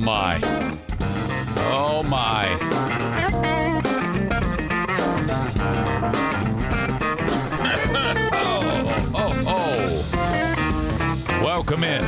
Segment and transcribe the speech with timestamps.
[0.00, 0.40] my.
[1.58, 2.48] Oh my.
[8.32, 9.44] oh, oh,
[10.16, 11.44] oh.
[11.44, 12.00] Welcome in.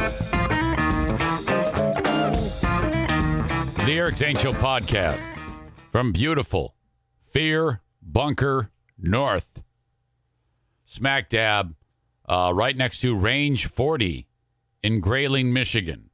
[3.84, 5.22] The Eric Show podcast
[5.90, 6.74] from beautiful
[7.20, 9.60] Fear Bunker North.
[10.86, 11.74] Smack dab,
[12.26, 14.26] uh, right next to Range 40
[14.82, 16.11] in Grayling, Michigan.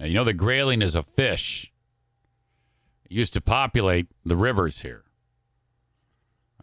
[0.00, 1.70] Now, you know, the grayling is a fish.
[3.04, 5.04] It used to populate the rivers here.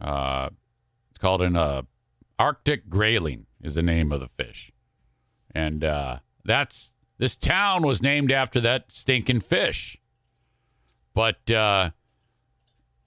[0.00, 0.50] Uh,
[1.10, 1.82] it's called an uh,
[2.38, 4.72] Arctic grayling is the name of the fish,
[5.52, 9.98] and uh, that's this town was named after that stinking fish.
[11.14, 11.90] But uh,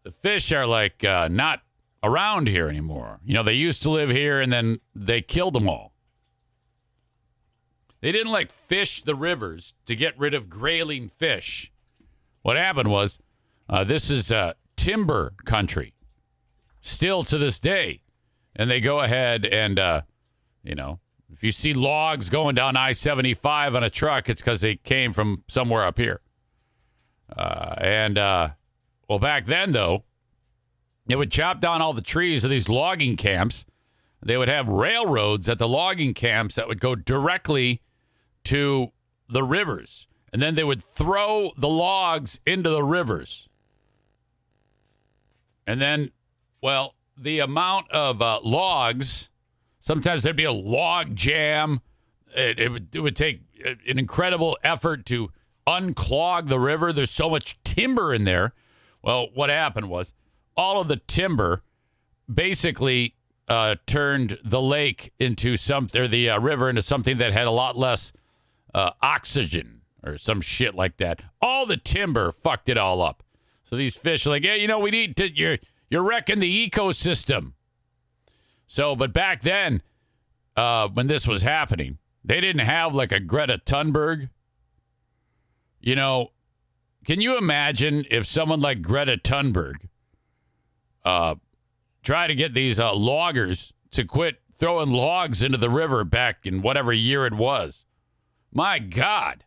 [0.04, 1.62] the fish are like uh, not
[2.04, 3.20] around here anymore.
[3.24, 5.91] You know, they used to live here, and then they killed them all.
[8.02, 11.72] They didn't like fish the rivers to get rid of grayling fish.
[12.42, 13.20] What happened was
[13.70, 15.94] uh, this is uh, timber country,
[16.82, 18.02] still to this day.
[18.56, 20.02] And they go ahead and, uh,
[20.64, 21.00] you know,
[21.32, 25.14] if you see logs going down I 75 on a truck, it's because they came
[25.14, 26.20] from somewhere up here.
[27.36, 28.50] Uh, and, uh,
[29.08, 30.04] well, back then, though,
[31.06, 33.66] they would chop down all the trees of these logging camps.
[34.22, 37.82] They would have railroads at the logging camps that would go directly
[38.46, 38.92] to
[39.30, 40.08] the rivers.
[40.34, 43.50] And then they would throw the logs into the rivers.
[45.68, 46.12] And then,
[46.62, 49.30] well, the amount of uh, logs,
[49.80, 51.82] sometimes there'd be a log jam.
[52.36, 55.32] It, it, would, it would take an incredible effort to
[55.68, 56.92] unclog the river.
[56.92, 58.54] There's so much timber in there.
[59.02, 60.14] Well, what happened was
[60.56, 61.62] all of the timber
[62.34, 63.16] basically
[63.48, 67.52] uh, turned the lake into something, or the uh, river into something that had a
[67.52, 68.14] lot less
[68.74, 71.24] uh, oxygen or some shit like that.
[71.42, 73.24] All the timber fucked it all up.
[73.64, 75.34] So these fish are like, yeah, you know, we need to.
[75.34, 75.58] You're
[75.90, 77.54] you're wrecking the ecosystem.
[78.66, 79.82] So, but back then,
[80.56, 84.30] uh, when this was happening, they didn't have like a Greta Thunberg.
[85.80, 86.32] You know,
[87.06, 89.88] can you imagine if someone like Greta Thunberg
[91.04, 91.36] uh,
[92.04, 96.62] try to get these uh, loggers to quit throwing logs into the river back in
[96.62, 97.86] whatever year it was?
[98.52, 99.46] My God,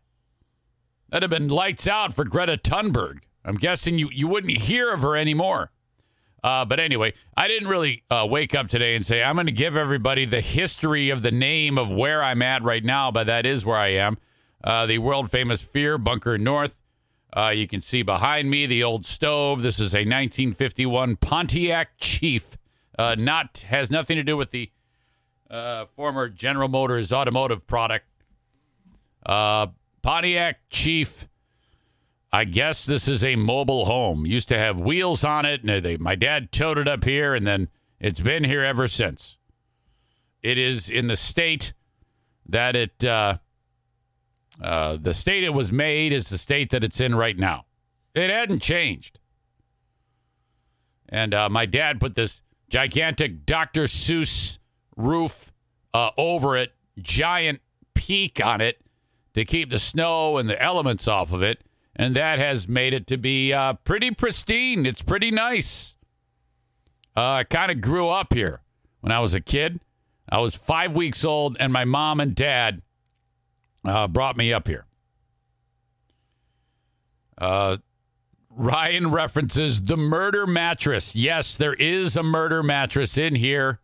[1.09, 3.19] that'd have been lights out for Greta Thunberg.
[3.43, 5.71] I'm guessing you, you wouldn't hear of her anymore.
[6.43, 9.51] Uh, but anyway, I didn't really uh, wake up today and say, I'm going to
[9.51, 13.45] give everybody the history of the name of where I'm at right now, but that
[13.45, 14.17] is where I am.
[14.63, 16.79] Uh, the world famous Fear Bunker North.
[17.35, 19.61] Uh, you can see behind me the old stove.
[19.61, 22.57] This is a 1951 Pontiac Chief.
[22.97, 24.71] Uh, not has nothing to do with the
[25.49, 28.05] uh, former General Motors automotive product.
[29.25, 31.27] Pontiac Chief
[32.35, 34.25] I guess this is a mobile home.
[34.25, 35.63] Used to have wheels on it.
[35.63, 39.37] And they, my dad towed it up here, and then it's been here ever since.
[40.43, 41.71] It is in the state
[42.45, 43.37] that it, uh,
[44.61, 47.67] uh, the state it was made is the state that it's in right now.
[48.13, 49.21] It hadn't changed.
[51.07, 53.83] And uh, my dad put this gigantic Dr.
[53.83, 54.59] Seuss
[54.97, 55.53] roof
[55.93, 57.61] uh, over it, giant
[57.93, 58.81] peak on it
[59.35, 61.61] to keep the snow and the elements off of it
[61.95, 64.85] and that has made it to be uh, pretty pristine.
[64.85, 65.95] It's pretty nice.
[67.15, 68.61] Uh, I kind of grew up here
[68.99, 69.79] when I was a kid.
[70.27, 72.81] I was five weeks old, and my mom and dad
[73.85, 74.85] uh, brought me up here.
[77.37, 77.77] Uh,
[78.49, 81.15] Ryan references the murder mattress.
[81.15, 83.79] Yes, there is a murder mattress in here.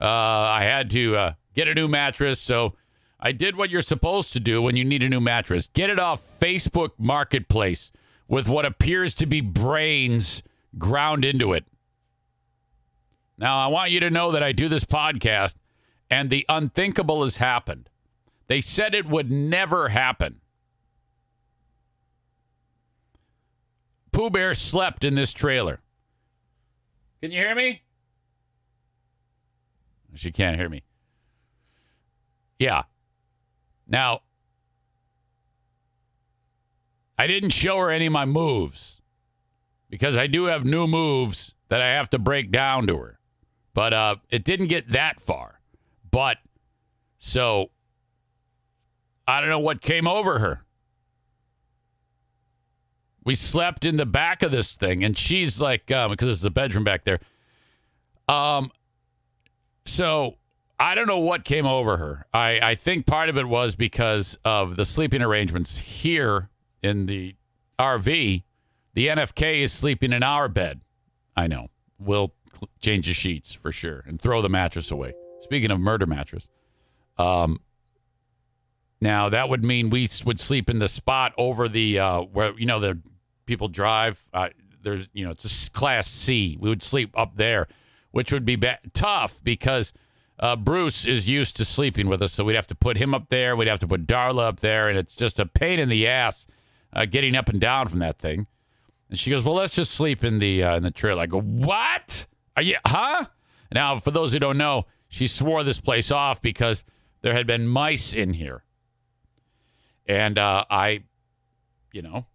[0.00, 2.74] Uh, I had to uh, get a new mattress, so
[3.22, 5.68] I did what you're supposed to do when you need a new mattress.
[5.68, 7.92] Get it off Facebook Marketplace
[8.28, 10.42] with what appears to be brains
[10.78, 11.64] ground into it.
[13.36, 15.54] Now, I want you to know that I do this podcast
[16.10, 17.88] and the unthinkable has happened.
[18.46, 20.40] They said it would never happen.
[24.12, 25.80] Pooh Bear slept in this trailer.
[27.22, 27.82] Can you hear me?
[30.14, 30.82] She can't hear me.
[32.58, 32.84] Yeah.
[33.90, 34.20] Now,
[37.18, 39.02] I didn't show her any of my moves
[39.90, 43.18] because I do have new moves that I have to break down to her.
[43.74, 45.60] But uh, it didn't get that far.
[46.10, 46.38] But
[47.18, 47.70] so
[49.28, 50.64] I don't know what came over her.
[53.24, 56.50] We slept in the back of this thing, and she's like, um, because there's a
[56.50, 57.20] bedroom back there.
[58.28, 58.72] Um,
[59.84, 60.36] so
[60.80, 62.26] I don't know what came over her.
[62.32, 66.48] I, I think part of it was because of the sleeping arrangements here
[66.82, 67.36] in the
[67.78, 68.42] RV,
[68.94, 70.80] the NFK is sleeping in our bed.
[71.36, 71.68] I know.
[71.98, 72.32] We'll
[72.80, 75.12] change the sheets for sure and throw the mattress away.
[75.42, 76.48] Speaking of murder mattress,
[77.18, 77.60] um,
[79.02, 82.66] now that would mean we would sleep in the spot over the uh, where you
[82.66, 82.98] know the
[83.44, 84.22] people drive.
[84.32, 84.48] Uh,
[84.82, 86.56] there's you know it's a class C.
[86.58, 87.68] We would sleep up there,
[88.10, 89.92] which would be ba- tough because
[90.40, 93.28] uh, Bruce is used to sleeping with us, so we'd have to put him up
[93.28, 93.54] there.
[93.54, 96.46] We'd have to put Darla up there, and it's just a pain in the ass
[96.94, 98.46] uh, getting up and down from that thing.
[99.10, 101.40] And she goes, "Well, let's just sleep in the uh, in the trailer." I go,
[101.40, 102.26] "What?
[102.56, 102.76] Are you?
[102.86, 103.26] Huh?"
[103.70, 106.84] Now, for those who don't know, she swore this place off because
[107.20, 108.64] there had been mice in here,
[110.06, 111.02] and uh, I,
[111.92, 112.26] you know,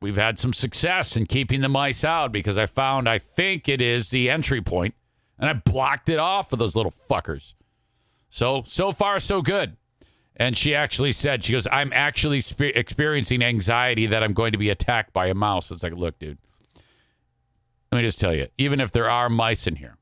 [0.00, 3.82] we've had some success in keeping the mice out because I found I think it
[3.82, 4.94] is the entry point,
[5.38, 7.54] and I blocked it off for those little fuckers.
[8.30, 9.76] So so far so good.
[10.38, 14.58] And she actually said, she goes, I'm actually spe- experiencing anxiety that I'm going to
[14.58, 15.70] be attacked by a mouse.
[15.70, 16.36] It's like, look, dude,
[17.90, 19.96] let me just tell you, even if there are mice in here,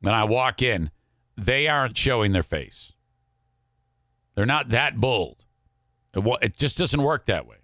[0.00, 0.90] when I walk in,
[1.36, 2.94] they aren't showing their face.
[4.34, 5.44] They're not that bold.
[6.14, 7.56] It, it just doesn't work that way.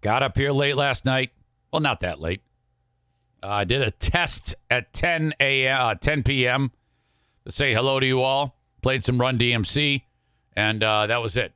[0.00, 1.32] Got up here late last night.
[1.72, 2.42] Well, not that late.
[3.42, 5.80] Uh, I did a test at 10 a.m.
[5.80, 6.70] Uh, 10 p.m.
[7.46, 8.56] to say hello to you all.
[8.82, 10.02] Played some Run DMC,
[10.54, 11.52] and uh, that was it.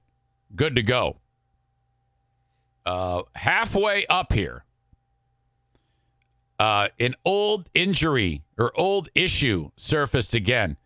[0.54, 1.18] Good to go.
[2.84, 4.64] Uh, halfway up here,
[6.58, 10.76] uh, an old injury or old issue surfaced again.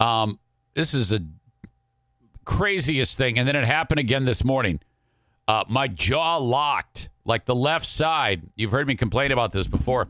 [0.00, 0.40] Um,
[0.74, 1.24] this is the
[2.44, 4.80] craziest thing, and then it happened again this morning.
[5.46, 8.42] Uh, my jaw locked, like the left side.
[8.56, 10.08] You've heard me complain about this before.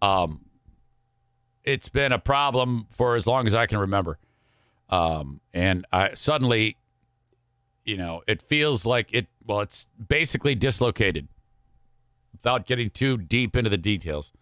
[0.00, 0.40] Um,
[1.64, 4.18] it's been a problem for as long as I can remember.
[4.88, 6.76] Um, and I suddenly,
[7.84, 9.26] you know, it feels like it.
[9.46, 11.28] Well, it's basically dislocated.
[12.32, 14.32] Without getting too deep into the details,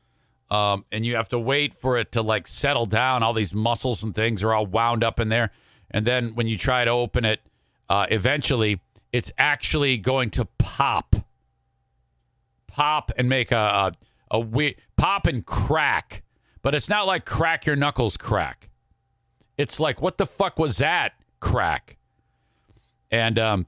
[0.51, 3.23] um, and you have to wait for it to like settle down.
[3.23, 5.51] All these muscles and things are all wound up in there,
[5.91, 7.41] and then when you try to open it,
[7.91, 8.81] uh, eventually
[9.13, 11.17] it's actually going to pop,
[12.71, 13.93] pop and make a a,
[14.37, 16.23] a we- pop and crack.
[16.63, 18.71] But it's not like crack your knuckles crack.
[19.57, 21.97] It's like what the fuck was that crack?
[23.11, 23.67] And um,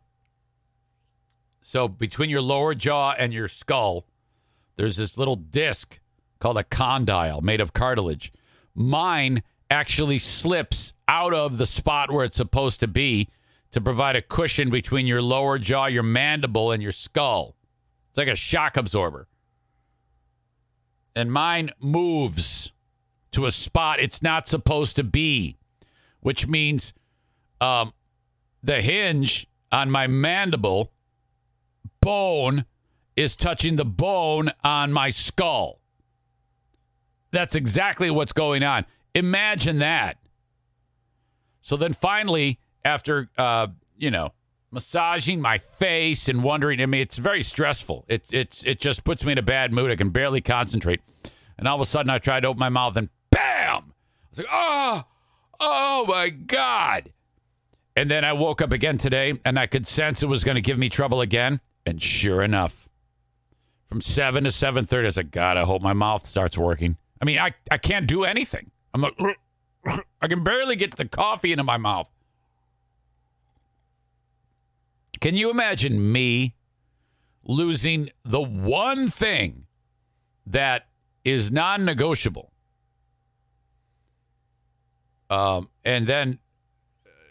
[1.60, 4.06] so between your lower jaw and your skull,
[4.76, 6.00] there's this little disc
[6.38, 8.32] called a condyle made of cartilage.
[8.74, 13.28] Mine actually slips out of the spot where it's supposed to be
[13.70, 17.56] to provide a cushion between your lower jaw, your mandible, and your skull.
[18.12, 19.26] It's like a shock absorber.
[21.16, 22.72] And mine moves
[23.30, 25.56] to a spot it's not supposed to be,
[26.20, 26.92] which means
[27.58, 27.94] um,
[28.62, 30.92] the hinge on my mandible
[32.02, 32.66] bone
[33.16, 35.80] is touching the bone on my skull.
[37.30, 38.84] That's exactly what's going on.
[39.14, 40.18] Imagine that.
[41.62, 44.34] So then finally, after, uh, you know,
[44.72, 48.04] massaging my face and wondering, I mean, it's very stressful.
[48.08, 49.90] It, it's, it just puts me in a bad mood.
[49.90, 51.00] I can barely concentrate.
[51.58, 53.92] And all of a sudden, I tried to open my mouth and bam!
[53.92, 55.02] I was like, oh,
[55.60, 57.12] oh my God.
[57.94, 60.62] And then I woke up again today and I could sense it was going to
[60.62, 61.60] give me trouble again.
[61.84, 62.88] And sure enough,
[63.88, 66.96] from 7 to 7.30, I said, God, I hope my mouth starts working.
[67.20, 68.70] I mean, I, I can't do anything.
[68.94, 69.18] I'm like,
[70.22, 72.08] I can barely get the coffee into my mouth.
[75.22, 76.56] Can you imagine me
[77.44, 79.66] losing the one thing
[80.44, 80.88] that
[81.24, 82.50] is non negotiable?
[85.30, 86.40] Um, and then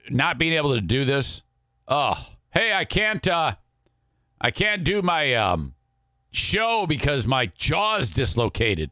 [0.10, 1.44] not being able to do this.
[1.86, 3.56] Oh, hey, I can't uh
[4.40, 5.74] I can't do my um
[6.32, 8.90] show because my jaw's dislocated.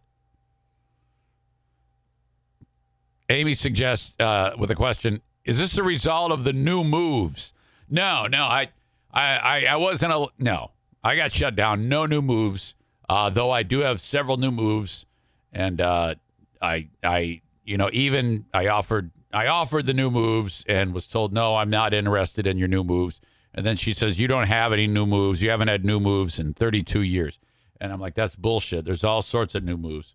[3.29, 7.53] Amy suggests uh, with a question: Is this a result of the new moves?
[7.89, 8.69] No, no, I,
[9.11, 10.71] I, I, I wasn't a no.
[11.03, 11.89] I got shut down.
[11.89, 12.75] No new moves.
[13.07, 15.05] Uh, though I do have several new moves,
[15.51, 16.15] and uh,
[16.61, 21.33] I, I, you know, even I offered, I offered the new moves and was told
[21.33, 23.19] no, I'm not interested in your new moves.
[23.53, 25.41] And then she says, you don't have any new moves.
[25.41, 27.39] You haven't had new moves in 32 years.
[27.81, 28.85] And I'm like, that's bullshit.
[28.85, 30.13] There's all sorts of new moves.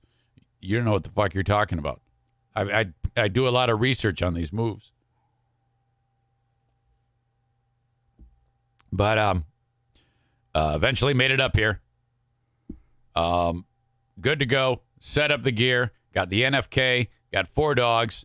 [0.61, 2.01] You don't know what the fuck you're talking about.
[2.55, 2.87] I, I,
[3.17, 4.93] I do a lot of research on these moves.
[8.95, 9.45] But um,
[10.55, 11.81] uh, eventually made it up here.
[13.17, 13.67] Um,
[14.21, 14.83] good to go.
[15.01, 15.91] Set up the gear.
[16.15, 17.09] Got the NFK.
[17.33, 18.25] Got four dogs.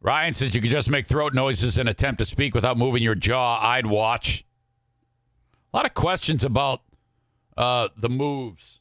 [0.00, 3.14] Ryan says you could just make throat noises and attempt to speak without moving your
[3.14, 3.60] jaw.
[3.62, 4.44] I'd watch.
[5.72, 6.82] A lot of questions about
[7.56, 8.80] uh, the moves.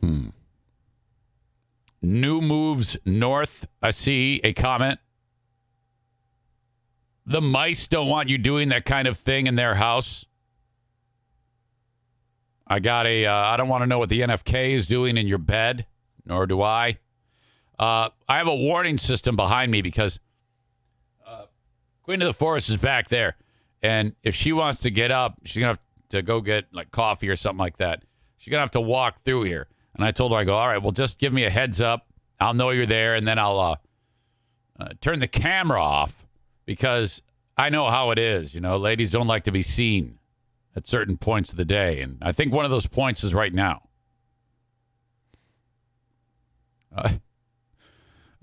[0.00, 0.28] Hmm.
[2.02, 3.68] New moves north.
[3.82, 4.98] I see a comment.
[7.26, 10.24] The mice don't want you doing that kind of thing in their house.
[12.66, 13.26] I got a.
[13.26, 15.86] Uh, I don't want to know what the NFK is doing in your bed,
[16.24, 16.98] nor do I.
[17.78, 20.20] Uh, I have a warning system behind me because
[21.26, 21.46] uh,
[22.02, 23.36] Queen of the Forest is back there,
[23.82, 25.80] and if she wants to get up, she's gonna have
[26.10, 28.04] to go get like coffee or something like that.
[28.36, 29.68] She's gonna have to walk through here.
[29.96, 32.06] And I told her, I go, all right, well, just give me a heads up.
[32.38, 33.76] I'll know you're there, and then I'll uh,
[34.78, 36.26] uh, turn the camera off
[36.64, 37.22] because
[37.56, 38.54] I know how it is.
[38.54, 40.18] You know, ladies don't like to be seen
[40.74, 43.52] at certain points of the day, and I think one of those points is right
[43.52, 43.82] now.
[46.96, 47.10] Uh,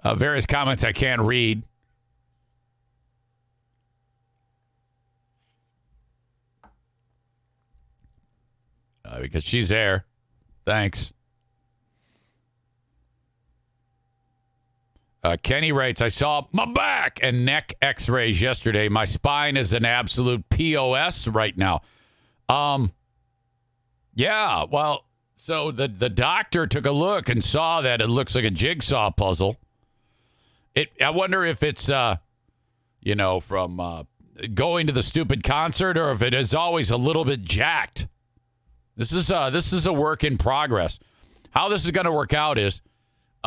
[0.03, 1.63] uh, various comments I can't read.
[9.03, 10.05] Uh, because she's there.
[10.65, 11.13] Thanks.
[15.27, 18.87] Uh, Kenny writes, I saw my back and neck x rays yesterday.
[18.87, 21.81] My spine is an absolute POS right now.
[22.47, 22.93] Um,
[24.15, 25.03] yeah, well,
[25.35, 29.11] so the, the doctor took a look and saw that it looks like a jigsaw
[29.11, 29.57] puzzle.
[30.73, 32.15] It, I wonder if it's, uh,
[33.01, 34.03] you know, from uh,
[34.53, 38.07] going to the stupid concert or if it is always a little bit jacked.
[38.95, 40.99] This is uh, this is a work in progress.
[41.51, 42.81] How this is going to work out is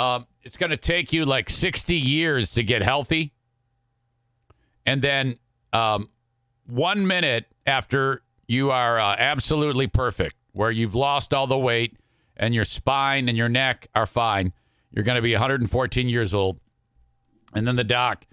[0.00, 3.35] um, it's going to take you like 60 years to get healthy.
[4.87, 5.38] And then
[5.75, 6.09] um,
[6.66, 11.99] one minute after you are uh, absolutely perfect, where you've lost all the weight
[12.35, 14.54] and your spine and your neck are fine,
[14.90, 16.59] you're going to be 114 years old.
[17.52, 18.25] And then the doc,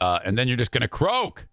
[0.00, 1.46] uh, and then you're just going to croak.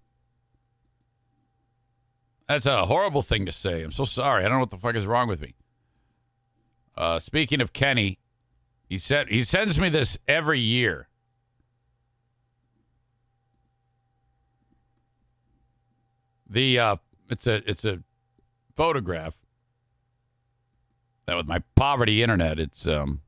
[2.47, 3.83] That's a horrible thing to say.
[3.83, 4.43] I'm so sorry.
[4.43, 5.53] I don't know what the fuck is wrong with me.
[6.97, 8.17] Uh, speaking of Kenny,
[8.91, 11.07] he said he sends me this every year.
[16.45, 16.95] The uh,
[17.29, 18.03] it's a it's a
[18.75, 19.35] photograph
[21.25, 23.21] that with my poverty internet, it's um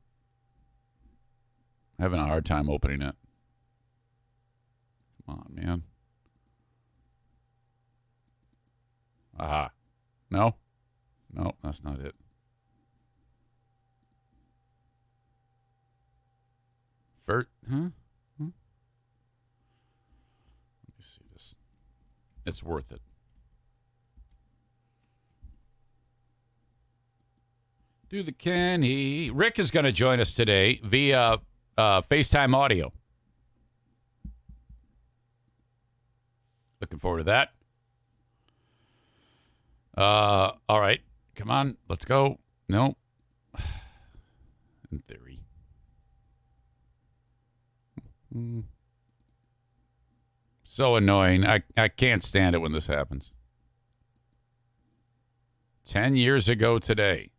[1.98, 3.14] having a hard time opening it.
[5.24, 5.82] Come on, man.
[9.40, 9.70] Aha.
[10.30, 10.56] No?
[11.32, 12.14] No, that's not it.
[17.26, 17.76] Vert, huh?
[17.76, 17.88] Hmm?
[18.38, 18.48] Let
[20.96, 21.54] me see this.
[22.44, 23.00] It's worth it.
[28.10, 29.30] Do the Kenny.
[29.30, 31.38] Rick is going to join us today via
[31.78, 32.92] uh, FaceTime audio.
[36.80, 37.48] Looking forward to that.
[39.96, 41.00] Uh, all right.
[41.34, 41.76] Come on.
[41.88, 42.38] Let's go.
[42.68, 42.96] No.
[44.92, 45.23] In theory.
[48.36, 48.64] Mm.
[50.64, 51.46] So annoying.
[51.46, 53.32] I, I can't stand it when this happens.
[55.86, 57.30] 10 years ago today.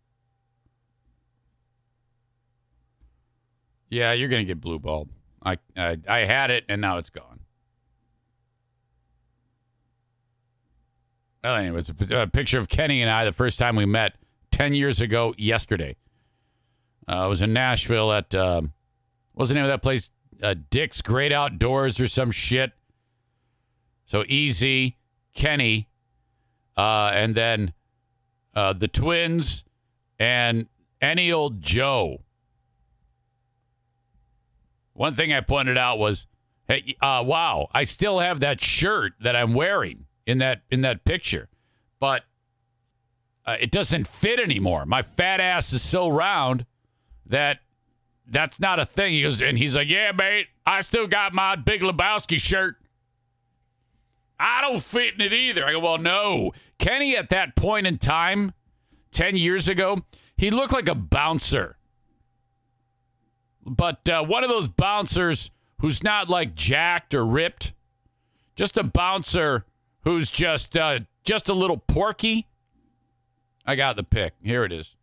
[3.90, 5.10] Yeah, you're going to get blue balled.
[5.44, 7.42] I, I I had it and now it's gone.
[11.44, 14.16] Well, anyway, it's a, a, picture of Kenny and I the first time we met
[14.52, 15.96] 10 years ago yesterday.
[17.08, 18.74] Uh, I was in Nashville at, um,
[19.34, 20.10] what's the name of that place?
[20.42, 22.72] Uh, Dick's Great Outdoors or some shit.
[24.06, 24.98] So easy,
[25.34, 25.90] Kenny,
[26.78, 27.74] uh, and then
[28.54, 29.64] uh, the twins
[30.20, 30.68] and
[31.02, 32.22] any old Joe.
[34.94, 36.28] One thing I pointed out was,
[36.68, 41.04] hey, uh, wow, I still have that shirt that I'm wearing in that in that
[41.04, 41.50] picture,
[42.00, 42.24] but
[43.46, 44.86] uh, it doesn't fit anymore.
[44.86, 46.66] My fat ass is so round
[47.26, 47.60] that
[48.28, 49.14] that's not a thing.
[49.14, 52.76] He goes, and he's like, yeah, mate, I still got my Big Lebowski shirt.
[54.40, 55.66] I don't fit in it either.
[55.66, 56.52] I go, well, no.
[56.78, 58.54] Kenny, at that point in time,
[59.12, 60.00] 10 years ago,
[60.36, 61.78] he looked like a bouncer.
[63.66, 67.74] But uh, one of those bouncers who's not like jacked or ripped,
[68.56, 69.66] just a bouncer
[70.02, 72.48] who's just uh, just a little porky.
[73.66, 74.34] I got the pick.
[74.44, 74.96] Here it is.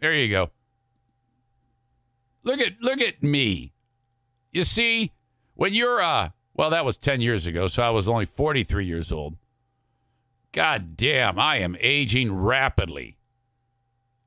[0.00, 0.50] There you go.
[2.46, 3.72] Look at look at me.
[4.52, 5.12] You see,
[5.54, 9.12] when you're uh well, that was 10 years ago, so I was only 43 years
[9.12, 9.36] old.
[10.52, 13.18] God damn, I am aging rapidly.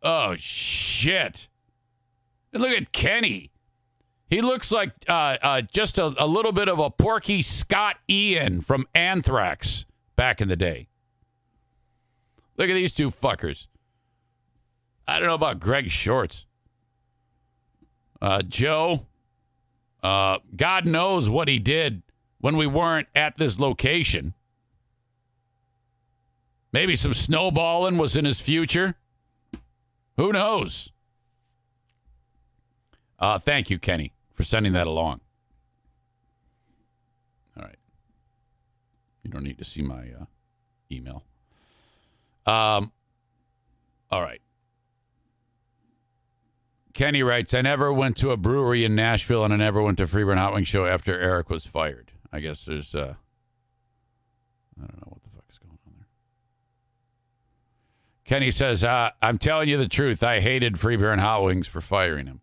[0.04, 1.48] Oh shit.
[2.54, 3.52] And look at Kenny.
[4.30, 8.62] He looks like uh, uh, just a, a little bit of a porky Scott Ian
[8.62, 9.86] from Anthrax
[10.16, 10.88] back in the day.
[12.58, 13.68] Look at these two fuckers.
[15.08, 16.46] I don't know about Greg Shorts.
[18.22, 19.06] Uh, Joe,
[20.04, 22.02] uh, God knows what he did
[22.40, 24.34] when we weren't at this location.
[26.72, 28.96] Maybe some snowballing was in his future.
[30.18, 30.92] Who knows?
[33.18, 35.22] Uh, thank you, Kenny, for sending that along.
[37.58, 37.80] All right.
[39.24, 40.26] You don't need to see my uh,
[40.92, 41.24] email.
[42.46, 42.92] Um,
[44.12, 44.42] all right.
[47.00, 50.06] Kenny writes, I never went to a brewery in Nashville and I never went to
[50.06, 52.12] Free Beer and Hot Wing Show after Eric was fired.
[52.29, 53.13] I guess there's, uh,
[54.77, 56.08] I don't know what the fuck is going on there.
[58.25, 60.24] Kenny says, uh, I'm telling you the truth.
[60.24, 62.41] I hated Free Beer and Hot Wings for firing him.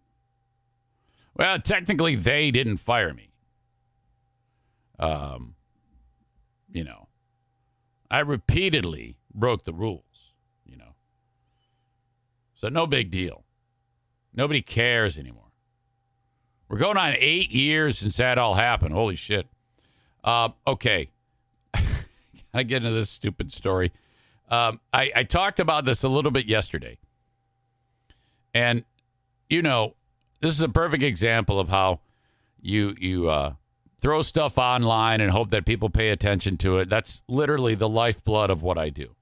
[1.36, 3.34] Well, technically, they didn't fire me.
[4.98, 5.54] Um,
[6.72, 7.08] you know,
[8.10, 10.32] I repeatedly broke the rules,
[10.64, 10.94] you know.
[12.54, 13.42] So no big deal.
[14.36, 15.50] Nobody cares anymore.
[16.68, 18.92] We're going on eight years since that all happened.
[18.92, 19.46] Holy shit.
[20.22, 21.10] Uh, okay.
[22.54, 23.92] I get into this stupid story.
[24.48, 26.98] Um, I, I talked about this a little bit yesterday.
[28.52, 28.84] And,
[29.48, 29.94] you know,
[30.40, 32.00] this is a perfect example of how
[32.60, 33.54] you you uh,
[33.98, 36.88] throw stuff online and hope that people pay attention to it.
[36.88, 39.14] That's literally the lifeblood of what I do.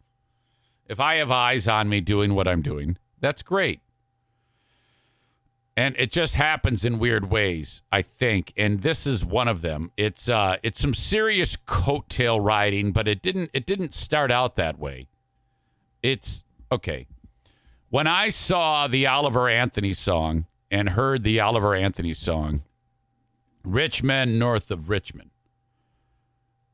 [0.87, 3.81] If I have eyes on me doing what I'm doing, that's great.
[5.77, 8.53] And it just happens in weird ways, I think.
[8.57, 9.91] And this is one of them.
[9.97, 14.79] It's uh it's some serious coattail riding, but it didn't it didn't start out that
[14.79, 15.09] way.
[16.03, 17.07] It's okay.
[17.91, 22.63] When I saw the Oliver Anthony song and heard the Oliver Anthony song,
[23.65, 25.31] Rich Men North of Richmond.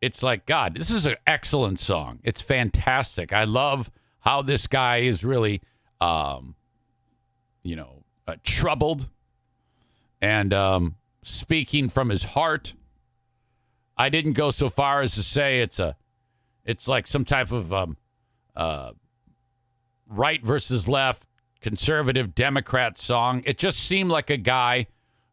[0.01, 2.21] It's like, God, this is an excellent song.
[2.25, 3.33] It's fantastic.
[3.33, 5.61] I love how this guy is really,
[6.01, 6.55] um,
[7.63, 9.09] you know, uh, troubled
[10.21, 12.75] and um, speaking from his heart.
[13.97, 15.97] I didn't go so far as to say it's a,
[16.65, 17.97] it's like some type of um,
[18.57, 18.93] uh,
[20.07, 21.27] right versus left,
[21.61, 23.43] conservative Democrat song.
[23.47, 24.87] It just seemed like a guy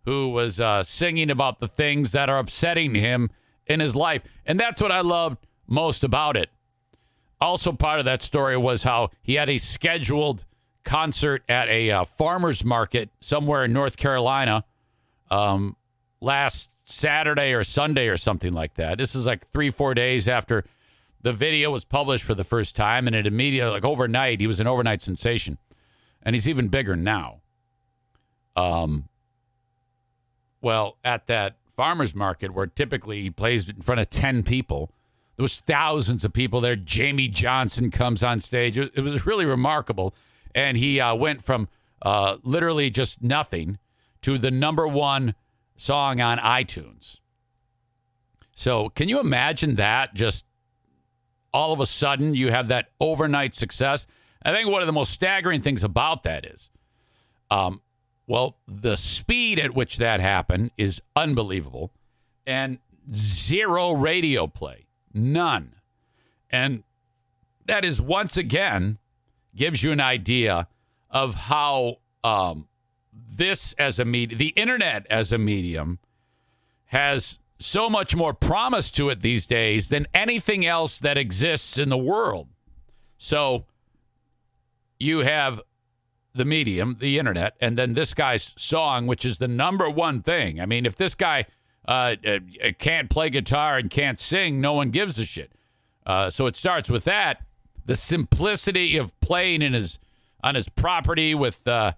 [0.05, 3.29] who was uh, singing about the things that are upsetting him
[3.65, 4.23] in his life.
[4.45, 6.49] And that's what I loved most about it.
[7.39, 10.45] Also, part of that story was how he had a scheduled
[10.87, 14.63] concert at a uh, farmer's market somewhere in North Carolina
[15.29, 15.75] um,
[16.21, 18.97] last Saturday or Sunday or something like that.
[18.97, 20.63] This is like three, four days after
[21.21, 23.05] the video was published for the first time.
[23.05, 25.57] And it immediately, like overnight, he was an overnight sensation.
[26.23, 27.41] And he's even bigger now.
[28.55, 29.09] Um,
[30.61, 34.93] well, at that farmer's market where typically he plays in front of 10 people,
[35.35, 36.77] there was thousands of people there.
[36.77, 38.77] Jamey Johnson comes on stage.
[38.77, 40.15] It, was really remarkable.
[40.53, 41.67] And he uh, went from
[42.01, 43.77] uh, literally just nothing
[44.21, 45.35] to the number one
[45.75, 47.19] song on iTunes.
[48.55, 50.15] So, can you imagine that?
[50.15, 50.45] Just
[51.53, 54.07] all of a sudden, you have that overnight success.
[54.43, 56.69] I think one of the most staggering things about that is,
[57.51, 57.81] um,
[58.25, 61.93] well, the speed at which that happened is unbelievable,
[62.45, 62.79] and
[63.13, 65.75] zero radio play, none,
[66.49, 66.83] and
[67.65, 68.97] that is once again
[69.57, 70.67] gives you an idea
[71.09, 72.67] of how um,
[73.11, 75.99] this as a medium, the internet as a medium,
[76.85, 81.89] has so much more promise to it these days than anything else that exists in
[81.89, 82.47] the world.
[83.17, 83.65] So
[84.99, 85.59] you have
[86.33, 90.61] the medium, the internet, and then this guy's song, which is the number one thing.
[90.61, 91.45] I mean, if this guy
[91.87, 92.39] uh, uh,
[92.77, 95.51] can't play guitar and can't sing, no one gives a shit.
[96.05, 97.46] Uh, so it starts with that.
[97.87, 99.97] The simplicity of playing in his
[100.43, 101.93] on his property with, uh,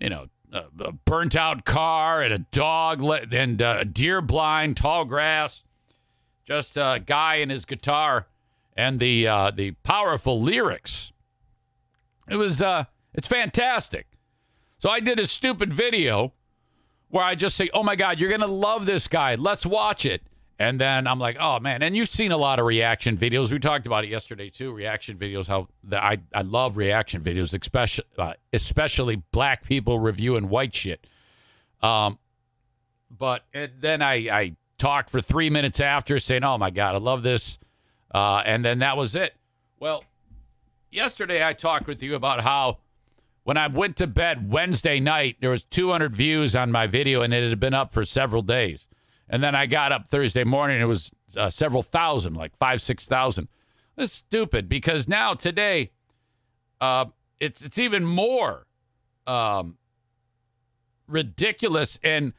[0.00, 3.02] you know, a burnt out car and a dog
[3.32, 5.62] and uh, a deer blind, tall grass,
[6.44, 8.26] just a guy and his guitar,
[8.76, 11.12] and the uh, the powerful lyrics.
[12.28, 14.06] It was uh, it's fantastic.
[14.78, 16.32] So I did a stupid video
[17.08, 19.34] where I just say, "Oh my God, you're gonna love this guy.
[19.34, 20.22] Let's watch it."
[20.58, 23.50] And then I'm like, oh man, and you've seen a lot of reaction videos.
[23.50, 24.72] We talked about it yesterday too.
[24.72, 30.48] Reaction videos, how the, I I love reaction videos, especially uh, especially black people reviewing
[30.48, 31.06] white shit.
[31.82, 32.18] Um,
[33.10, 37.24] but then I I talked for three minutes after saying, oh my god, I love
[37.24, 37.58] this,
[38.12, 39.34] uh, and then that was it.
[39.80, 40.04] Well,
[40.90, 42.78] yesterday I talked with you about how
[43.42, 47.34] when I went to bed Wednesday night, there was 200 views on my video, and
[47.34, 48.88] it had been up for several days.
[49.28, 53.06] And then I got up Thursday morning, it was uh, several thousand, like five, six
[53.06, 53.48] thousand.
[53.96, 55.92] It's stupid because now today,
[56.80, 57.06] uh,
[57.40, 58.66] it's it's even more
[59.26, 59.78] um,
[61.06, 62.32] ridiculous, and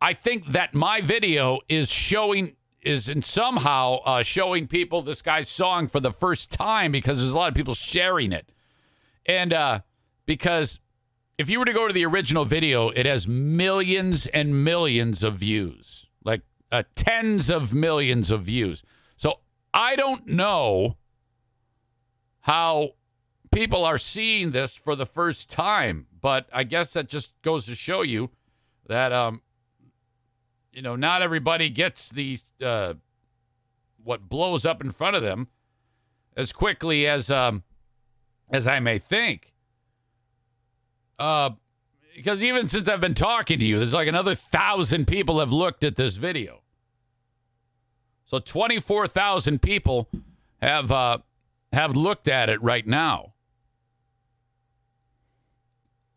[0.00, 5.48] I think that my video is showing is in somehow uh, showing people this guy's
[5.48, 8.50] song for the first time because there's a lot of people sharing it,
[9.26, 9.80] and uh,
[10.26, 10.80] because
[11.38, 15.36] if you were to go to the original video, it has millions and millions of
[15.36, 16.06] views,
[16.72, 18.82] uh, tens of millions of views.
[19.16, 19.40] So
[19.74, 20.96] I don't know
[22.40, 22.90] how
[23.50, 27.74] people are seeing this for the first time, but I guess that just goes to
[27.74, 28.30] show you
[28.86, 29.42] that um,
[30.72, 32.94] you know, not everybody gets these uh,
[34.02, 35.48] what blows up in front of them
[36.36, 37.62] as quickly as um,
[38.50, 39.52] as I may think.
[41.18, 41.50] Uh,
[42.16, 45.84] because even since I've been talking to you, there's like another thousand people have looked
[45.84, 46.59] at this video.
[48.30, 50.08] So 24,000 people
[50.62, 51.18] have uh,
[51.72, 53.32] have looked at it right now.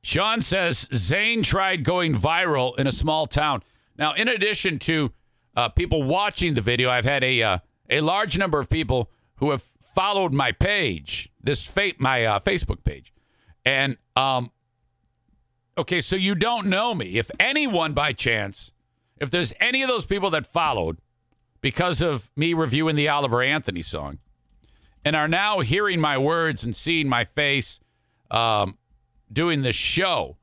[0.03, 3.63] Sean says Zane tried going viral in a small town.
[3.97, 5.11] Now, in addition to
[5.55, 7.57] uh, people watching the video, I've had a uh,
[7.89, 12.83] a large number of people who have followed my page, this fa- my uh, Facebook
[12.83, 13.11] page,
[13.65, 14.51] and um,
[15.79, 17.17] okay, so you don't know me.
[17.17, 18.71] If anyone by chance,
[19.17, 20.99] if there's any of those people that followed
[21.63, 24.19] because of me reviewing the Oliver Anthony song,
[25.03, 27.79] and are now hearing my words and seeing my face
[28.29, 28.77] um,
[29.31, 30.37] doing this show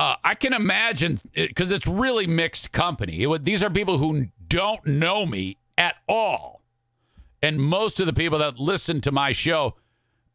[0.00, 3.24] uh, I can imagine because it's really mixed company.
[3.24, 6.62] It, these are people who don't know me at all,
[7.42, 9.76] and most of the people that listen to my show,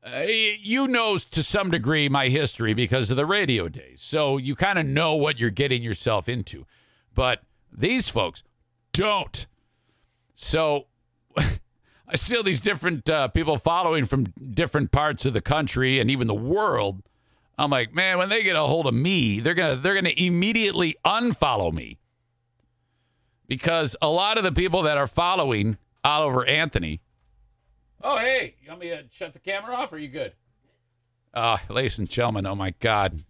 [0.03, 4.03] uh, you know to some degree my history because of the radio days.
[4.03, 6.67] So you kind of know what you're getting yourself into,
[7.15, 7.41] but
[7.75, 8.43] these folks
[8.93, 9.47] don't.
[10.35, 10.87] So.
[12.07, 16.11] I see all these different uh, people following from different parts of the country and
[16.11, 17.01] even the world
[17.57, 20.95] I'm like, man, when they get a hold of me, they're gonna they're gonna immediately
[21.05, 21.97] unfollow me
[23.47, 27.01] because a lot of the people that are following Oliver Anthony.
[28.01, 29.93] Oh, hey, you want me to shut the camera off?
[29.93, 30.33] Are you good?
[31.33, 33.23] Uh, ladies and gentlemen, oh my God,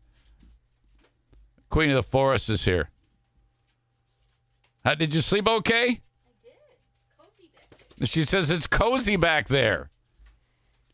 [1.69, 2.89] Queen of the Forest is here.
[4.83, 5.83] How, did you sleep okay?
[5.83, 5.99] I did.
[7.01, 7.84] It's cozy back there.
[8.03, 9.89] She says it's cozy back there.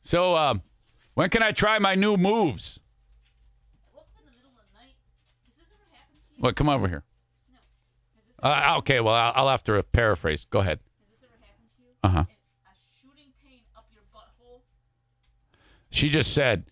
[0.02, 0.62] So, um,
[1.14, 2.80] when can I try my new moves?
[6.38, 6.56] What?
[6.56, 7.04] Come over here.
[8.44, 8.50] No.
[8.50, 10.48] Uh, okay, well, I'll, I'll, have to paraphrase.
[10.50, 10.80] Go ahead.
[12.04, 12.24] Uh huh.
[15.92, 16.66] She just said,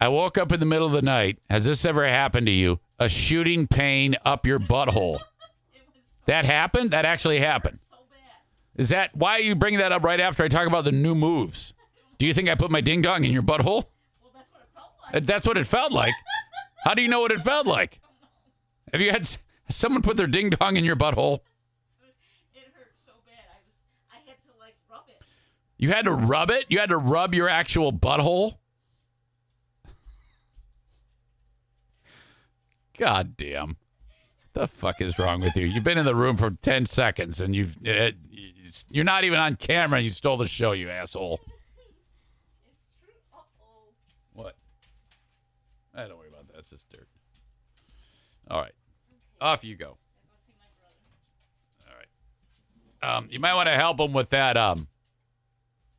[0.00, 1.38] I woke up in the middle of the night.
[1.50, 2.80] Has this ever happened to you?
[2.98, 5.18] A shooting pain up your butthole.
[5.18, 5.24] so
[6.26, 6.92] that happened?
[6.92, 7.80] That actually happened.
[8.76, 11.14] Is that why are you bringing that up right after I talk about the new
[11.14, 11.74] moves?
[12.18, 13.84] Do you think I put my ding dong in your butthole?
[14.22, 15.26] Well, that's what it felt like.
[15.26, 16.14] That's what it felt like.
[16.84, 18.00] How do you know what it felt like?
[18.92, 19.28] Have you had
[19.68, 21.40] someone put their ding dong in your butthole?
[22.54, 23.34] It hurt so bad.
[23.50, 25.22] I was I had to like rub it.
[25.78, 26.64] You had to rub it?
[26.68, 28.56] You had to rub your actual butthole?
[32.98, 33.68] God damn.
[33.68, 33.76] What
[34.52, 35.66] The fuck is wrong with you?
[35.66, 38.12] You've been in the room for 10 seconds and you've uh,
[38.90, 41.40] you're not even on camera and you stole the show, you asshole.
[41.44, 41.48] It's
[43.04, 43.14] true.
[43.32, 43.92] Uh-oh.
[44.32, 44.56] What?
[45.94, 46.58] I don't worry about that.
[46.58, 47.08] It's just dirt.
[48.50, 48.72] All right.
[49.40, 49.96] Off you go.
[51.86, 53.16] All right.
[53.16, 54.88] Um, you might want to help him with that um,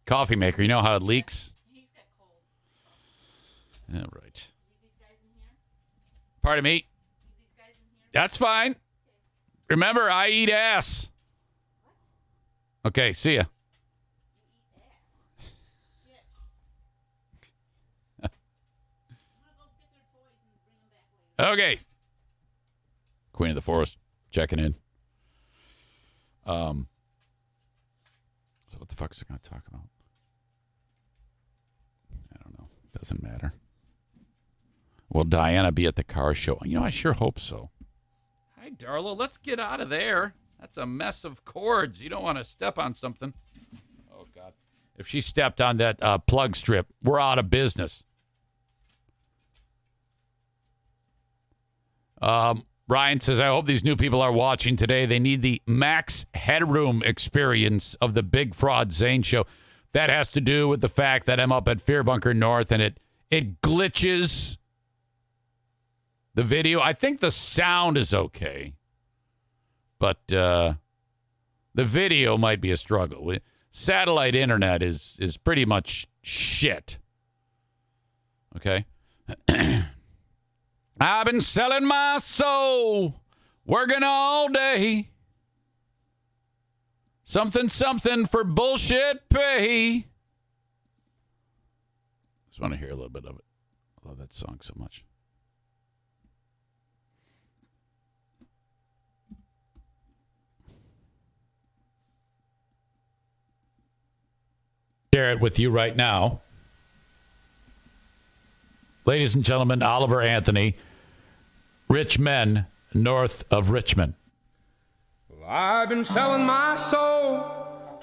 [0.05, 0.61] coffee maker.
[0.61, 1.53] You know how it leaks?
[1.71, 4.03] He's got cold.
[4.03, 4.47] All right.
[6.41, 6.87] Pardon me?
[8.13, 8.75] That's fine.
[9.69, 11.09] Remember, I eat ass.
[12.85, 13.43] Okay, see ya.
[21.39, 21.79] okay.
[23.31, 23.97] Queen of the Forest
[24.31, 24.75] checking in.
[26.45, 26.87] Um,
[28.69, 29.87] so what the fuck is it going to talk about?
[32.33, 32.67] I don't know.
[32.97, 33.53] Doesn't matter.
[35.09, 36.59] Will Diana be at the car show?
[36.65, 37.69] You know, I sure hope so.
[38.59, 39.17] Hi, Darla.
[39.17, 40.33] Let's get out of there.
[40.63, 42.01] That's a mess of cords.
[42.01, 43.33] You don't want to step on something.
[44.13, 44.53] Oh, God.
[44.95, 48.05] If she stepped on that uh, plug strip, we're out of business.
[52.21, 55.05] Um, Ryan says, I hope these new people are watching today.
[55.05, 59.45] They need the max headroom experience of the Big Fraud Zane show.
[59.91, 62.81] That has to do with the fact that I'm up at Fear Bunker North and
[62.81, 64.57] it it glitches
[66.35, 68.75] The video, I think the sound is okay,
[70.03, 70.73] but uh,
[71.73, 73.33] the video might be a struggle.
[73.71, 76.99] Satellite internet is is pretty much shit.
[78.57, 78.85] Okay.
[80.99, 83.21] I've been selling my soul,
[83.65, 85.11] working all day.
[87.23, 90.07] Something, something for bullshit pay.
[92.49, 93.45] Just want to hear a little bit of it.
[94.03, 95.05] I love that song so much.
[105.13, 106.41] Share it with you right now.
[109.05, 110.73] Ladies and gentlemen, Oliver Anthony,
[111.87, 114.15] Rich Men North of Richmond.
[115.47, 117.45] I've been selling my soul,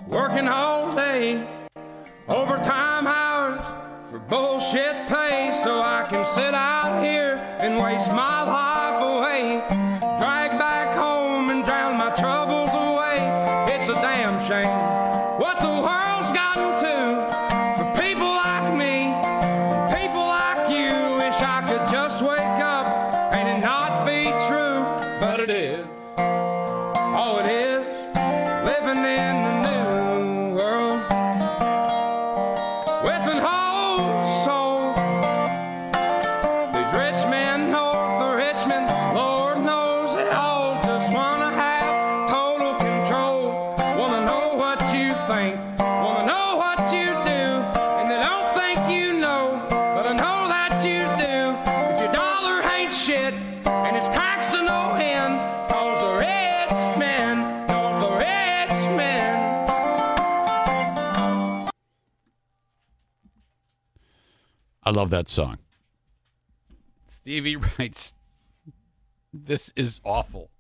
[0.07, 1.45] working all day,
[2.29, 3.67] overtime hours
[4.09, 9.90] for bullshit pay, so I can sit out here and waste my life away,
[65.01, 65.57] love that song.
[67.07, 68.15] Stevie writes,
[69.33, 70.51] This is awful.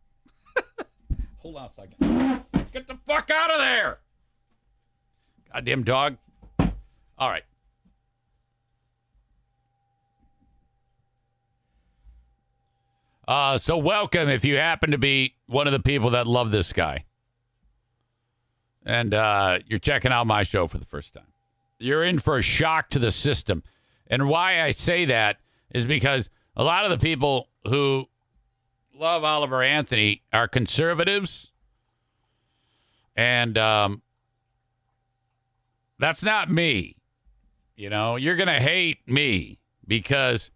[1.36, 2.44] Hold on a second.
[2.72, 3.98] Get the fuck out of there.
[5.52, 6.16] Goddamn dog.
[6.58, 7.42] All right.
[13.28, 16.72] Uh, so welcome if you happen to be one of the people that love this
[16.72, 17.04] guy.
[18.86, 21.26] And uh, you're checking out my show for the first time.
[21.78, 23.62] You're in for a shock to the system.
[24.10, 25.38] And why I say that
[25.70, 28.08] is because a lot of the people who
[28.92, 31.52] love Oliver Anthony are conservatives.
[33.16, 34.02] And um,
[35.98, 36.96] that's not me.
[37.76, 40.50] You know, you're going to hate me because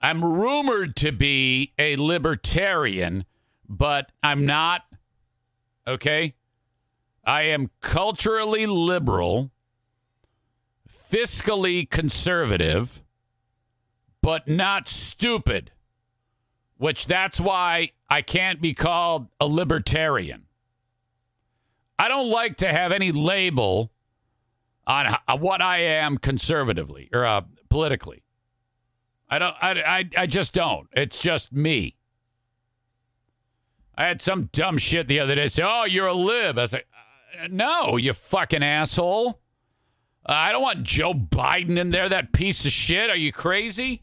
[0.00, 3.26] I'm rumored to be a libertarian,
[3.68, 4.82] but I'm not.
[5.86, 6.34] Okay?
[7.24, 9.50] I am culturally liberal,
[11.10, 13.02] fiscally conservative,
[14.22, 15.72] but not stupid,
[16.76, 20.46] which that's why I can't be called a libertarian.
[21.98, 23.90] I don't like to have any label
[24.86, 28.22] on what I am conservatively or uh, politically.
[29.28, 29.54] I don't.
[29.60, 30.22] I, I.
[30.22, 30.88] I just don't.
[30.92, 31.96] It's just me.
[33.96, 36.72] I had some dumb shit the other day say, "Oh, you're a lib." I was
[36.72, 36.88] like,
[37.40, 39.40] uh, "No, you fucking asshole."
[40.26, 42.08] Uh, I don't want Joe Biden in there.
[42.08, 43.10] That piece of shit.
[43.10, 44.02] Are you crazy?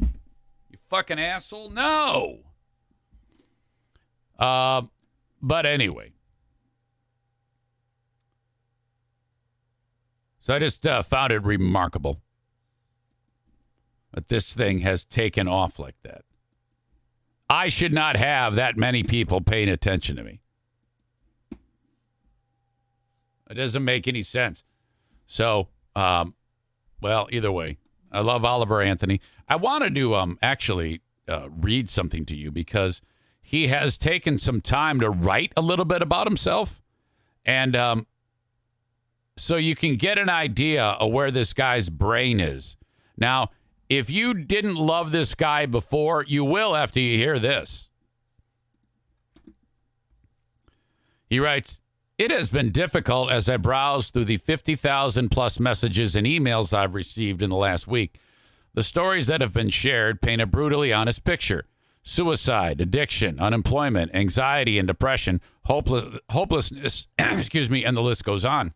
[0.00, 1.70] You fucking asshole.
[1.70, 2.40] No.
[4.38, 4.82] Uh,
[5.42, 6.12] but anyway.
[10.40, 12.20] So I just uh, found it remarkable
[14.12, 16.22] that this thing has taken off like that.
[17.48, 20.40] I should not have that many people paying attention to me.
[23.50, 24.64] It doesn't make any sense.
[25.26, 26.34] So, um,
[27.00, 27.78] well, either way,
[28.12, 29.20] I love Oliver Anthony.
[29.48, 33.00] I wanted to um, actually uh, read something to you because
[33.42, 36.80] he has taken some time to write a little bit about himself.
[37.44, 38.06] And um,
[39.36, 42.76] so you can get an idea of where this guy's brain is.
[43.16, 43.50] Now,
[43.88, 47.90] if you didn't love this guy before, you will after you hear this.
[51.28, 51.80] He writes,
[52.16, 56.94] It has been difficult as I browse through the 50,000 plus messages and emails I've
[56.94, 58.20] received in the last week.
[58.74, 61.66] The stories that have been shared paint a brutally honest picture
[62.06, 68.74] suicide, addiction, unemployment, anxiety and depression, hopeless, hopelessness, excuse me, and the list goes on.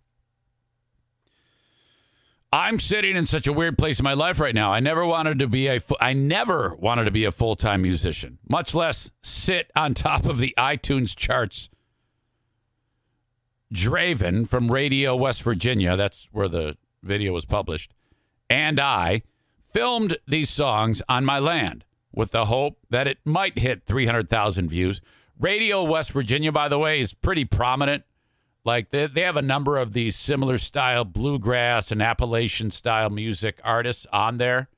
[2.51, 4.73] I'm sitting in such a weird place in my life right now.
[4.73, 8.75] I never wanted to be a I never wanted to be a full-time musician, much
[8.75, 11.69] less sit on top of the iTunes charts.
[13.73, 17.93] Draven from Radio West Virginia, that's where the video was published,
[18.49, 19.23] and I
[19.63, 25.01] filmed these songs on my land with the hope that it might hit 300,000 views.
[25.39, 28.05] Radio West Virginia, by the way, is pretty prominent.
[28.65, 33.61] Like they, they have a number of these similar style bluegrass and Appalachian style music
[33.63, 34.69] artists on there.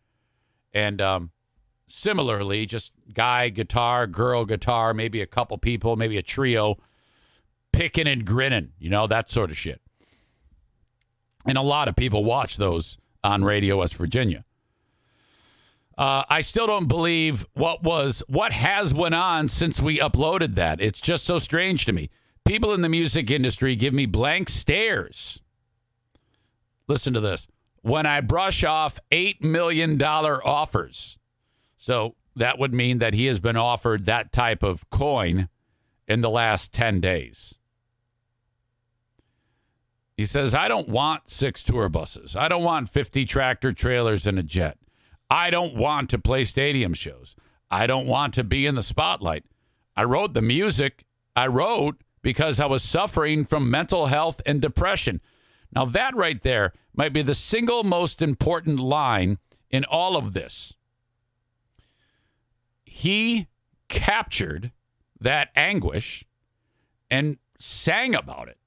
[0.72, 1.30] And um,
[1.86, 6.76] similarly, just guy guitar, girl guitar, maybe a couple people, maybe a trio,
[7.72, 9.80] picking and grinning, you know, that sort of shit.
[11.46, 14.44] And a lot of people watch those on Radio West Virginia.
[15.96, 20.80] Uh, I still don't believe what was what has went on since we uploaded that.
[20.80, 22.08] It's just so strange to me.
[22.46, 25.42] People in the music industry give me blank stares.
[26.88, 27.46] Listen to this.
[27.82, 31.18] When I brush off $8 million offers.
[31.76, 35.48] So that would mean that he has been offered that type of coin
[36.08, 37.59] in the last 10 days.
[40.20, 42.36] He says, I don't want six tour buses.
[42.36, 44.76] I don't want 50 tractor trailers and a jet.
[45.30, 47.34] I don't want to play stadium shows.
[47.70, 49.44] I don't want to be in the spotlight.
[49.96, 55.22] I wrote the music I wrote because I was suffering from mental health and depression.
[55.74, 59.38] Now, that right there might be the single most important line
[59.70, 60.74] in all of this.
[62.84, 63.46] He
[63.88, 64.70] captured
[65.18, 66.26] that anguish
[67.10, 68.59] and sang about it.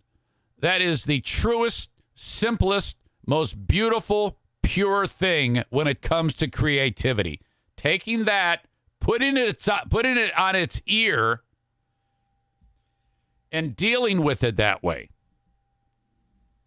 [0.63, 2.97] That is the truest, simplest,
[3.28, 7.41] most beautiful, pure thing when it comes to creativity.
[7.76, 8.65] Taking that,
[9.02, 11.41] putting it, uh, putting it on its ear,
[13.52, 15.10] and dealing with it that way.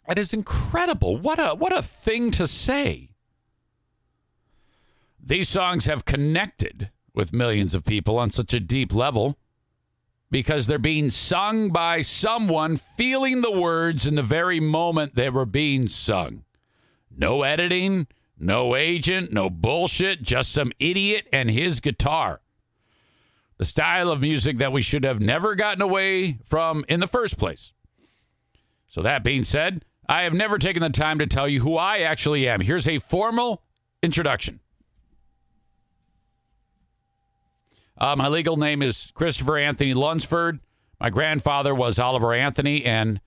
[0.07, 1.17] That is incredible.
[1.17, 3.13] What a what a thing to say.
[5.19, 9.39] These songs have connected with millions of people on such a deep level
[10.31, 15.47] because they're being sung by someone feeling the words in the very moment they were
[15.47, 16.45] being sung.
[17.17, 18.07] No editing,
[18.39, 22.41] no agent, no bullshit, just some idiot and his guitar.
[23.59, 27.39] The style of music that we should have never gotten away from in the first
[27.39, 27.73] place.
[28.87, 31.99] So, that being said, I have never taken the time to tell you who I
[31.99, 32.61] actually am.
[32.61, 33.63] Here's a formal
[34.03, 34.61] introduction.
[37.99, 40.61] Uh, my legal name is Christopher Anthony Lunsford.
[41.01, 43.21] My grandfather was Oliver Anthony, and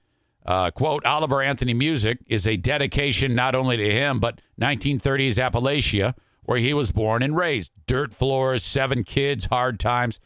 [0.46, 6.14] uh, quote, Oliver Anthony music is a dedication not only to him, but 1930s Appalachia,
[6.44, 7.72] where he was born and raised.
[7.88, 10.20] Dirt floors, seven kids, hard times.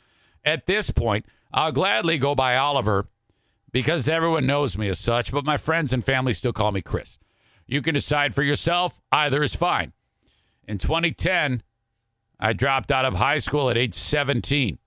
[0.43, 3.07] At this point, I'll gladly go by Oliver
[3.71, 7.17] because everyone knows me as such, but my friends and family still call me Chris.
[7.65, 9.93] You can decide for yourself, either is fine.
[10.67, 11.63] In 2010,
[12.43, 14.77] I dropped out of high school at age 17.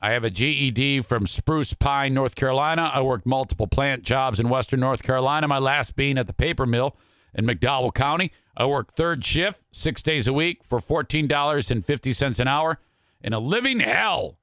[0.00, 2.90] I have a GED from Spruce Pine, North Carolina.
[2.92, 6.66] I worked multiple plant jobs in Western North Carolina, my last being at the paper
[6.66, 6.96] mill
[7.32, 8.32] in McDowell County.
[8.56, 12.80] I worked third shift, six days a week for $14.50 an hour
[13.20, 14.40] in a living hell.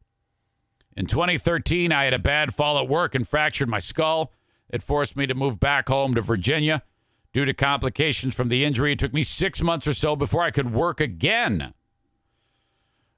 [0.95, 4.31] In 2013, I had a bad fall at work and fractured my skull.
[4.69, 6.83] It forced me to move back home to Virginia.
[7.33, 10.51] Due to complications from the injury, it took me six months or so before I
[10.51, 11.73] could work again.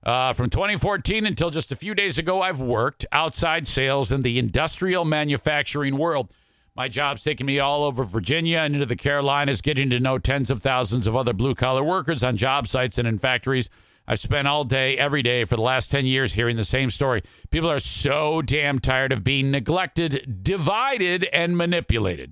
[0.08, 4.39] Uh, from 2014 until just a few days ago, I've worked outside sales in the
[4.39, 6.32] industrial manufacturing world.
[6.78, 10.50] My job's taken me all over Virginia and into the Carolinas, getting to know tens
[10.50, 13.70] of thousands of other blue collar workers on job sites and in factories.
[14.08, 17.22] I've spent all day, every day for the last 10 years hearing the same story.
[17.50, 22.32] People are so damn tired of being neglected, divided, and manipulated,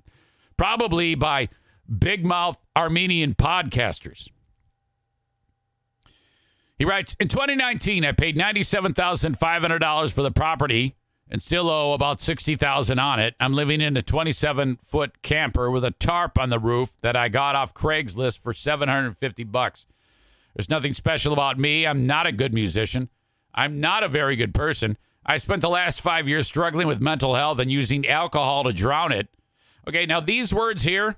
[0.56, 1.50] probably by
[1.98, 4.30] big mouth Armenian podcasters.
[6.78, 10.94] He writes In 2019, I paid $97,500 for the property
[11.28, 13.34] and still owe about 60000 on it.
[13.40, 17.28] I'm living in a 27 foot camper with a tarp on the roof that I
[17.28, 19.86] got off Craigslist for 750 bucks.
[20.54, 21.86] There's nothing special about me.
[21.86, 23.08] I'm not a good musician.
[23.54, 24.96] I'm not a very good person.
[25.24, 29.12] I spent the last five years struggling with mental health and using alcohol to drown
[29.12, 29.28] it.
[29.88, 31.16] Okay, now these words here,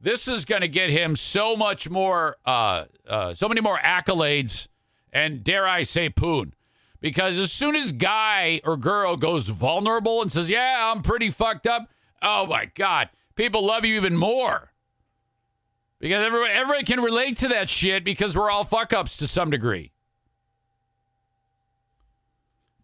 [0.00, 4.68] this is going to get him so much more, uh, uh, so many more accolades
[5.16, 6.52] and dare I say poon.
[7.00, 11.66] Because as soon as guy or girl goes vulnerable and says, Yeah, I'm pretty fucked
[11.66, 11.88] up,
[12.20, 14.72] oh my God, people love you even more.
[15.98, 19.48] Because everybody, everybody can relate to that shit because we're all fuck ups to some
[19.48, 19.92] degree.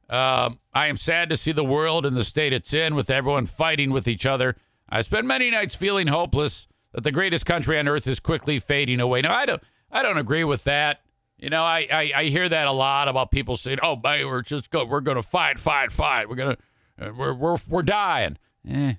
[0.08, 3.44] Um, I am sad to see the world in the state it's in with everyone
[3.44, 4.56] fighting with each other.
[4.88, 9.00] I spend many nights feeling hopeless that the greatest country on earth is quickly fading
[9.00, 9.20] away.
[9.20, 11.02] Now, I don't, I don't agree with that.
[11.42, 14.42] You know, I, I, I hear that a lot about people saying, "Oh, man, we're
[14.42, 16.28] just go, we're going to fight, fight, fight.
[16.28, 16.56] We're gonna,
[17.00, 18.38] uh, we're we're we're dying."
[18.68, 18.94] Eh,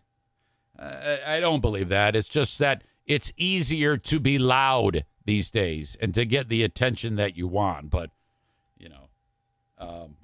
[0.77, 2.17] I, I don't believe that.
[2.17, 7.15] It's just that it's easier to be loud these days and to get the attention
[7.15, 7.89] that you want.
[7.89, 8.09] But
[8.77, 9.07] you know,
[9.77, 10.17] Um,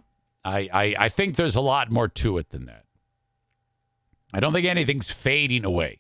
[0.44, 2.84] I, I I think there's a lot more to it than that.
[4.34, 6.00] I don't think anything's fading away.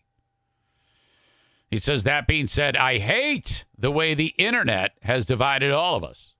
[1.69, 6.03] He says, that being said, I hate the way the internet has divided all of
[6.03, 6.35] us.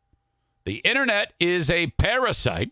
[0.66, 2.72] The internet is a parasite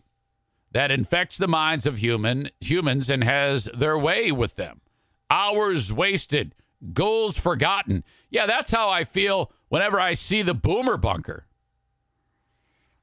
[0.72, 4.80] that infects the minds of human humans and has their way with them.
[5.30, 6.54] Hours wasted,
[6.92, 8.04] goals forgotten.
[8.30, 11.47] Yeah, that's how I feel whenever I see the boomer bunker.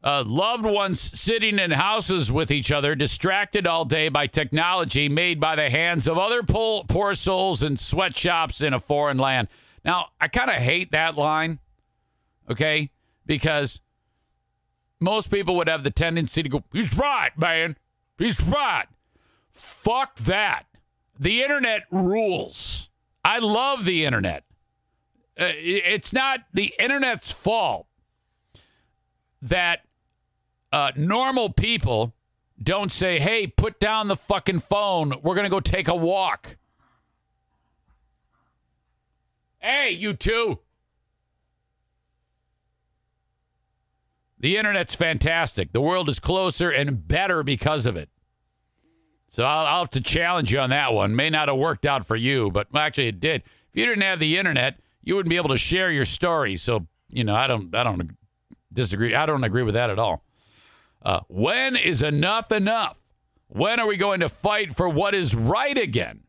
[0.05, 5.39] Uh, loved ones sitting in houses with each other, distracted all day by technology made
[5.39, 9.47] by the hands of other poor, poor souls in sweatshops in a foreign land.
[9.83, 11.57] Now, I kind of hate that line,
[12.51, 12.91] okay?
[13.25, 13.81] Because
[14.99, 17.75] most people would have the tendency to go, he's right, man.
[18.19, 18.85] He's right.
[19.49, 20.67] Fuck that.
[21.19, 22.91] The internet rules.
[23.23, 24.43] I love the internet.
[25.35, 27.87] Uh, it's not the internet's fault
[29.41, 29.84] that
[30.75, 32.13] uh, normal people
[32.61, 35.13] don't say, hey, put down the fucking phone.
[35.23, 36.57] We're going to go take a walk.
[39.59, 40.59] Hey, you two.
[44.37, 45.71] The internet's fantastic.
[45.71, 48.09] The world is closer and better because of it.
[49.29, 51.15] So I'll, I'll, have to challenge you on that one.
[51.15, 53.43] May not have worked out for you, but actually it did.
[53.43, 56.57] If you didn't have the internet, you wouldn't be able to share your story.
[56.57, 58.17] So you know, I don't, I don't
[58.73, 59.15] disagree.
[59.15, 60.24] I don't agree with that at all.
[61.05, 62.99] Uh, when is enough enough?
[63.47, 66.21] When are we going to fight for what is right again?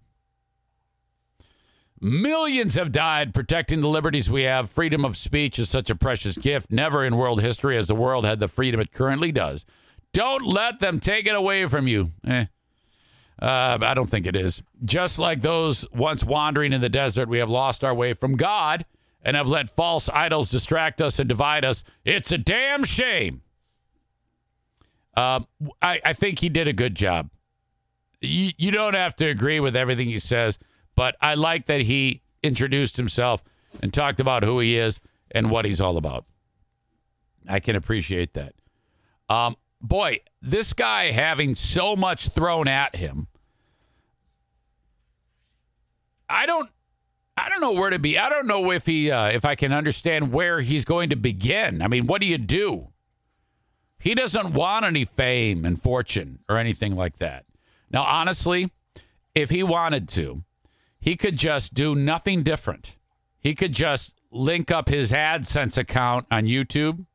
[1.99, 4.71] Millions have died protecting the liberties we have.
[4.71, 6.71] Freedom of speech is such a precious gift.
[6.71, 9.65] Never in world history has the world had the freedom it currently does.
[10.13, 12.13] Don't let them take it away from you.
[12.27, 12.45] Eh.
[13.41, 14.63] Uh, I don't think it is.
[14.85, 18.85] Just like those once wandering in the desert, we have lost our way from God
[19.23, 21.83] and have let false idols distract us and divide us.
[22.05, 23.43] It's a damn shame.
[25.17, 25.47] Um,
[25.81, 27.31] I, I think he did a good job.
[28.21, 30.59] You, you don't have to agree with everything he says,
[30.95, 33.43] but I like that he introduced himself
[33.83, 35.01] and talked about who he is
[35.31, 36.27] and what he's all about.
[37.49, 38.55] I can appreciate that.
[39.29, 43.29] Um, boy, this guy having so much thrown at him,
[46.29, 46.71] I don't,
[47.37, 48.19] I don't know where to be.
[48.19, 51.83] I don't know if he, uh, if I can understand where he's going to begin.
[51.83, 52.89] I mean, what do you do?
[53.99, 57.45] He doesn't want any fame and fortune or anything like that.
[57.91, 58.71] Now, honestly,
[59.35, 60.45] if he wanted to,
[61.01, 62.97] he could just do nothing different.
[63.41, 67.07] He could just link up his AdSense account on YouTube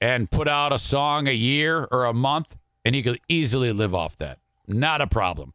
[0.00, 3.94] and put out a song a year or a month, and he could easily live
[3.94, 4.38] off that.
[4.66, 5.54] Not a problem.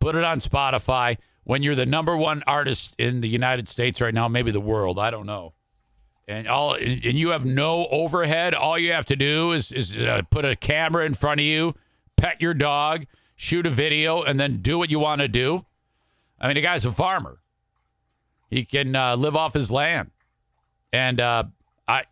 [0.00, 1.18] Put it on Spotify.
[1.44, 4.98] When you're the number one artist in the United States right now, maybe the world,
[4.98, 5.54] I don't know
[6.26, 8.54] and all and you have no overhead.
[8.54, 11.74] All you have to do is is uh, put a camera in front of you,
[12.16, 13.06] pet your dog,
[13.36, 15.64] shoot a video, and then do what you want to do.
[16.40, 17.40] I mean, the guy's a farmer.
[18.50, 20.10] He can uh, live off his land,
[20.92, 21.44] and uh,
[21.86, 22.04] I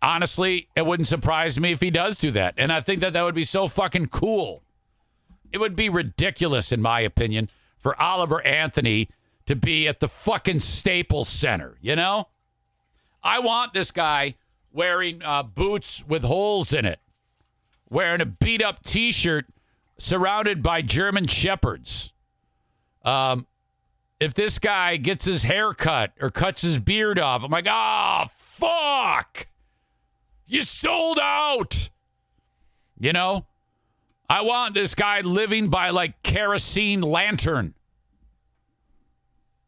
[0.00, 2.54] honestly, it wouldn't surprise me if he does do that.
[2.56, 4.62] And I think that that would be so fucking cool.
[5.52, 9.08] It would be ridiculous, in my opinion, for Oliver Anthony
[9.46, 11.76] to be at the fucking Staples Center.
[11.82, 12.28] You know.
[13.22, 14.34] I want this guy
[14.72, 17.00] wearing uh, boots with holes in it,
[17.88, 19.46] wearing a beat up t shirt
[19.98, 22.12] surrounded by German shepherds.
[23.04, 23.46] Um,
[24.18, 28.26] if this guy gets his hair cut or cuts his beard off, I'm like, oh,
[28.28, 29.46] fuck.
[30.46, 31.90] You sold out.
[32.98, 33.46] You know,
[34.28, 37.74] I want this guy living by like kerosene lantern.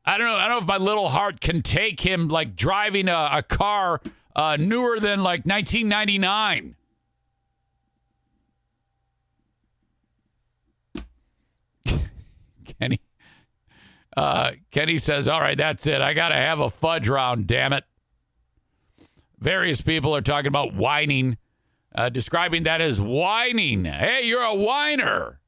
[0.05, 0.35] I don't know.
[0.35, 4.01] I don't know if my little heart can take him like driving a, a car
[4.35, 6.75] uh, newer than like 1999.
[12.81, 13.01] Kenny,
[14.17, 16.01] uh, Kenny says, "All right, that's it.
[16.01, 17.47] I got to have a fudge round.
[17.47, 17.85] Damn it."
[19.39, 21.37] Various people are talking about whining,
[21.95, 23.85] uh, describing that as whining.
[23.85, 25.41] Hey, you're a whiner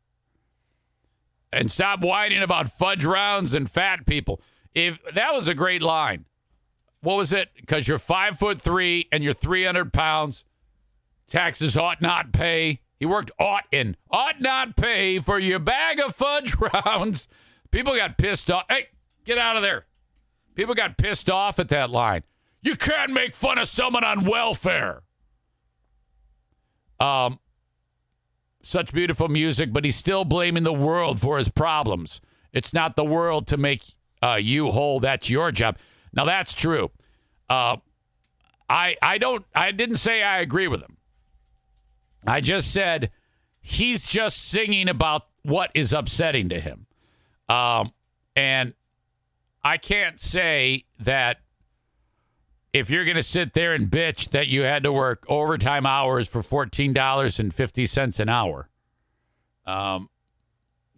[1.55, 4.41] and stop whining about fudge rounds and fat people.
[4.75, 6.25] If that was a great line,
[7.01, 7.51] what was it?
[7.55, 10.45] Because you're five foot three and you're 300 pounds,
[11.29, 12.81] taxes ought not pay.
[12.99, 17.29] He worked ought in, ought not pay for your bag of fudge rounds.
[17.71, 18.65] People got pissed off.
[18.69, 18.89] Hey,
[19.25, 19.87] get out of there.
[20.55, 22.23] People got pissed off at that line.
[22.63, 25.03] You can't make fun of someone on welfare.
[26.99, 27.39] Um,
[28.65, 32.21] such beautiful music, but he's still blaming the world for his problems.
[32.53, 33.83] It's not the world to make
[34.23, 35.01] uh, you whole.
[35.01, 35.77] That's your job.
[36.13, 36.91] Now that's true.
[37.49, 37.77] Uh,
[38.69, 40.97] I I don't I didn't say I agree with him.
[42.27, 43.11] I just said
[43.61, 46.87] he's just singing about what is upsetting to him.
[47.49, 47.93] Um,
[48.35, 48.73] and
[49.63, 51.39] I can't say that
[52.75, 56.27] if you're going to sit there and bitch that you had to work overtime hours
[56.27, 58.69] for $14.50 an hour.
[59.65, 60.11] Um,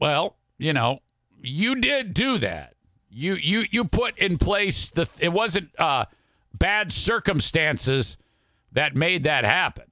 [0.01, 1.01] well, you know,
[1.43, 2.73] you did do that.
[3.09, 6.05] You you you put in place the it wasn't uh
[6.53, 8.19] bad circumstances
[8.73, 9.85] that made that happen.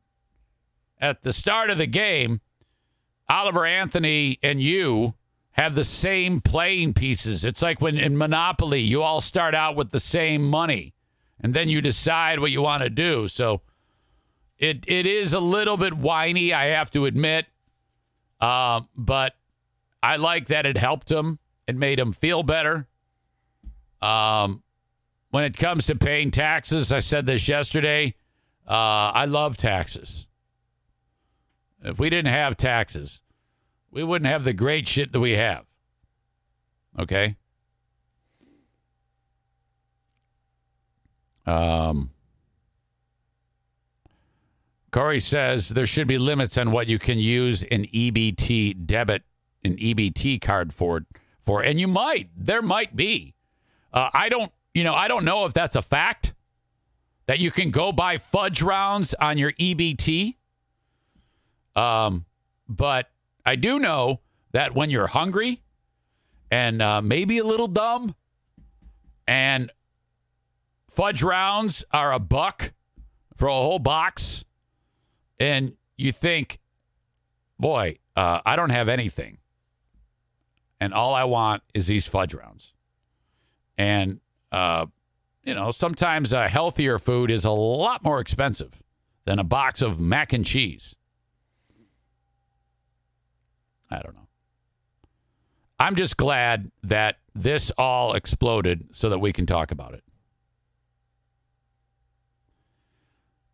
[0.98, 2.40] At the start of the game,
[3.28, 5.14] Oliver Anthony and you
[5.52, 7.44] have the same playing pieces.
[7.44, 10.94] It's like when in Monopoly, you all start out with the same money
[11.44, 13.28] and then you decide what you want to do.
[13.28, 13.60] So
[14.58, 17.46] it it is a little bit whiny, I have to admit.
[18.40, 19.34] Uh, but
[20.02, 21.38] I like that it helped him.
[21.68, 22.88] It made him feel better.
[24.00, 24.62] Um,
[25.30, 28.14] when it comes to paying taxes, I said this yesterday.
[28.66, 30.26] Uh, I love taxes.
[31.82, 33.20] If we didn't have taxes,
[33.90, 35.66] we wouldn't have the great shit that we have.
[36.98, 37.36] Okay.
[41.46, 42.10] Um,
[44.90, 49.24] Corey says there should be limits on what you can use an EBT debit,
[49.64, 51.04] an EBT card for,
[51.40, 52.30] for, and you might.
[52.36, 53.34] There might be.
[53.92, 56.34] Uh, I don't, you know, I don't know if that's a fact
[57.26, 60.36] that you can go buy fudge rounds on your EBT.
[61.74, 62.24] Um,
[62.68, 63.10] but
[63.44, 64.20] I do know
[64.52, 65.60] that when you're hungry
[66.50, 68.14] and uh, maybe a little dumb,
[69.26, 69.72] and
[70.94, 72.72] fudge rounds are a buck
[73.36, 74.44] for a whole box,
[75.40, 76.60] and you think,
[77.58, 79.38] boy, uh, I don't have anything,
[80.80, 82.72] and all I want is these fudge rounds,
[83.76, 84.20] and
[84.52, 84.86] uh,
[85.42, 88.80] you know sometimes a healthier food is a lot more expensive
[89.24, 90.94] than a box of mac and cheese.
[93.90, 94.28] I don't know.
[95.80, 100.03] I'm just glad that this all exploded so that we can talk about it.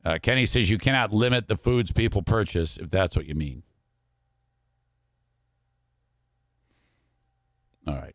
[0.05, 3.63] Uh, Kenny says you cannot limit the foods people purchase if that's what you mean.
[7.87, 8.15] All right.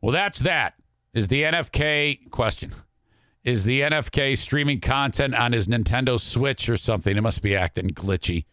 [0.00, 0.74] Well, that's that.
[1.12, 2.72] Is the NFK question?
[3.42, 7.16] Is the NFK streaming content on his Nintendo Switch or something?
[7.16, 8.44] It must be acting glitchy.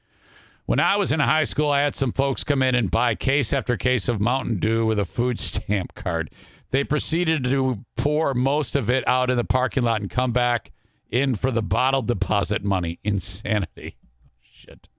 [0.66, 3.54] When I was in high school, I had some folks come in and buy case
[3.54, 6.32] after case of Mountain Dew with a food stamp card.
[6.72, 10.72] They proceeded to pour most of it out in the parking lot and come back
[11.10, 13.00] in for the bottle deposit money.
[13.04, 13.98] Insanity.
[14.42, 14.90] Shit.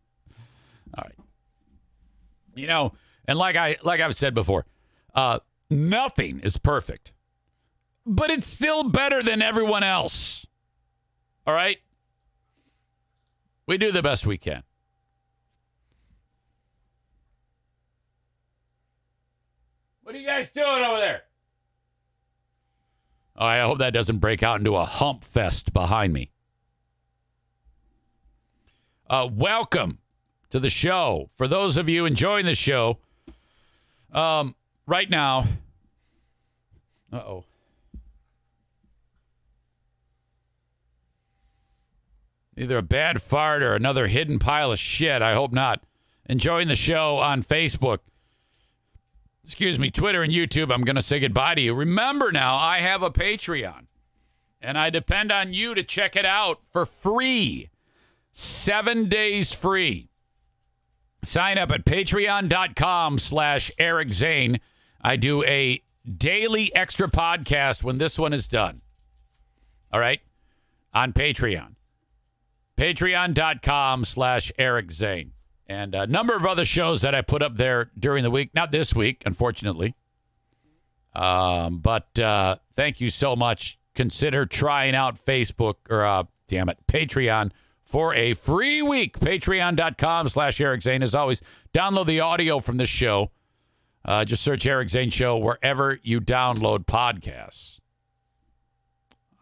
[0.97, 1.15] All right.
[2.55, 2.93] You know,
[3.27, 4.67] and like I like I've said before,
[5.15, 5.39] uh,
[5.71, 7.13] nothing is perfect,
[8.05, 10.47] but it's still better than everyone else.
[11.47, 11.79] All right.
[13.67, 14.63] We do the best we can.
[20.03, 21.25] What are you guys doing over there?
[23.39, 26.31] I hope that doesn't break out into a hump fest behind me.
[29.09, 29.99] Uh, welcome
[30.51, 31.31] to the show.
[31.37, 32.99] For those of you enjoying the show,
[34.13, 35.47] um, right now,
[37.13, 37.45] uh oh.
[42.57, 45.23] Either a bad fart or another hidden pile of shit.
[45.23, 45.85] I hope not.
[46.29, 47.99] Enjoying the show on Facebook
[49.49, 51.73] excuse me, Twitter and YouTube, I'm going to say goodbye to you.
[51.73, 53.87] Remember now, I have a Patreon,
[54.61, 57.71] and I depend on you to check it out for free.
[58.31, 60.11] Seven days free.
[61.23, 64.61] Sign up at patreon.com slash Eric Zane.
[65.01, 68.83] I do a daily extra podcast when this one is done.
[69.91, 70.21] All right?
[70.93, 71.77] On Patreon.
[72.77, 75.33] Patreon.com slash Eric Zane
[75.69, 78.55] and a number of other shows that I put up there during the week.
[78.55, 79.95] Not this week, unfortunately.
[81.15, 83.79] Um, but uh, thank you so much.
[83.95, 87.51] Consider trying out Facebook or, uh, damn it, Patreon
[87.85, 89.19] for a free week.
[89.19, 91.03] Patreon.com slash Eric Zane.
[91.03, 91.43] As always,
[91.75, 93.31] download the audio from this show.
[94.05, 97.81] Uh, just search Eric Zane Show wherever you download podcasts.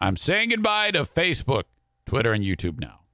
[0.01, 1.65] I'm saying goodbye to Facebook,
[2.05, 3.06] Twitter, and YouTube now.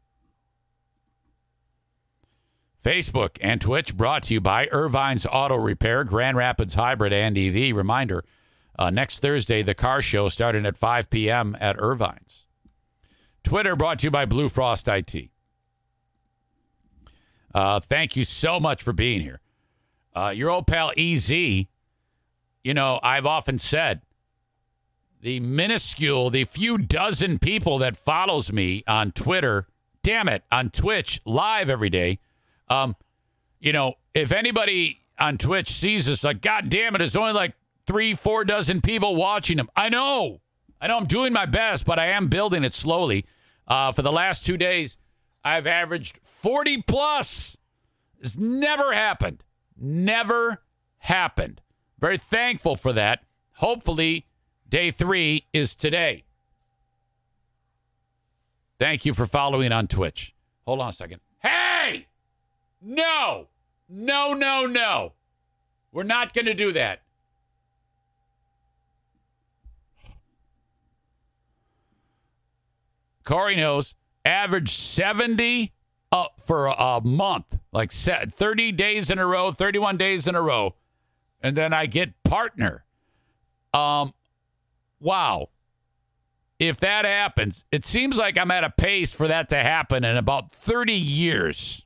[2.82, 7.74] Facebook and Twitch brought to you by Irvine's Auto Repair, Grand Rapids Hybrid and EV.
[7.76, 8.24] Reminder
[8.78, 11.56] uh, next Thursday, the car show starting at 5 p.m.
[11.60, 12.46] at Irvine's.
[13.44, 15.14] Twitter brought to you by Blue Frost IT.
[17.54, 19.40] Uh, thank you so much for being here.
[20.14, 21.66] Uh, your old pal EZ, you
[22.74, 24.02] know, I've often said
[25.20, 29.68] the minuscule, the few dozen people that follows me on Twitter,
[30.02, 32.18] damn it, on Twitch live every day
[32.72, 32.96] Um,
[33.60, 37.54] you know, if anybody on Twitch sees this, like, God damn it, there's only like
[37.86, 39.68] three, four dozen people watching them.
[39.76, 40.40] I know.
[40.80, 43.26] I know I'm doing my best, but I am building it slowly.
[43.68, 44.96] Uh, for the last two days,
[45.44, 47.56] I've averaged 40 plus.
[48.20, 49.44] It's never happened.
[49.76, 50.62] Never
[50.98, 51.60] happened.
[51.98, 53.24] Very thankful for that.
[53.56, 54.26] Hopefully,
[54.68, 56.24] day three is today.
[58.80, 60.34] Thank you for following on Twitch.
[60.66, 61.20] Hold on a second.
[61.38, 62.06] Hey!
[62.82, 63.48] No!
[63.88, 65.12] No, no, no.
[65.92, 67.02] We're not going to do that.
[73.24, 75.72] Corey knows average 70
[76.10, 80.42] up for a, a month, like 30 days in a row, 31 days in a
[80.42, 80.74] row.
[81.40, 82.84] And then I get partner.
[83.74, 84.14] Um,
[85.00, 85.48] wow.
[86.58, 90.16] If that happens, it seems like I'm at a pace for that to happen in
[90.16, 91.84] about 30 years.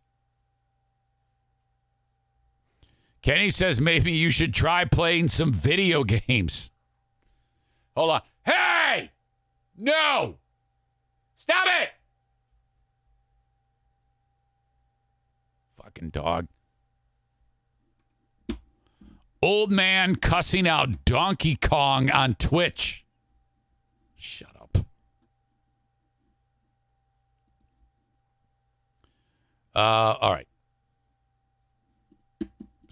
[3.27, 6.71] Kenny says maybe you should try playing some video games.
[7.97, 8.21] Hold on.
[8.45, 9.11] Hey!
[9.77, 10.37] No!
[11.35, 11.89] Stop it!
[15.83, 16.47] Fucking dog.
[19.43, 23.05] Old man cussing out Donkey Kong on Twitch.
[24.15, 24.87] Shut up.
[29.75, 30.47] Uh, all right.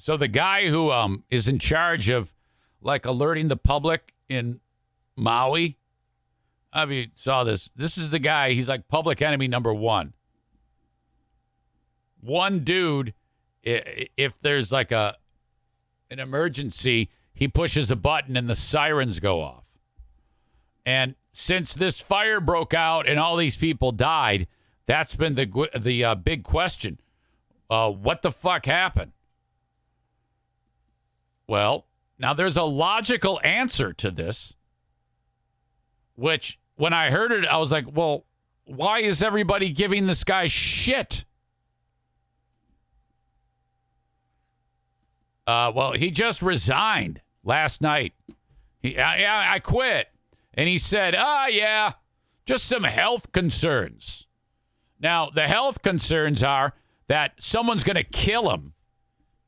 [0.04, 2.34] So the guy who um is in charge of
[2.82, 4.60] like alerting the public in
[5.16, 5.78] Maui
[6.74, 8.52] if you saw this, this is the guy.
[8.52, 10.12] He's like public enemy number one.
[12.20, 13.14] One dude,
[13.62, 15.16] if there's like a
[16.10, 19.64] an emergency, he pushes a button and the sirens go off.
[20.84, 24.48] And since this fire broke out and all these people died,
[24.84, 27.00] that's been the the uh, big question.
[27.70, 29.12] Uh, what the fuck happened?
[31.46, 31.86] Well,
[32.18, 34.54] now there's a logical answer to this,
[36.14, 38.24] which when I heard it, I was like, well,
[38.64, 41.24] why is everybody giving this guy shit?
[45.46, 48.14] Uh, well, he just resigned last night.
[48.80, 50.08] He, I, I quit.
[50.54, 51.92] And he said, ah, oh, yeah,
[52.46, 54.26] just some health concerns.
[55.00, 56.74] Now, the health concerns are
[57.08, 58.72] that someone's going to kill him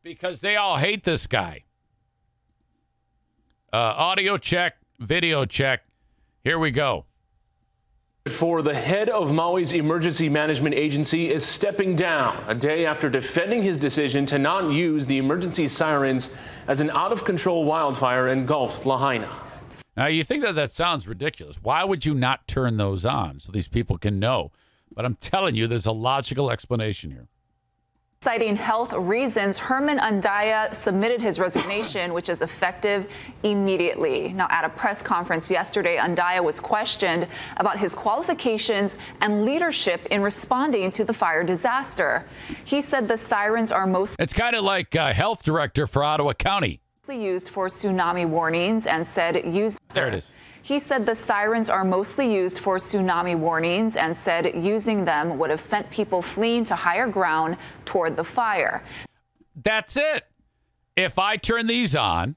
[0.02, 1.64] because they all hate this guy.
[3.76, 5.82] Uh, audio check, video check.
[6.42, 7.04] Here we go.
[8.30, 13.62] For the head of Maui's emergency management agency is stepping down a day after defending
[13.62, 16.34] his decision to not use the emergency sirens
[16.66, 19.28] as an out of control wildfire engulfed Lahaina.
[19.94, 21.58] Now, you think that that sounds ridiculous.
[21.62, 24.52] Why would you not turn those on so these people can know?
[24.90, 27.28] But I'm telling you, there's a logical explanation here.
[28.22, 33.06] Citing health reasons, Herman Andaya submitted his resignation, which is effective
[33.42, 34.32] immediately.
[34.32, 40.22] Now, at a press conference yesterday, Andaya was questioned about his qualifications and leadership in
[40.22, 42.26] responding to the fire disaster.
[42.64, 44.16] He said the sirens are most.
[44.18, 46.80] It's kind of like a health director for Ottawa County.
[47.08, 49.78] Used for tsunami warnings and said use.
[49.94, 50.32] There it is.
[50.66, 55.48] He said the sirens are mostly used for tsunami warnings and said using them would
[55.48, 58.82] have sent people fleeing to higher ground toward the fire.
[59.54, 60.26] That's it.
[60.96, 62.34] If I turn these on,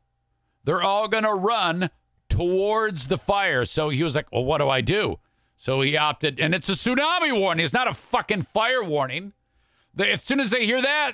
[0.64, 1.90] they're all going to run
[2.30, 3.66] towards the fire.
[3.66, 5.18] So he was like, well, what do I do?
[5.56, 7.64] So he opted, and it's a tsunami warning.
[7.64, 9.34] It's not a fucking fire warning.
[9.98, 11.14] As soon as they hear that,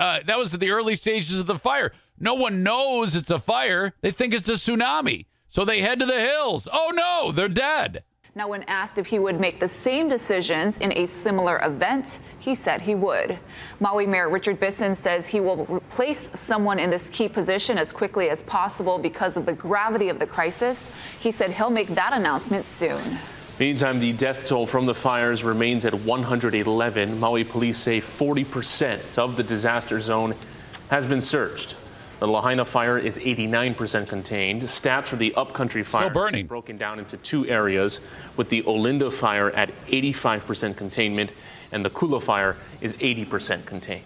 [0.00, 1.92] uh, that was at the early stages of the fire.
[2.18, 3.94] No one knows it's a fire.
[4.00, 5.26] They think it's a tsunami.
[5.50, 6.68] So they head to the hills.
[6.72, 8.04] Oh no, they're dead.
[8.36, 12.54] Now, when asked if he would make the same decisions in a similar event, he
[12.54, 13.36] said he would.
[13.80, 18.30] Maui Mayor Richard Bissen says he will replace someone in this key position as quickly
[18.30, 20.92] as possible because of the gravity of the crisis.
[21.18, 23.18] He said he'll make that announcement soon.
[23.58, 27.18] Meantime, the death toll from the fires remains at 111.
[27.18, 30.36] Maui police say 40% of the disaster zone
[30.90, 31.74] has been searched.
[32.20, 34.62] The Lahaina fire is 89% contained.
[34.62, 36.46] Stats for the upcountry fire Still burning.
[36.46, 38.00] broken down into two areas,
[38.36, 41.30] with the Olinda fire at 85% containment
[41.72, 44.04] and the Kula fire is 80% contained.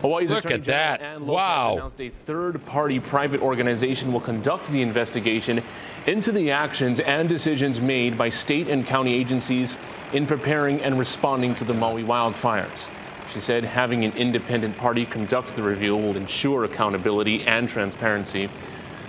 [0.00, 1.00] Hawaii's Look Attorney at that.
[1.02, 1.74] And wow.
[1.74, 5.62] announced a third-party private organization will conduct the investigation
[6.08, 9.76] into the actions and decisions made by state and county agencies
[10.12, 12.88] in preparing and responding to the Maui wildfires.
[13.32, 18.50] She said having an independent party conduct the review will ensure accountability and transparency.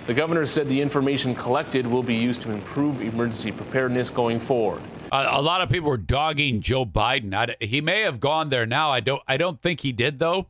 [0.06, 4.80] The governor said the information collected will be used to improve emergency preparedness going forward.
[5.12, 7.34] A, lot of people were dogging Joe Biden.
[7.34, 8.90] I, he may have gone there now.
[8.90, 9.22] I don't.
[9.28, 10.48] I don't think he did though.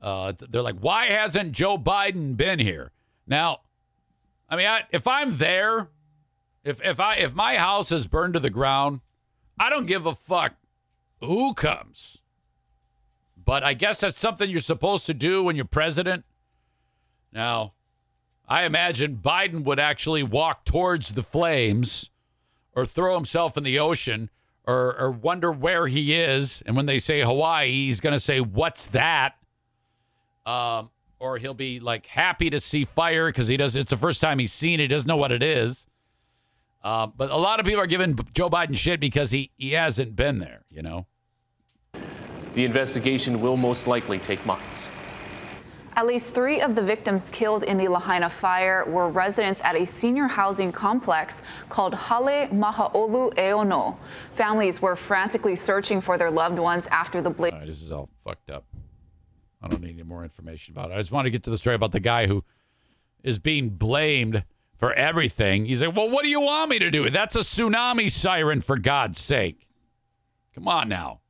[0.00, 2.90] Uh, they're like, why hasn't Joe Biden been here?
[3.26, 3.60] Now,
[4.48, 5.90] I mean, I, if I'm there,
[6.64, 9.00] if if I if my house is burned to the ground,
[9.58, 10.54] I don't give a fuck
[11.20, 12.21] who comes.
[13.44, 16.24] But I guess that's something you're supposed to do when you're president.
[17.32, 17.74] Now,
[18.48, 22.10] I imagine Biden would actually walk towards the flames
[22.74, 24.30] or throw himself in the ocean
[24.64, 26.62] or, or wonder where he is.
[26.66, 29.34] And when they say Hawaii, he's going to say, What's that?
[30.44, 33.76] Um, or he'll be like happy to see fire because he does.
[33.76, 34.84] It's the first time he's seen it.
[34.84, 35.86] He doesn't know what it is.
[36.82, 40.16] Uh, but a lot of people are giving Joe Biden shit because he, he hasn't
[40.16, 41.06] been there, you know?
[42.54, 44.88] The investigation will most likely take months.
[45.94, 49.84] At least three of the victims killed in the Lahaina fire were residents at a
[49.84, 53.96] senior housing complex called Hale Mahaolu Eono.
[54.34, 57.52] Families were frantically searching for their loved ones after the blaze.
[57.52, 58.64] All right, this is all fucked up.
[59.62, 60.94] I don't need any more information about it.
[60.94, 62.42] I just want to get to the story about the guy who
[63.22, 64.44] is being blamed
[64.76, 65.66] for everything.
[65.66, 67.08] He's like, well, what do you want me to do?
[67.08, 69.68] That's a tsunami siren, for God's sake.
[70.54, 71.21] Come on now.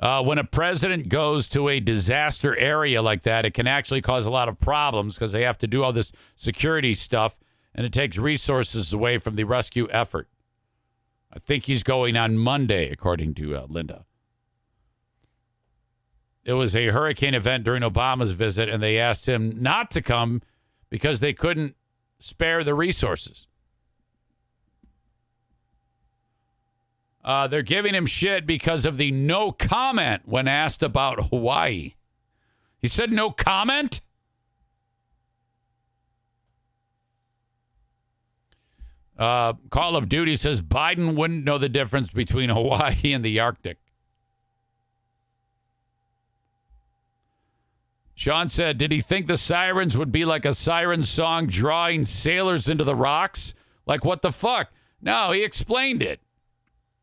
[0.00, 4.24] Uh, when a president goes to a disaster area like that, it can actually cause
[4.24, 7.38] a lot of problems because they have to do all this security stuff
[7.74, 10.28] and it takes resources away from the rescue effort.
[11.32, 14.06] I think he's going on Monday, according to uh, Linda.
[16.44, 20.42] It was a hurricane event during Obama's visit, and they asked him not to come
[20.88, 21.76] because they couldn't
[22.18, 23.46] spare the resources.
[27.22, 31.94] Uh, they're giving him shit because of the no comment when asked about Hawaii.
[32.78, 34.00] He said no comment?
[39.18, 43.76] Uh, Call of Duty says Biden wouldn't know the difference between Hawaii and the Arctic.
[48.14, 52.68] Sean said, Did he think the sirens would be like a siren song drawing sailors
[52.68, 53.54] into the rocks?
[53.86, 54.72] Like, what the fuck?
[55.02, 56.20] No, he explained it.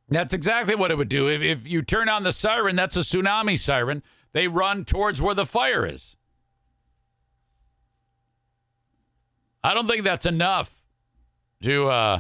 [0.10, 1.28] That's exactly what it would do.
[1.28, 4.04] If, if you turn on the siren, that's a tsunami siren.
[4.32, 6.16] They run towards where the fire is.
[9.64, 10.86] I don't think that's enough
[11.64, 12.20] to uh,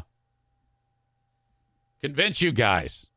[2.01, 3.07] convince you guys.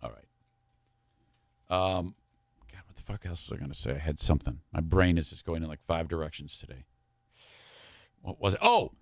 [0.00, 0.28] All right.
[1.98, 2.14] Um,
[2.70, 3.94] God, what the fuck else was I going to say?
[3.96, 4.60] I had something.
[4.72, 6.84] My brain is just going in like five directions today.
[8.20, 8.60] What was it?
[8.62, 8.92] Oh,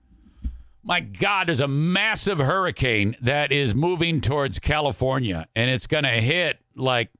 [0.87, 6.11] my God, there's a massive hurricane that is moving towards California, and it's going to
[6.11, 7.11] hit like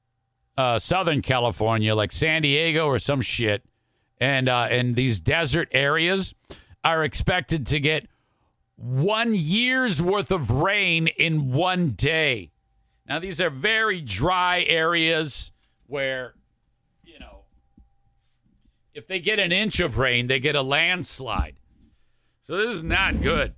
[0.57, 3.65] uh, Southern California, like San Diego or some shit.
[4.19, 6.33] And uh, and these desert areas
[6.85, 8.07] are expected to get
[8.77, 12.53] one year's worth of rain in one day.
[13.09, 15.51] Now, these are very dry areas
[15.87, 16.35] where,
[17.05, 17.41] you know,
[18.95, 21.57] if they get an inch of rain, they get a landslide.
[22.47, 23.55] So this is not good.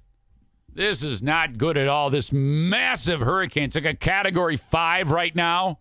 [0.73, 2.09] This is not good at all.
[2.09, 5.81] This massive hurricane, it's like a category five right now.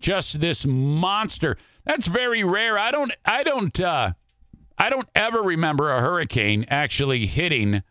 [0.00, 1.56] Just this monster.
[1.84, 2.76] That's very rare.
[2.76, 4.14] I don't I don't uh
[4.76, 7.84] I don't ever remember a hurricane actually hitting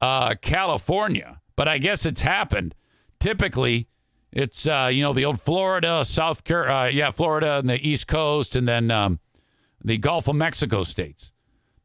[0.00, 2.72] uh California, but I guess it's happened.
[3.18, 3.88] Typically,
[4.30, 8.06] it's uh, you know, the old Florida, South Car- uh, yeah, Florida and the East
[8.06, 9.18] Coast and then um,
[9.82, 11.32] the Gulf of Mexico states.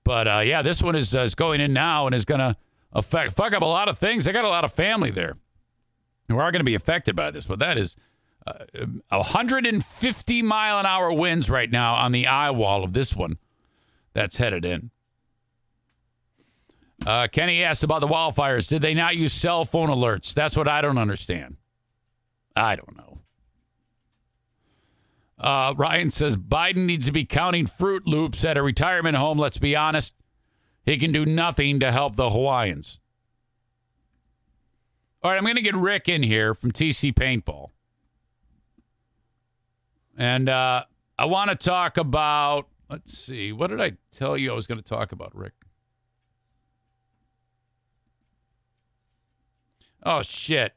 [0.04, 2.56] But uh, yeah, this one is, uh, is going in now and is going to
[2.94, 4.26] affect fuck up a lot of things.
[4.26, 5.38] They got a lot of family there
[6.28, 7.46] who are going to be affected by this.
[7.46, 7.96] But that is
[8.48, 8.66] uh,
[9.10, 13.38] 150 mile an hour winds right now on the eye wall of this one
[14.14, 14.92] that's headed in.
[17.06, 18.68] Uh, Kenny asked about the wildfires.
[18.68, 20.34] Did they not use cell phone alerts?
[20.34, 21.58] That's what I don't understand.
[22.56, 23.11] I don't know.
[25.42, 29.40] Uh, Ryan says Biden needs to be counting Froot Loops at a retirement home.
[29.40, 30.14] Let's be honest.
[30.86, 33.00] He can do nothing to help the Hawaiians.
[35.24, 37.70] All right, I'm going to get Rick in here from TC Paintball.
[40.16, 40.86] And uh,
[41.18, 44.80] I want to talk about, let's see, what did I tell you I was going
[44.80, 45.54] to talk about, Rick?
[50.04, 50.74] Oh, shit.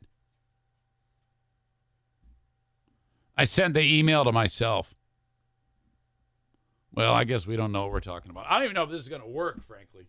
[3.36, 4.94] I sent the email to myself.
[6.92, 8.46] Well, I guess we don't know what we're talking about.
[8.48, 10.06] I don't even know if this is going to work, frankly.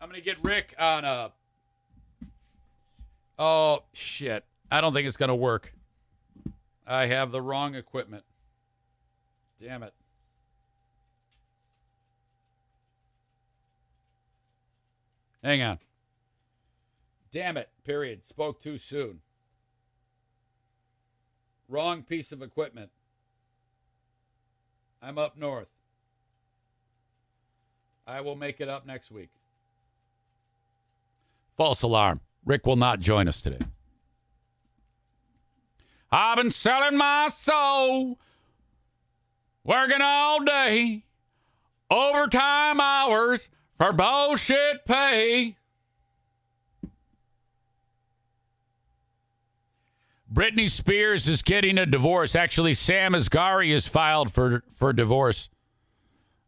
[0.00, 1.32] I'm going to get Rick on a.
[3.38, 4.44] Oh, shit.
[4.70, 5.74] I don't think it's going to work.
[6.86, 8.24] I have the wrong equipment.
[9.60, 9.92] Damn it.
[15.42, 15.78] Hang on.
[17.32, 17.68] Damn it.
[17.84, 18.24] Period.
[18.24, 19.20] Spoke too soon.
[21.68, 22.90] Wrong piece of equipment.
[25.00, 25.68] I'm up north.
[28.06, 29.30] I will make it up next week.
[31.56, 32.20] False alarm.
[32.44, 33.64] Rick will not join us today.
[36.10, 38.18] I've been selling my soul,
[39.62, 41.04] working all day,
[41.88, 45.56] overtime hours for bullshit pay.
[50.32, 52.36] Britney Spears is getting a divorce.
[52.36, 55.50] Actually, Sam Asghari is filed for for divorce.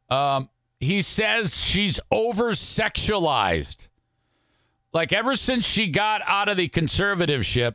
[0.09, 3.89] Um, he says she's over sexualized.
[4.93, 7.75] Like ever since she got out of the conservativeship,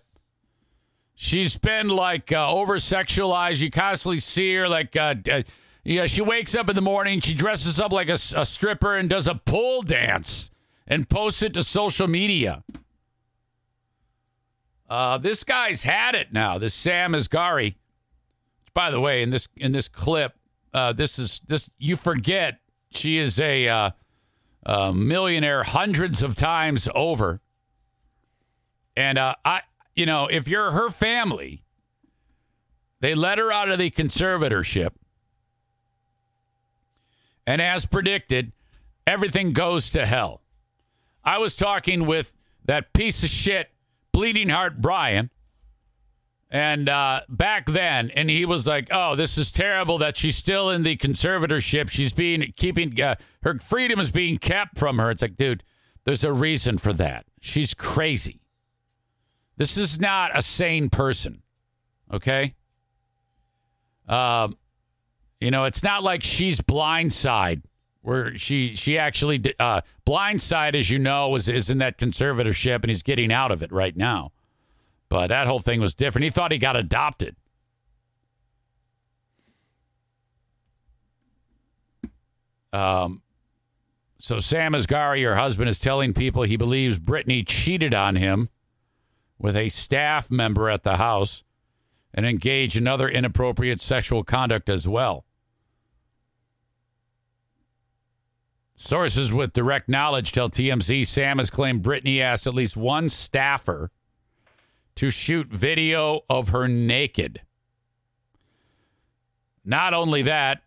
[1.16, 3.60] she's been like uh, over sexualized.
[3.60, 7.80] You constantly see her like, uh, uh, she wakes up in the morning, she dresses
[7.80, 10.52] up like a, a stripper and does a pole dance
[10.86, 12.64] and posts it to social media.
[14.90, 16.58] Uh, this guy's had it now.
[16.58, 17.76] This Sam Asghari.
[18.74, 20.36] By the way, in this in this clip,
[20.74, 22.60] uh, this is this you forget
[22.92, 23.92] she is a
[24.68, 27.42] uh, millionaire hundreds of times over.
[28.96, 29.62] And uh, I,
[29.96, 31.64] you know, if you're her family,
[33.00, 34.90] they let her out of the conservatorship.
[37.46, 38.52] And as predicted,
[39.06, 40.42] everything goes to hell.
[41.24, 42.36] I was talking with
[42.66, 43.70] that piece of shit,
[44.18, 45.30] Bleeding Heart Brian.
[46.50, 50.72] And uh, back then, and he was like, "Oh, this is terrible that she's still
[50.72, 51.92] in the conservatorship.
[51.92, 55.64] She's being keeping uh, her freedom is being kept from her." It's like, dude,
[56.04, 57.28] there's a reason for that.
[57.42, 58.42] She's crazy.
[59.58, 61.44] This is not a sane person.
[62.12, 62.56] Okay.
[64.10, 64.58] Um,
[65.40, 67.62] you know, it's not like she's blindside,
[68.08, 72.86] where she she actually uh, blindside, as you know, is is in that conservatorship, and
[72.86, 74.32] he's getting out of it right now.
[75.10, 76.24] But that whole thing was different.
[76.24, 77.36] He thought he got adopted.
[82.72, 83.24] Um,
[84.20, 88.48] so Sam Asghari, her husband, is telling people he believes Britney cheated on him
[89.38, 91.44] with a staff member at the house
[92.14, 95.26] and engaged in other inappropriate sexual conduct as well.
[98.80, 103.90] Sources with direct knowledge tell TMZ Sam has claimed Britney asked at least one staffer
[104.96, 107.42] to shoot video of her naked.
[109.66, 110.62] Not only that,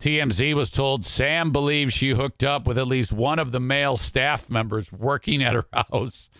[0.00, 3.98] TMZ was told Sam believes she hooked up with at least one of the male
[3.98, 6.30] staff members working at her house.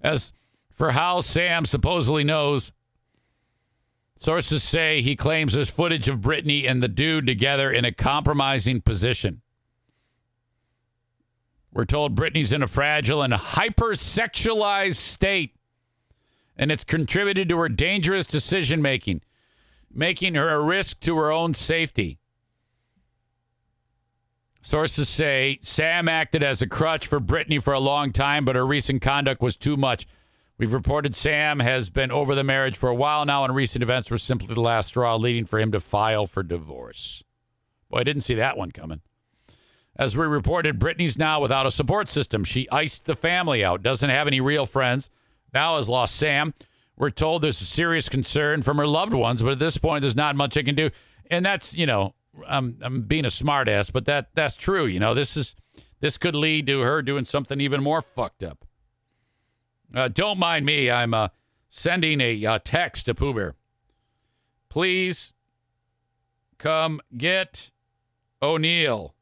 [0.00, 0.32] As
[0.72, 2.72] for how Sam supposedly knows,
[4.16, 8.80] sources say he claims there's footage of Britney and the dude together in a compromising
[8.80, 9.42] position.
[11.76, 15.56] We're told Britney's in a fragile and hypersexualized state
[16.56, 19.20] and it's contributed to her dangerous decision making,
[19.92, 22.18] making her a risk to her own safety.
[24.62, 28.66] Sources say Sam acted as a crutch for Britney for a long time, but her
[28.66, 30.06] recent conduct was too much.
[30.56, 34.10] We've reported Sam has been over the marriage for a while now, and recent events
[34.10, 37.22] were simply the last straw, leading for him to file for divorce.
[37.90, 39.02] Boy, I didn't see that one coming.
[39.98, 42.44] As we reported, Britney's now without a support system.
[42.44, 45.10] She iced the family out, doesn't have any real friends
[45.56, 46.52] now has lost Sam.
[46.98, 50.14] We're told there's a serious concern from her loved ones, but at this point, there's
[50.14, 50.90] not much I can do.
[51.30, 52.14] And that's, you know,
[52.46, 54.84] I'm, I'm being a smartass, but that that's true.
[54.84, 55.56] You know, this is
[56.00, 58.66] this could lead to her doing something even more fucked up.
[59.94, 60.90] Uh, don't mind me.
[60.90, 61.28] I'm uh,
[61.70, 63.54] sending a uh, text to Pooh Bear.
[64.68, 65.32] Please
[66.58, 67.70] come get
[68.42, 69.15] O'Neill.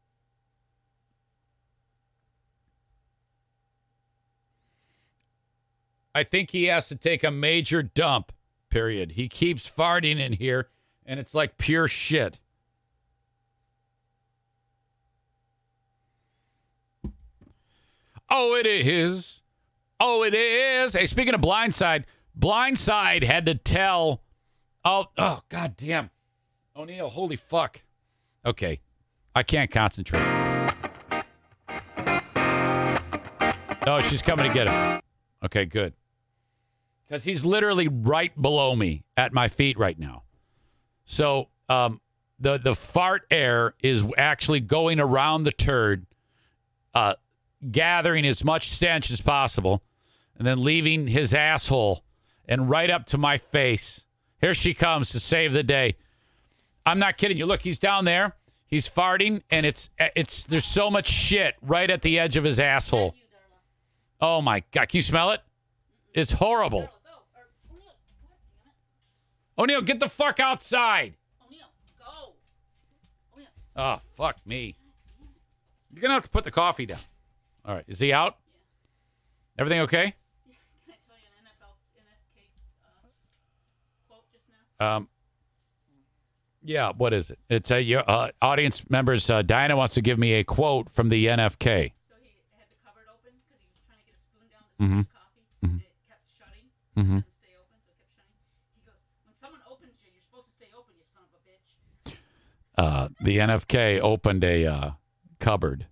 [6.14, 8.32] I think he has to take a major dump,
[8.70, 9.12] period.
[9.12, 10.68] He keeps farting in here,
[11.04, 12.38] and it's like pure shit.
[18.30, 19.42] Oh, it is.
[19.98, 20.92] Oh, it is.
[20.92, 22.04] Hey, speaking of Blindside,
[22.38, 24.22] Blindside had to tell.
[24.84, 26.10] Oh, oh, god damn.
[26.76, 27.82] O'Neill, holy fuck.
[28.46, 28.80] Okay,
[29.34, 30.22] I can't concentrate.
[33.86, 35.00] Oh, she's coming to get him.
[35.44, 35.94] Okay, good
[37.14, 40.24] because he's literally right below me at my feet right now.
[41.04, 42.00] So um,
[42.40, 46.06] the the fart air is actually going around the turd,
[46.92, 47.14] uh,
[47.70, 49.84] gathering as much stench as possible,
[50.36, 52.02] and then leaving his asshole
[52.46, 54.04] and right up to my face.
[54.40, 55.94] Here she comes to save the day.
[56.84, 57.46] I'm not kidding you.
[57.46, 58.34] Look, he's down there.
[58.66, 62.58] He's farting, and it's it's there's so much shit right at the edge of his
[62.58, 63.14] asshole.
[64.20, 65.42] Oh my god, can you smell it?
[66.14, 66.82] It's horrible.
[66.82, 67.10] Go, go.
[67.36, 67.90] Or O'Neill.
[67.90, 69.43] God damn it.
[69.58, 71.14] O'Neal, get the fuck outside.
[71.46, 71.66] O'Neill,
[71.98, 72.34] go.
[73.34, 73.48] O'Neill.
[73.76, 74.76] Oh, fuck me.
[75.92, 76.98] You're gonna have to put the coffee down.
[77.64, 78.36] All right, is he out?
[79.56, 79.62] Yeah.
[79.62, 80.14] Everything okay?
[80.44, 82.50] Can I tell you an NFL NFK
[82.82, 83.08] uh,
[84.08, 84.44] quote just
[84.80, 84.96] now?
[84.96, 85.08] Um,
[86.64, 87.38] yeah, what is it?
[87.48, 89.30] It's a your uh, audience members.
[89.30, 91.92] Uh, Diana wants to give me a quote from the NFK.
[92.08, 94.64] So he had the cupboard open because he was trying to get a spoon down
[94.64, 95.44] to mm his coffee.
[95.62, 96.66] And it kept shutting.
[96.98, 97.22] Mhm.
[97.22, 98.40] It doesn't stay open, so it kept shutting.
[98.74, 98.98] He goes,
[99.28, 102.18] when someone opens you, you're supposed to stay open, you son of a bitch.
[102.76, 104.90] Uh, the NFK opened a uh,
[105.38, 105.86] cupboard,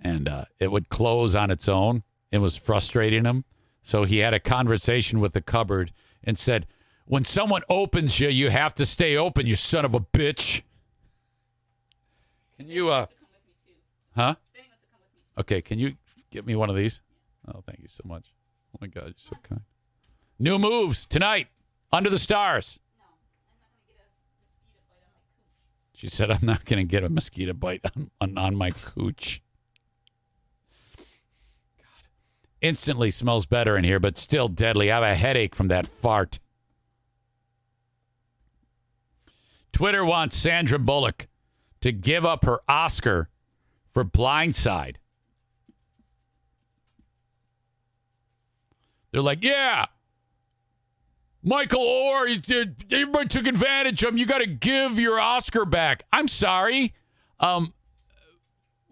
[0.00, 2.02] and uh, it would close on its own.
[2.30, 3.44] It was frustrating him,
[3.82, 5.92] so he had a conversation with the cupboard
[6.22, 6.66] and said,
[7.06, 9.46] "When someone opens you, you have to stay open.
[9.46, 10.62] You son of a bitch."
[12.58, 12.90] Can you?
[12.90, 13.06] Uh,
[14.14, 14.34] huh?
[15.38, 15.96] Okay, can you
[16.30, 17.00] get me one of these?
[17.48, 18.32] Oh, thank you so much.
[18.74, 19.62] Oh my God, you're so kind.
[20.38, 21.48] New moves tonight
[21.92, 22.80] under the stars.
[22.98, 25.83] No, I'm not going to get a mosquito bite on my cooch.
[25.94, 29.40] She said, "I'm not going to get a mosquito bite on, on, on my cooch."
[31.78, 31.86] God,
[32.60, 34.90] instantly smells better in here, but still deadly.
[34.90, 36.38] I have a headache from that fart.
[39.72, 41.26] Twitter wants Sandra Bullock
[41.80, 43.28] to give up her Oscar
[43.90, 44.96] for Blindside.
[49.10, 49.86] They're like, yeah,
[51.46, 54.18] Michael Oher, everybody took advantage of him.
[54.18, 56.04] You got to give your Oscar back.
[56.10, 56.94] I'm sorry.
[57.38, 57.74] Um,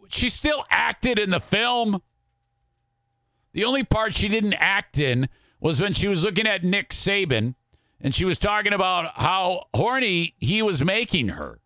[0.09, 2.03] she still acted in the film.
[3.55, 5.31] The only part she didn't act in
[5.61, 7.55] was when she was looking at Nick Saban
[8.03, 11.59] and she was talking about how horny he was making her.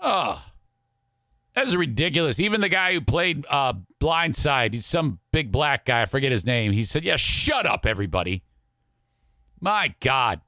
[0.00, 0.42] Oh,
[1.54, 2.40] that's ridiculous.
[2.40, 6.02] Even the guy who played uh, Blindside, he's some big black guy.
[6.02, 6.72] I forget his name.
[6.72, 8.42] He said, "Yeah, shut up, everybody."
[9.60, 10.40] My God.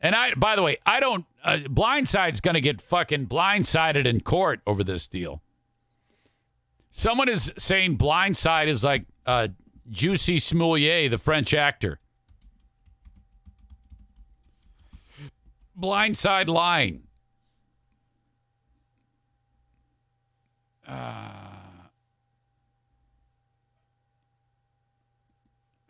[0.00, 1.26] And I, by the way, I don't.
[1.44, 5.42] Uh, Blindside's going to get fucking blindsided in court over this deal.
[6.90, 9.48] Someone is saying Blindside is like uh,
[9.90, 12.00] Juicy Smoulier, the French actor.
[15.78, 17.04] Blindside line.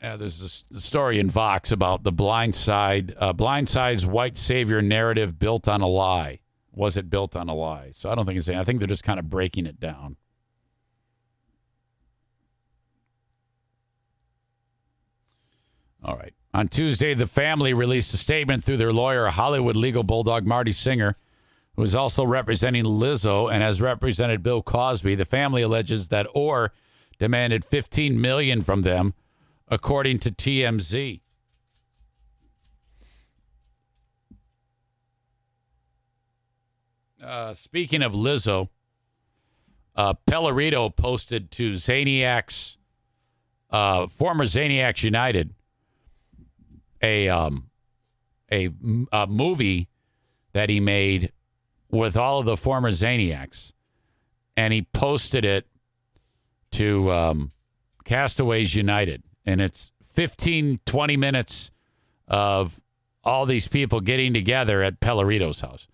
[0.02, 4.82] Yeah, there's a story in Vox about the Blind Side, uh, Blind Side's white savior
[4.82, 6.40] narrative built on a lie.
[6.72, 7.92] Was it built on a lie?
[7.94, 8.48] So I don't think it's.
[8.48, 10.16] I think they're just kind of breaking it down.
[16.02, 16.34] All right.
[16.52, 21.16] On Tuesday, the family released a statement through their lawyer, Hollywood legal bulldog Marty Singer,
[21.76, 25.14] who is also representing Lizzo and has represented Bill Cosby.
[25.14, 26.70] The family alleges that Oher
[27.20, 29.14] demanded 15 million from them,
[29.68, 31.20] according to TMZ.
[37.22, 38.68] Uh, speaking of Lizzo,
[39.94, 42.76] uh, Pellerito posted to Zaniacs,
[43.70, 45.54] uh, former Zaniacs United,
[47.00, 47.70] a um,
[48.50, 48.70] a,
[49.12, 49.88] a movie
[50.52, 51.32] that he made
[51.90, 53.72] with all of the former Zaniacs,
[54.56, 55.66] and he posted it
[56.72, 57.52] to um,
[58.04, 61.70] Castaways United, and it's 15, 20 minutes
[62.28, 62.80] of
[63.24, 65.88] all these people getting together at Pellerito's house.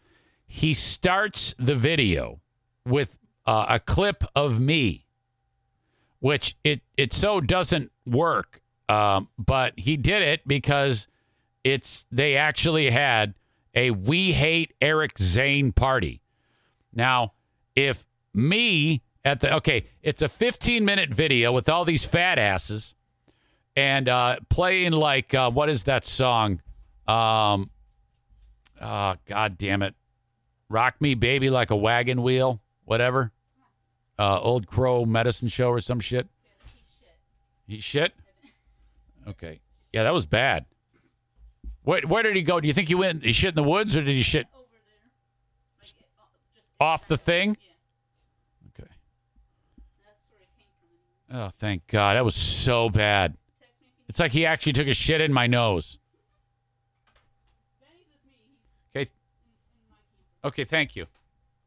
[0.47, 2.41] He starts the video
[2.87, 5.07] with uh, a clip of me,
[6.21, 11.07] which it it so doesn't work, um, but he did it because
[11.65, 13.35] it's they actually had
[13.75, 16.23] a "We Hate Eric Zane" party.
[16.95, 17.35] Now,
[17.77, 22.95] if me at the okay, it's a 15 minute video with all these fat asses
[23.79, 26.61] and uh, playing like uh, what is that song?
[27.07, 27.71] Um,
[28.81, 29.95] uh, God damn it,
[30.69, 33.31] "Rock Me Baby Like a Wagon Wheel," whatever.
[34.19, 36.27] Uh, Old Crow Medicine Show or some shit.
[37.69, 38.15] He shit.
[39.29, 39.61] Okay,
[39.93, 40.65] yeah, that was bad.
[41.85, 42.59] Where, where did he go?
[42.59, 43.23] Do you think he went?
[43.25, 44.91] He shit in the woods, or did he shit Over there.
[45.05, 45.97] Like, it, just
[46.81, 47.51] off the thing?
[48.71, 48.91] Okay.
[50.05, 51.31] That's where it came from.
[51.31, 51.47] Anyway.
[51.47, 52.17] Oh, thank God.
[52.17, 53.37] That was so bad.
[54.09, 55.99] It's like he actually took a shit in my nose.
[58.95, 59.11] Okay.
[60.45, 61.07] Okay, thank you.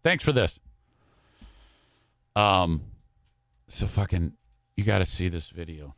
[0.04, 0.60] Thanks for this.
[2.36, 2.82] Um
[3.68, 4.34] so fucking
[4.76, 5.96] you got to see this video.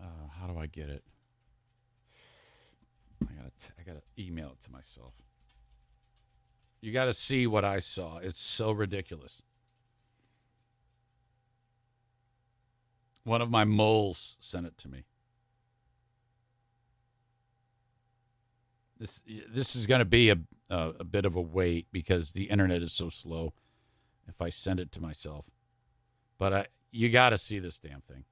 [0.00, 1.04] Uh how do I get it?
[3.22, 5.14] I got to I got to email it to myself.
[6.80, 8.18] You got to see what I saw.
[8.18, 9.42] It's so ridiculous.
[13.28, 15.04] One of my moles sent it to me.
[18.98, 19.22] This
[19.52, 20.38] this is going to be a,
[20.70, 23.52] a a bit of a wait because the internet is so slow.
[24.26, 25.50] If I send it to myself,
[26.38, 28.24] but I you got to see this damn thing.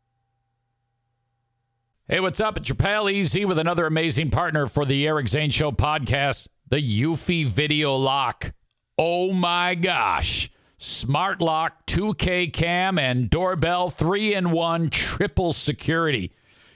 [2.08, 2.56] Hey, what's up?
[2.56, 6.76] It's your pal Easy with another amazing partner for the Eric Zane Show podcast, the
[6.78, 8.54] Eufy Video Lock.
[8.96, 10.50] Oh my gosh.
[10.78, 16.32] Smart lock, 2K cam, and doorbell, three in one, triple security.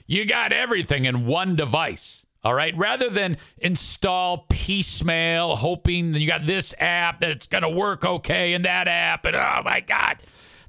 [0.07, 2.25] You got everything in one device.
[2.43, 2.75] All right.
[2.75, 8.03] Rather than install piecemeal, hoping that you got this app that it's going to work
[8.03, 10.17] okay and that app, and oh my God.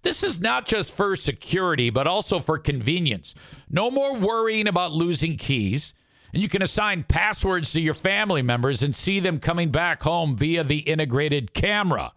[0.03, 3.35] This is not just for security, but also for convenience.
[3.71, 5.95] No more worrying about losing keys.
[6.35, 10.37] And you can assign passwords to your family members and see them coming back home
[10.37, 12.13] via the integrated camera.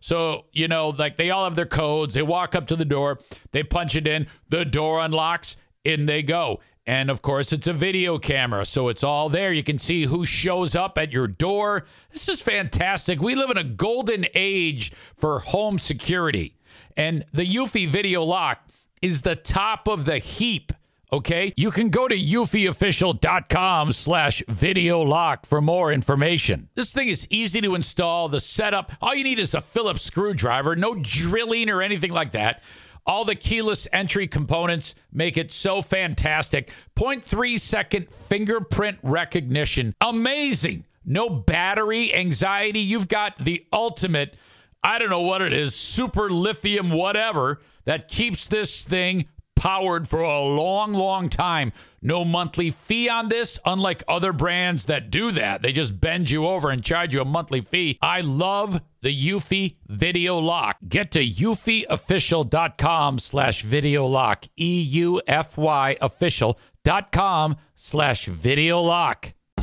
[0.00, 2.14] So, you know, like they all have their codes.
[2.14, 3.18] They walk up to the door,
[3.52, 6.60] they punch it in, the door unlocks, in they go.
[6.86, 9.52] And of course, it's a video camera, so it's all there.
[9.52, 11.84] You can see who shows up at your door.
[12.12, 13.20] This is fantastic.
[13.20, 16.56] We live in a golden age for home security.
[16.96, 18.66] And the Eufy Video Lock
[19.02, 20.72] is the top of the heap.
[21.12, 26.68] Okay, you can go to eufyofficial.com slash video lock for more information.
[26.76, 28.28] This thing is easy to install.
[28.28, 32.62] The setup, all you need is a Phillips screwdriver, no drilling or anything like that.
[33.06, 36.72] All the keyless entry components make it so fantastic.
[36.94, 39.96] 0.3 second fingerprint recognition.
[40.00, 40.84] Amazing.
[41.04, 42.80] No battery anxiety.
[42.80, 44.36] You've got the ultimate,
[44.84, 49.26] I don't know what it is, super lithium, whatever, that keeps this thing
[49.60, 51.70] powered for a long, long time.
[52.00, 55.60] No monthly fee on this, unlike other brands that do that.
[55.60, 57.98] They just bend you over and charge you a monthly fee.
[58.00, 60.78] I love the Eufy Video Lock.
[60.88, 64.46] Get to eufyofficial.com slash video lock.
[64.58, 69.34] E-U-F-Y official.com slash video lock.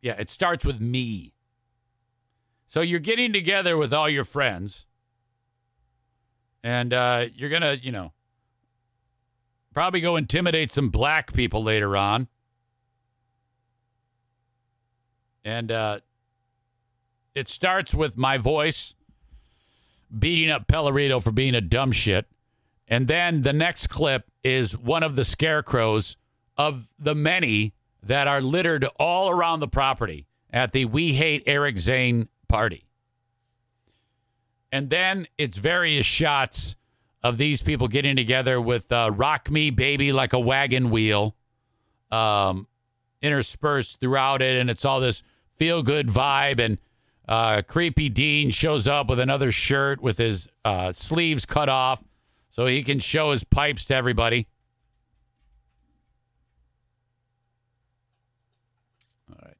[0.00, 1.34] yeah, it starts with me.
[2.66, 4.86] So you're getting together with all your friends,
[6.62, 8.12] and uh, you're gonna, you know,
[9.72, 12.28] probably go intimidate some black people later on.
[15.44, 16.00] And uh,
[17.34, 18.94] it starts with my voice
[20.16, 22.26] beating up Pellerito for being a dumb shit.
[22.86, 26.16] And then the next clip is one of the scarecrows
[26.56, 31.78] of the many that are littered all around the property at the We Hate Eric
[31.78, 32.84] Zane party.
[34.70, 36.76] And then it's various shots
[37.22, 41.34] of these people getting together with uh, Rock Me Baby Like a Wagon Wheel
[42.10, 42.66] um,
[43.20, 44.58] interspersed throughout it.
[44.58, 45.22] And it's all this
[45.52, 46.60] feel good vibe.
[46.60, 46.78] And
[47.26, 52.02] uh, Creepy Dean shows up with another shirt with his uh, sleeves cut off
[52.50, 54.46] so he can show his pipes to everybody.
[59.30, 59.56] All right.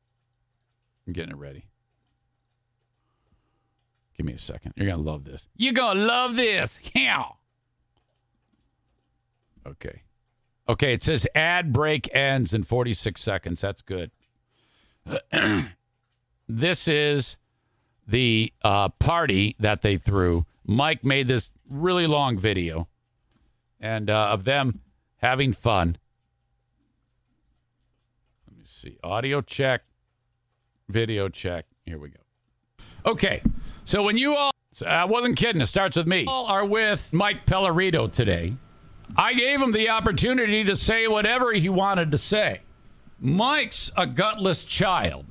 [1.09, 1.65] I'm getting it ready.
[4.15, 4.75] Give me a second.
[4.77, 5.49] You're going to love this.
[5.57, 6.79] You're going to love this.
[6.95, 7.25] Yeah.
[9.67, 10.03] Okay.
[10.69, 13.63] Okay, it says ad break ends in 46 seconds.
[13.63, 14.11] That's good.
[16.49, 17.39] this is
[18.07, 20.45] the uh, party that they threw.
[20.67, 22.87] Mike made this really long video
[23.81, 24.81] and uh, of them
[25.19, 25.97] having fun.
[28.47, 28.99] Let me see.
[29.03, 29.85] Audio check,
[30.89, 31.67] video check.
[31.85, 32.21] Here we go.
[33.07, 33.43] Okay.
[33.85, 34.51] So when you all,
[34.87, 38.55] I wasn't kidding, it starts with me, all are with Mike Pellerito today.
[39.17, 42.61] I gave him the opportunity to say whatever he wanted to say.
[43.19, 45.25] Mike's a gutless child.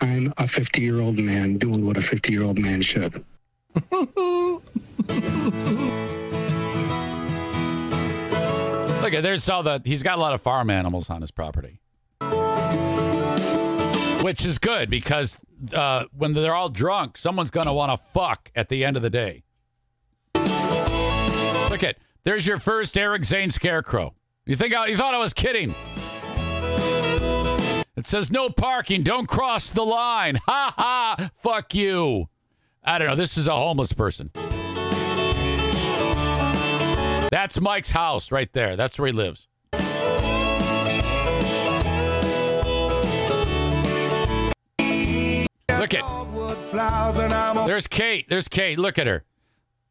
[0.00, 3.24] I'm a 50 year old man doing what a 50 year old man should.
[9.02, 11.80] Look at there's all the he's got a lot of farm animals on his property,
[14.22, 15.38] which is good because
[15.72, 19.10] uh, when they're all drunk, someone's gonna want to fuck at the end of the
[19.10, 19.44] day.
[20.34, 24.14] Look at there's your first Eric Zane scarecrow.
[24.46, 25.74] You think I, you thought I was kidding?
[27.96, 29.02] It says no parking.
[29.02, 30.38] Don't cross the line.
[30.46, 31.30] Ha ha.
[31.34, 32.28] Fuck you.
[32.84, 33.16] I don't know.
[33.16, 34.30] This is a homeless person.
[37.30, 38.76] That's Mike's house right there.
[38.76, 39.47] That's where he lives.
[45.92, 47.66] Look at.
[47.66, 48.28] There's Kate.
[48.28, 48.78] There's Kate.
[48.78, 49.24] Look at her.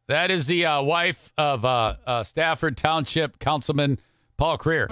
[0.06, 3.98] That is the uh, wife of uh, uh, Stafford Township Councilman
[4.36, 4.88] Paul Creer.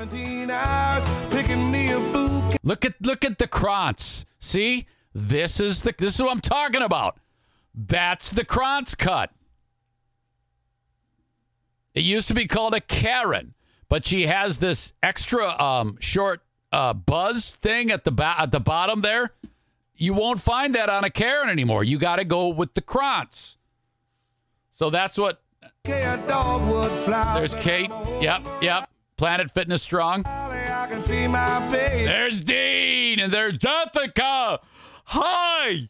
[2.62, 4.26] Look at look at the Krantz.
[4.40, 7.18] See, this is the this is what I'm talking about.
[7.72, 9.30] That's the Krantz cut.
[11.94, 13.54] It used to be called a Karen,
[13.88, 16.42] but she has this extra um, short
[16.72, 19.32] uh, buzz thing at the ba- at the bottom there.
[19.96, 21.82] You won't find that on a Karen anymore.
[21.82, 23.56] You got to go with the Krantz.
[24.70, 25.40] So that's what.
[25.84, 27.90] There's Kate.
[28.20, 28.90] Yep, yep.
[29.16, 30.24] Planet Fitness Strong.
[30.90, 34.60] There's Dean, and there's Jessica.
[35.04, 35.88] Hi.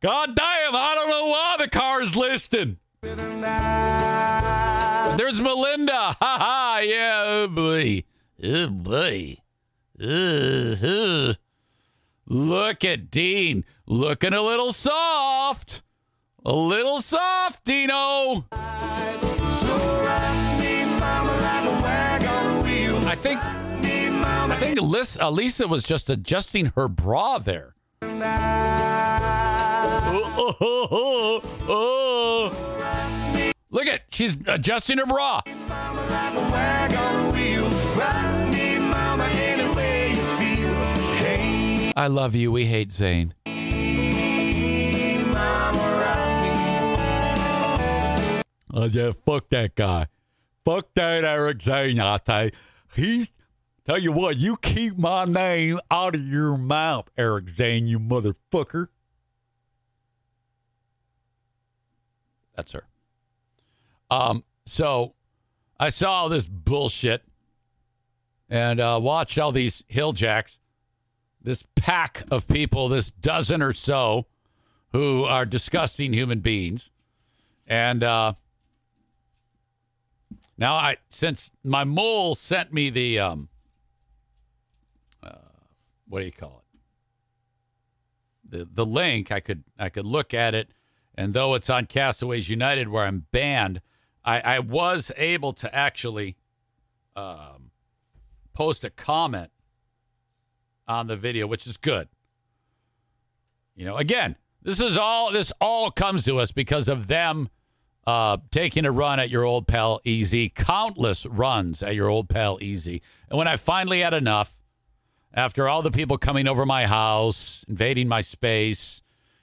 [0.00, 2.78] God damn, I don't know why the car's listing.
[5.16, 6.16] There's Melinda.
[6.20, 6.80] Ha ha.
[6.82, 7.22] Yeah.
[7.26, 8.04] Oh boy.
[8.42, 9.36] Oh boy.
[10.00, 11.34] Uh, uh.
[12.26, 13.64] Look at Dean.
[13.86, 15.82] Looking a little soft.
[16.44, 18.44] A little soft, Dino.
[23.06, 27.74] I think I think Alyssa, Alisa was just adjusting her bra there.
[30.36, 32.52] Oh, oh, oh.
[33.70, 35.40] Look at she's adjusting her bra.
[41.94, 42.50] I love you.
[42.50, 43.34] We hate Zane.
[48.76, 50.08] I just fuck that guy.
[50.64, 52.50] Fuck that Eric Zane, I say.
[52.94, 53.32] He's
[53.86, 58.88] tell you what, you keep my name out of your mouth, Eric Zane, you motherfucker.
[62.56, 62.86] That's her.
[64.10, 65.14] Um, so
[65.78, 67.22] I saw all this bullshit
[68.48, 70.58] and uh, watched all these hilljacks,
[71.44, 74.26] this pack of people, this dozen or so,
[74.92, 76.90] who are disgusting human beings.
[77.66, 78.32] And uh,
[80.56, 83.48] now I, since my mole sent me the, um,
[85.22, 85.32] uh,
[86.08, 86.62] what do you call
[88.46, 88.50] it?
[88.50, 90.68] The the link, I could I could look at it,
[91.14, 93.80] and though it's on Castaways United where I'm banned,
[94.24, 96.36] I, I was able to actually
[97.16, 97.70] um,
[98.52, 99.50] post a comment
[100.86, 102.08] on the video, which is good.
[103.74, 107.48] You know, again, this is all this all comes to us because of them
[108.06, 112.58] uh, taking a run at your old pal Easy, countless runs at your old pal
[112.60, 113.02] Easy.
[113.28, 114.58] And when I finally had enough,
[115.32, 119.02] after all the people coming over my house, invading my space,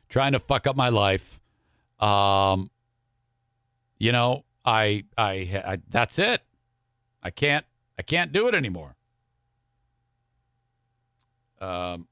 [0.09, 1.39] trying to fuck up my life,
[1.99, 2.69] um,
[3.97, 6.41] you know, I, I, I, that's it.
[7.21, 7.65] I can't,
[7.99, 8.95] I can't do it anymore.
[11.61, 12.07] Um,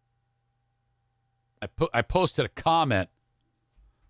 [1.62, 3.10] I put, I posted a comment.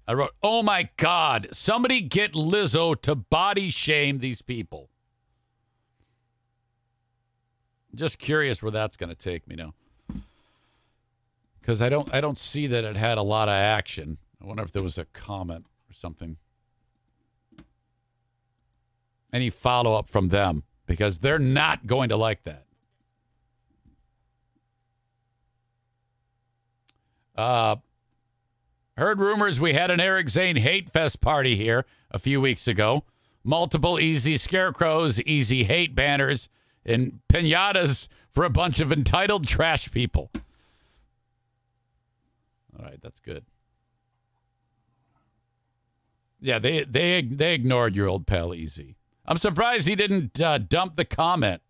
[0.08, 1.48] I wrote, "Oh my God!
[1.52, 4.90] Somebody get Lizzo to body shame these people."
[7.96, 9.74] Just curious where that's going to take me now,
[11.60, 14.20] because I don't, I don't see that it had a lot of action.
[14.42, 16.38] I wonder if there was a comment or something.
[19.34, 22.66] Any follow up from them because they're not going to like that.
[27.40, 27.78] Uh,
[28.98, 33.06] heard rumors we had an Eric Zane hate fest party here a few weeks ago.
[33.46, 36.50] Multiple easy scarecrows, easy hate banners,
[36.86, 40.30] and pinatas for a bunch of entitled trash people.
[42.78, 43.46] All right, that's good.
[46.42, 48.98] Yeah, they they they ignored your old pal Easy.
[49.26, 51.62] I'm surprised he didn't uh, dump the comment.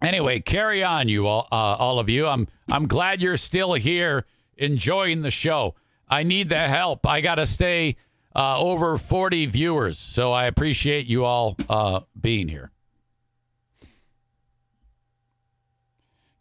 [0.00, 2.26] Anyway, carry on, you all, uh, all of you.
[2.26, 4.26] I'm I'm glad you're still here,
[4.56, 5.74] enjoying the show.
[6.08, 7.06] I need the help.
[7.06, 7.96] I got to stay
[8.34, 12.70] uh, over 40 viewers, so I appreciate you all uh, being here.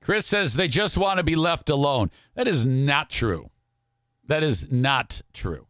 [0.01, 2.11] Chris says they just want to be left alone.
[2.35, 3.49] That is not true.
[4.25, 5.67] That is not true.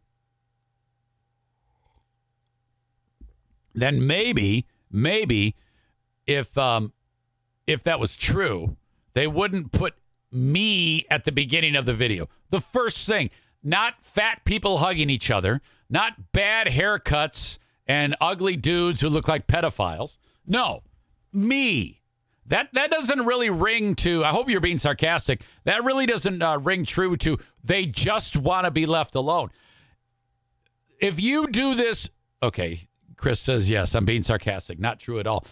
[3.74, 5.54] Then maybe, maybe,
[6.26, 6.92] if um,
[7.68, 8.76] if that was true,
[9.12, 9.94] they wouldn't put
[10.32, 12.28] me at the beginning of the video.
[12.50, 13.30] The first thing,
[13.62, 19.46] not fat people hugging each other, not bad haircuts and ugly dudes who look like
[19.46, 20.16] pedophiles.
[20.46, 20.82] No,
[21.32, 22.00] me.
[22.46, 24.24] That that doesn't really ring to.
[24.24, 25.42] I hope you're being sarcastic.
[25.64, 27.36] That really doesn't uh, ring true to.
[27.62, 29.50] They just want to be left alone.
[30.98, 32.08] If you do this,
[32.42, 32.88] okay.
[33.16, 33.94] Chris says yes.
[33.94, 34.78] I'm being sarcastic.
[34.78, 35.44] Not true at all.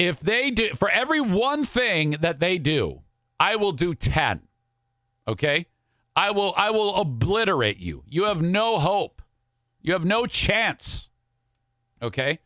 [0.00, 3.02] If they do for every one thing that they do,
[3.38, 4.48] I will do ten.
[5.28, 5.66] Okay,
[6.16, 6.54] I will.
[6.56, 8.02] I will obliterate you.
[8.06, 9.20] You have no hope.
[9.82, 11.10] You have no chance.
[12.00, 12.38] Okay,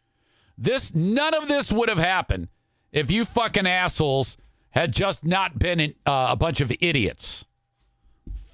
[0.59, 2.49] this none of this would have happened
[2.91, 4.37] if you fucking assholes
[4.71, 7.47] had just not been in, uh, a bunch of idiots.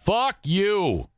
[0.03, 1.09] Fuck you.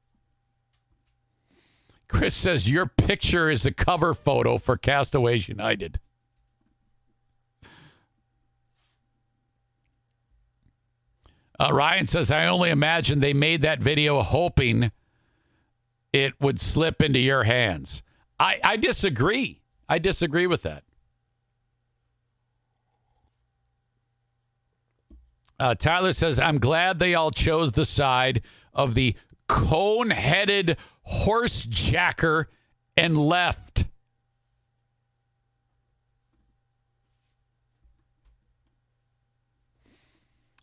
[2.06, 5.98] Chris says your picture is a cover photo for Castaways United.
[11.62, 14.90] Uh, Ryan says, I only imagine they made that video hoping
[16.12, 18.02] it would slip into your hands.
[18.40, 19.60] I, I disagree.
[19.89, 20.82] I disagree with that.
[25.60, 28.43] Uh, Tyler says, I'm glad they all chose the side
[28.74, 29.14] of the
[29.47, 32.51] cone headed horse jacker
[32.97, 33.84] and left.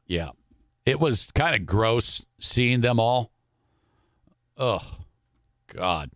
[0.05, 0.31] Yeah.
[0.89, 3.31] It was kind of gross seeing them all.
[4.57, 4.81] Oh,
[5.67, 6.09] God.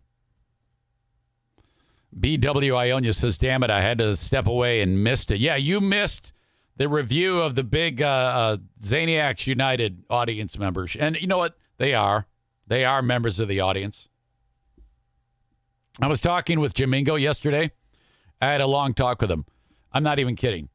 [2.18, 5.38] BW Ionia says, damn it, I had to step away and missed it.
[5.38, 6.32] Yeah, you missed
[6.76, 10.96] the review of the big uh, uh, Zaniacs United audience members.
[10.96, 11.56] And you know what?
[11.78, 12.26] They are.
[12.66, 14.08] They are members of the audience.
[16.00, 17.70] I was talking with Jamingo yesterday.
[18.40, 19.44] I had a long talk with him.
[19.92, 20.68] I'm not even kidding.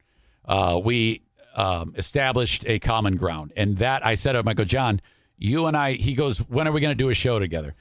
[0.46, 1.20] Uh, we
[1.54, 3.52] um, established a common ground.
[3.56, 5.00] And that I said to him, I go, John,
[5.36, 7.74] you and I, he goes, when are we going to do a show together?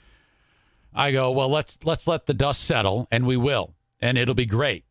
[0.94, 4.46] I go, well, let's let's let the dust settle, and we will, and it'll be
[4.46, 4.86] great.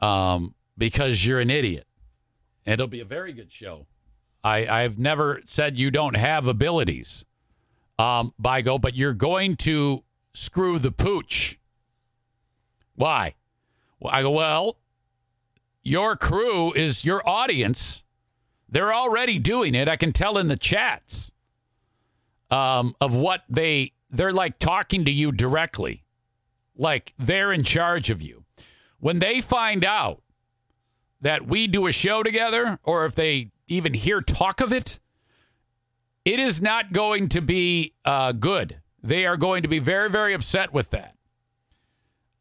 [0.00, 1.86] Um, because you're an idiot.
[2.64, 3.86] It'll be a very good show.
[4.42, 7.24] I I've never said you don't have abilities,
[7.98, 11.58] um, by go, but you're going to screw the pooch.
[12.94, 13.34] Why?
[14.00, 14.78] Well, I go, well,
[15.84, 18.02] your crew is your audience.
[18.68, 19.88] They're already doing it.
[19.88, 21.32] I can tell in the chats
[22.50, 26.04] um, of what they they're like talking to you directly,
[26.76, 28.44] like they're in charge of you.
[29.00, 30.22] When they find out
[31.20, 34.98] that we do a show together, or if they even hear talk of it,
[36.24, 38.80] it is not going to be uh, good.
[39.02, 41.16] They are going to be very, very upset with that.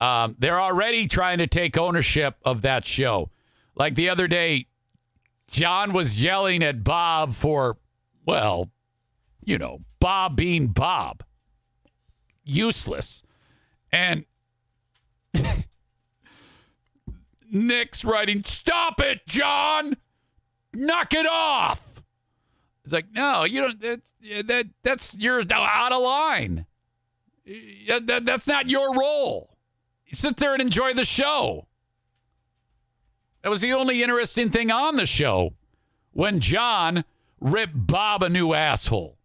[0.04, 3.30] Um, they're already trying to take ownership of that show.
[3.74, 4.68] Like the other day,
[5.50, 7.78] John was yelling at Bob for,
[8.26, 8.70] well,
[9.46, 11.24] you know, Bob being Bob.
[12.44, 13.24] Useless.
[13.94, 14.26] And
[17.50, 19.96] Nick's writing, Stop it, John!
[20.74, 22.04] Knock it off!
[22.84, 23.80] It's like, no, you don't.
[23.80, 24.02] That,
[24.48, 26.66] that that's you're out of line.
[27.46, 29.53] Yeah, That, that's not your role.
[30.14, 31.68] Sit there and enjoy the show.
[33.41, 35.53] That was the only interesting thing on the show
[36.11, 37.03] when John
[37.41, 39.18] ripped Bob a new asshole.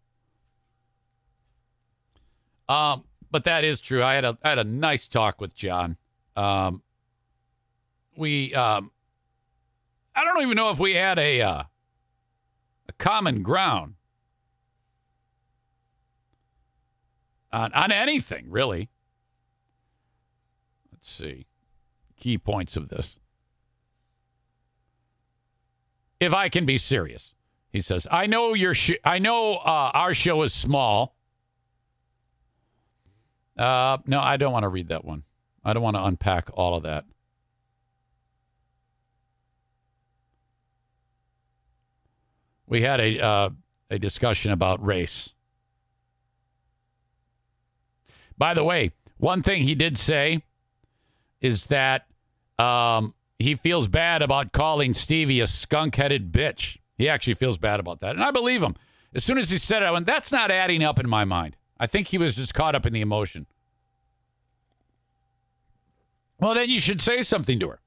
[2.67, 4.03] Um, but that is true.
[4.03, 5.97] I had a I had a nice talk with John.
[6.35, 6.81] Um,
[8.15, 8.91] we um,
[10.15, 11.63] I don't even know if we had a uh,
[12.87, 13.95] a common ground
[17.51, 18.89] on on anything really.
[21.09, 21.45] Let's see
[22.19, 23.17] key points of this.
[26.19, 27.33] If I can be serious,
[27.71, 31.15] he says, I know your sh- I know uh, our show is small.
[33.57, 35.23] Uh, no, I don't want to read that one.
[35.65, 37.05] I don't want to unpack all of that.
[42.67, 43.49] We had a uh,
[43.89, 45.33] a discussion about race.
[48.37, 50.43] By the way, one thing he did say
[51.41, 52.05] is that
[52.57, 56.77] um, he feels bad about calling Stevie a skunk-headed bitch.
[56.97, 58.75] He actually feels bad about that, and I believe him.
[59.13, 61.55] As soon as he said it, I went, "That's not adding up in my mind."
[61.79, 63.47] I think he was just caught up in the emotion.
[66.39, 67.79] Well, then you should say something to her.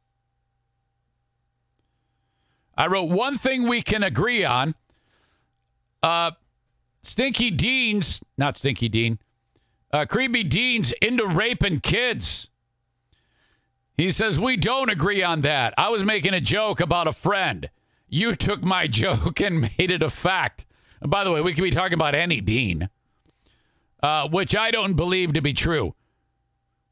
[2.76, 4.74] I wrote one thing we can agree on.
[6.02, 6.32] Uh,
[7.02, 9.18] Stinky Dean's, not Stinky Dean,
[9.92, 12.48] uh, Creepy Dean's into raping kids.
[14.02, 15.74] He says, We don't agree on that.
[15.78, 17.70] I was making a joke about a friend.
[18.08, 20.66] You took my joke and made it a fact.
[21.00, 22.88] And by the way, we could be talking about any Dean,
[24.02, 25.94] uh, which I don't believe to be true.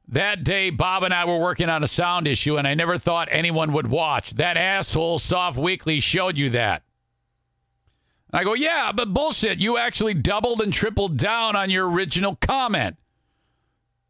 [0.06, 3.26] That day, Bob and I were working on a sound issue, and I never thought
[3.32, 4.30] anyone would watch.
[4.32, 6.84] That asshole Soft Weekly showed you that.
[8.32, 9.58] And I go, yeah, but bullshit.
[9.58, 12.98] You actually doubled and tripled down on your original comment.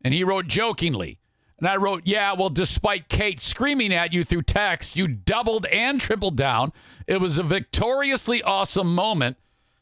[0.04, 1.19] And he wrote jokingly.
[1.60, 6.00] And I wrote, yeah, well, despite Kate screaming at you through text, you doubled and
[6.00, 6.72] tripled down.
[7.06, 9.36] It was a victoriously awesome moment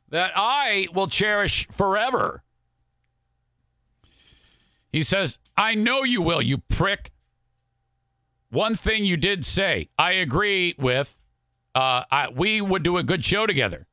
[0.09, 2.43] that I will cherish forever.
[4.93, 7.13] He says, I know you will, you prick.
[8.51, 11.21] One thing you did say, I agree with.
[11.75, 13.87] Uh, I, we would do a good show together.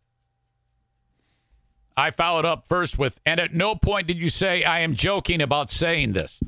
[1.96, 5.40] I followed up first with, and at no point did you say, I am joking
[5.40, 6.42] about saying this.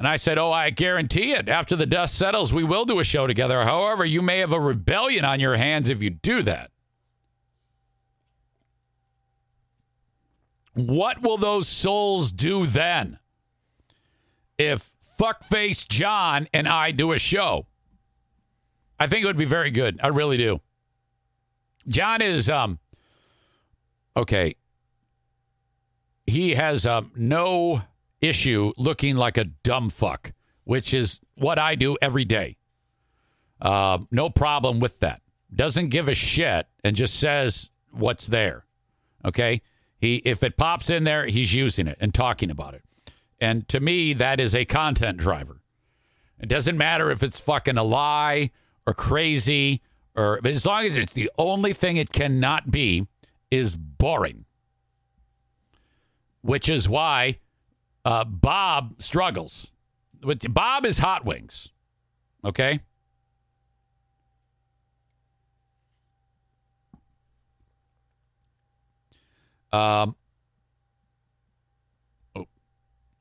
[0.00, 1.46] And I said, Oh, I guarantee it.
[1.46, 3.64] After the dust settles, we will do a show together.
[3.64, 6.70] However, you may have a rebellion on your hands if you do that.
[10.72, 13.18] What will those souls do then?
[14.56, 14.90] If
[15.20, 17.66] fuckface John and I do a show,
[18.98, 20.00] I think it would be very good.
[20.02, 20.62] I really do.
[21.86, 22.78] John is um
[24.16, 24.54] okay.
[26.26, 27.82] He has um no
[28.20, 30.32] issue looking like a dumb fuck,
[30.64, 32.56] which is what I do every day.
[33.60, 35.22] Uh, no problem with that.
[35.54, 38.64] Doesn't give a shit and just says what's there.
[39.24, 39.62] Okay.
[39.98, 42.82] He if it pops in there, he's using it and talking about it.
[43.40, 45.60] And to me, that is a content driver.
[46.38, 48.50] It doesn't matter if it's fucking a lie
[48.86, 49.82] or crazy
[50.16, 53.06] or as long as it's the only thing it cannot be
[53.50, 54.46] is boring.
[56.42, 57.38] Which is why
[58.04, 59.72] uh, Bob struggles.
[60.22, 61.70] With Bob is hot wings.
[62.44, 62.80] Okay?
[69.72, 70.16] Um
[72.34, 72.46] Oh,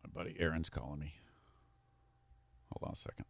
[0.04, 1.14] my buddy Aaron's calling me.
[2.72, 3.26] Hold on a second.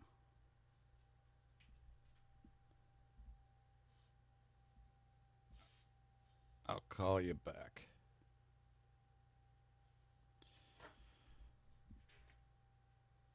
[6.68, 7.89] I'll call you back.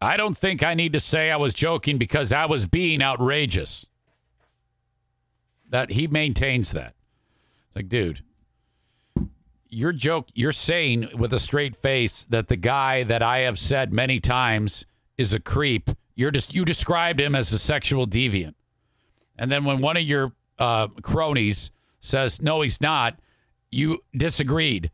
[0.05, 3.87] I don't think I need to say I was joking because I was being outrageous.
[5.71, 6.95] That he maintains that.
[7.69, 8.23] It's like, dude,
[9.71, 13.95] your joke, you're saying with a straight face that the guy that I have said
[13.95, 14.85] many times
[15.17, 15.89] is a creep.
[16.15, 18.55] You're just you described him as a sexual deviant,
[19.39, 23.19] and then when one of your uh, cronies says no, he's not,
[23.73, 24.91] you disagreed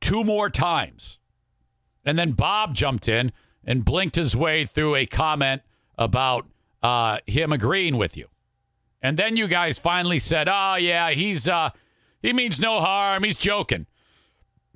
[0.00, 1.18] two more times,
[2.04, 3.32] and then Bob jumped in
[3.66, 5.62] and blinked his way through a comment
[5.96, 6.46] about
[6.82, 8.28] uh, him agreeing with you,
[9.00, 11.70] and then you guys finally said, "Oh yeah, he's uh,
[12.22, 13.24] he means no harm.
[13.24, 13.86] He's joking."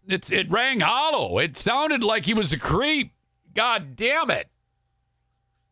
[0.06, 1.39] It's it rang hollow.
[1.39, 3.12] It sounded like he was a creep.
[3.55, 4.48] God damn it.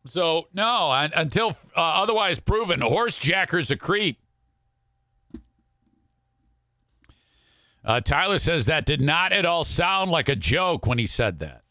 [0.06, 4.18] So no, un- until uh, otherwise proven, horse jacker's a creep.
[7.84, 11.38] Uh, Tyler says that did not at all sound like a joke when he said
[11.38, 11.62] that.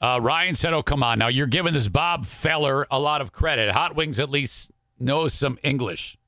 [0.00, 3.32] Uh, Ryan said, "Oh come on, now you're giving this Bob Feller a lot of
[3.32, 3.70] credit.
[3.70, 6.18] Hot Wings at least knows some English."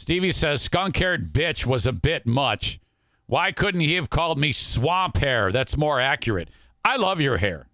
[0.00, 2.80] Stevie says, skunk haired bitch was a bit much.
[3.26, 5.52] Why couldn't he have called me swamp hair?
[5.52, 6.48] That's more accurate.
[6.82, 7.68] I love your hair.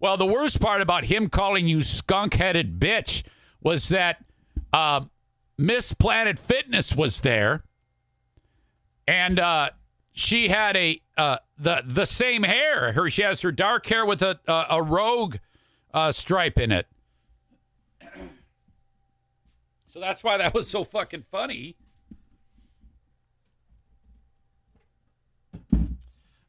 [0.00, 3.22] Well, the worst part about him calling you skunk headed bitch
[3.62, 4.24] was that
[4.72, 5.02] uh,
[5.56, 7.62] Miss Planet Fitness was there,
[9.06, 9.70] and uh,
[10.12, 12.92] she had a uh, the the same hair.
[12.92, 15.36] Her she has her dark hair with a a, a rogue
[15.92, 16.86] uh, stripe in it.
[19.88, 21.76] So that's why that was so fucking funny.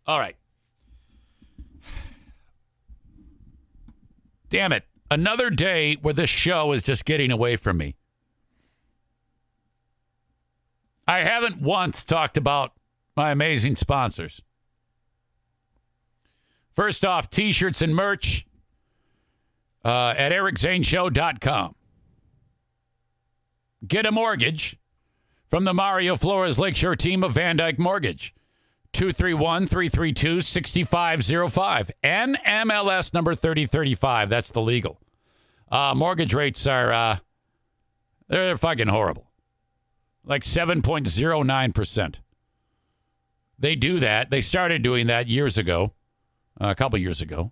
[0.05, 0.35] All right.
[4.49, 4.83] Damn it.
[5.09, 7.95] Another day where this show is just getting away from me.
[11.07, 12.73] I haven't once talked about
[13.15, 14.41] my amazing sponsors.
[16.73, 18.45] First off, t shirts and merch
[19.83, 21.75] uh, at ericzaneshow.com.
[23.87, 24.77] Get a mortgage
[25.49, 28.33] from the Mario Flores Lakeshore team of Van Dyke Mortgage.
[28.93, 31.91] 231 332 6505.
[32.03, 34.29] NMLS number 3035.
[34.29, 34.99] That's the legal.
[35.71, 37.17] Uh, mortgage rates are, uh,
[38.27, 39.29] they're fucking horrible.
[40.25, 42.15] Like 7.09%.
[43.61, 44.31] They do that.
[44.31, 45.93] They started doing that years ago,
[46.59, 47.51] uh, a couple years ago.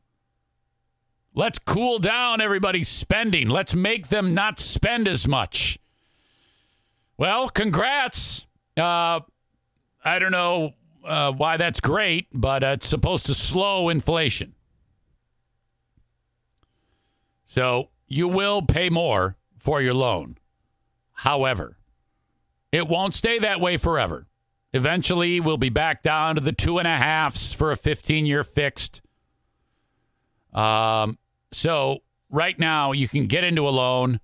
[1.35, 3.47] Let's cool down everybody's spending.
[3.47, 5.77] Let's make them not spend as much.
[7.15, 8.47] Well, congrats.
[8.75, 9.19] Uh,
[10.03, 10.73] I don't know
[11.05, 14.55] uh, why that's great, but uh, it's supposed to slow inflation.
[17.45, 20.37] So you will pay more for your loan.
[21.13, 21.77] However,
[22.71, 24.25] it won't stay that way forever.
[24.73, 28.43] Eventually, we'll be back down to the two and a halfs for a 15 year
[28.43, 29.01] fixed.
[30.53, 31.17] Um,
[31.51, 34.19] so right now, you can get into a loan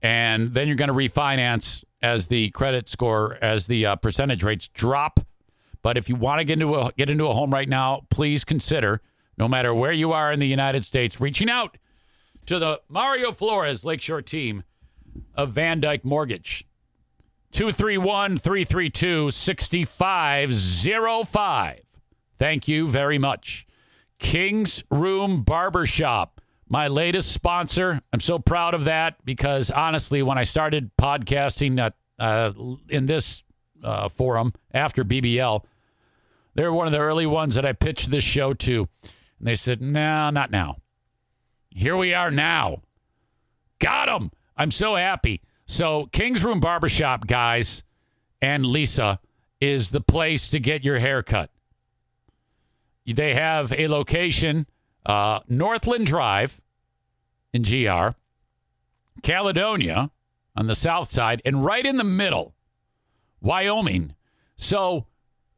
[0.00, 4.68] and then you're going to refinance as the credit score, as the uh, percentage rates
[4.68, 5.20] drop.
[5.82, 8.44] But if you want to get into a, get into a home right now, please
[8.44, 9.00] consider,
[9.36, 11.78] no matter where you are in the United States, reaching out
[12.46, 14.64] to the Mario Flores Lakeshore team
[15.34, 16.64] of Van Dyke Mortgage.
[17.52, 21.80] 231 332 6505.
[22.36, 23.66] Thank you very much.
[24.18, 28.00] King's Room Barbershop, my latest sponsor.
[28.12, 31.90] I'm so proud of that because honestly, when I started podcasting uh,
[32.22, 32.52] uh,
[32.88, 33.42] in this
[33.82, 35.64] uh, forum after BBL,
[36.54, 38.88] they were one of the early ones that I pitched this show to.
[39.38, 40.78] And they said, no, not now.
[41.70, 42.82] Here we are now.
[43.78, 44.32] Got them.
[44.56, 45.40] I'm so happy.
[45.70, 47.84] So, King's Room Barbershop, guys,
[48.40, 49.20] and Lisa
[49.60, 51.50] is the place to get your haircut.
[53.06, 54.66] They have a location,
[55.04, 56.62] uh, Northland Drive
[57.52, 58.16] in GR,
[59.22, 60.10] Caledonia
[60.56, 62.54] on the south side, and right in the middle,
[63.42, 64.14] Wyoming.
[64.56, 65.06] So,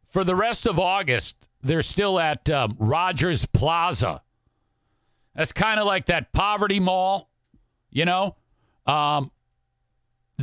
[0.04, 4.22] for the rest of August, they're still at um, Rogers Plaza.
[5.36, 7.30] That's kind of like that poverty mall,
[7.90, 8.34] you know?
[8.86, 9.30] Um,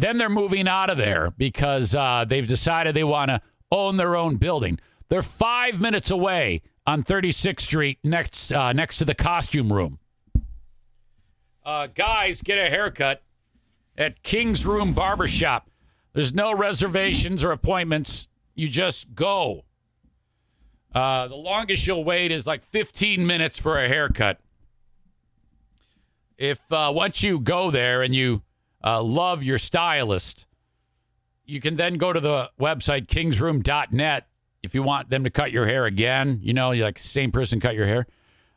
[0.01, 3.41] then they're moving out of there because uh, they've decided they want to
[3.71, 4.79] own their own building.
[5.09, 9.99] They're five minutes away on 36th Street, next uh, next to the costume room.
[11.65, 13.21] Uh, guys, get a haircut
[13.97, 15.69] at King's Room Barbershop.
[16.13, 18.27] There's no reservations or appointments.
[18.55, 19.65] You just go.
[20.95, 24.39] Uh, the longest you'll wait is like 15 minutes for a haircut.
[26.37, 28.43] If uh, once you go there and you
[28.83, 30.45] uh, love your stylist,
[31.45, 34.27] you can then go to the website kingsroom.net
[34.63, 36.39] if you want them to cut your hair again.
[36.41, 38.05] You know, you're like same person cut your hair.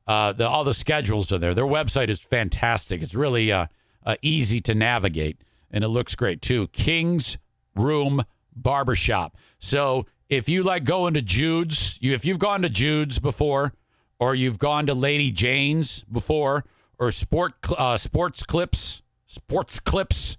[0.06, 1.54] Uh, the, all the schedules are there.
[1.54, 3.00] Their website is fantastic.
[3.00, 3.66] It's really uh,
[4.04, 5.40] uh, easy to navigate,
[5.70, 6.68] and it looks great too.
[6.68, 7.38] King's
[7.76, 8.24] Room
[8.54, 9.36] Barbershop.
[9.58, 13.72] So if you like going to Jude's, you if you've gone to Jude's before,
[14.18, 16.64] or you've gone to Lady Jane's before,
[16.98, 18.99] or Sport uh, Sports Clips,
[19.30, 20.36] Sports Clips,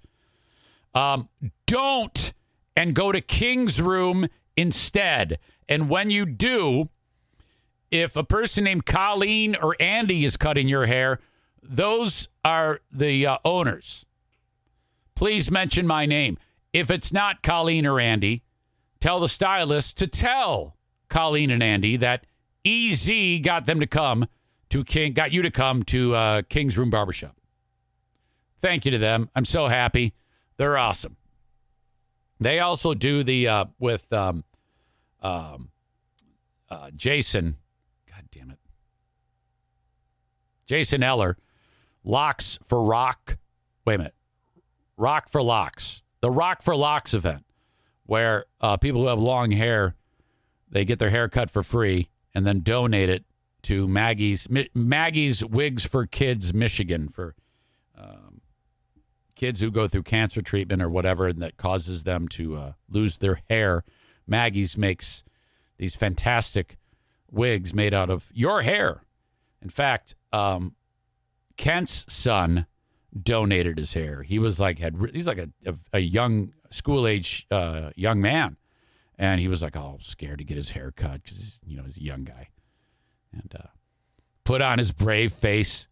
[0.94, 1.30] um,
[1.66, 2.34] don't
[2.76, 4.28] and go to King's Room
[4.58, 5.40] instead.
[5.70, 6.90] And when you do,
[7.90, 11.22] if a person named Colleen or Andy is cutting your hair,
[11.64, 14.06] those are the uh, owners.
[15.16, 16.38] Please mention my name.
[16.74, 18.44] If it's not Colleen or Andy,
[19.00, 20.76] tell the stylist to tell
[21.08, 22.26] Colleen and Andy that
[22.66, 24.28] EZ got them to come
[24.68, 27.38] to King, got you to come to uh, King's Room Barbershop.
[28.62, 29.30] Thank you to them.
[29.36, 30.14] I'm so happy.
[30.58, 31.18] They're awesome.
[32.40, 34.44] They also do the uh, with um,
[35.22, 35.70] um,
[36.70, 37.58] uh, Jason.
[38.08, 38.60] God damn it,
[40.66, 41.38] Jason Eller.
[42.04, 43.38] Locks for Rock.
[43.86, 44.16] Wait a minute.
[44.98, 46.02] Rock for Locks.
[46.22, 47.46] The Rock for Locks event,
[48.06, 49.96] where uh, people who have long hair,
[50.70, 53.26] they get their hair cut for free and then donate it
[53.64, 57.36] to Maggie's Maggie's Wigs for Kids Michigan for
[59.42, 63.18] kids who go through cancer treatment or whatever and that causes them to uh, lose
[63.18, 63.84] their hair.
[64.28, 65.24] Maggie's makes
[65.80, 66.78] these fantastic
[67.32, 69.02] wigs made out of your hair.
[69.60, 70.76] In fact, um,
[71.58, 72.68] Kent's son
[73.20, 74.22] donated his hair.
[74.22, 78.58] He was like had he's like a a, a young school age uh, young man,
[79.18, 81.98] and he was like all scared to get his hair cut because you know he's
[81.98, 82.50] a young guy,
[83.34, 83.70] and uh,
[84.44, 85.88] put on his brave face,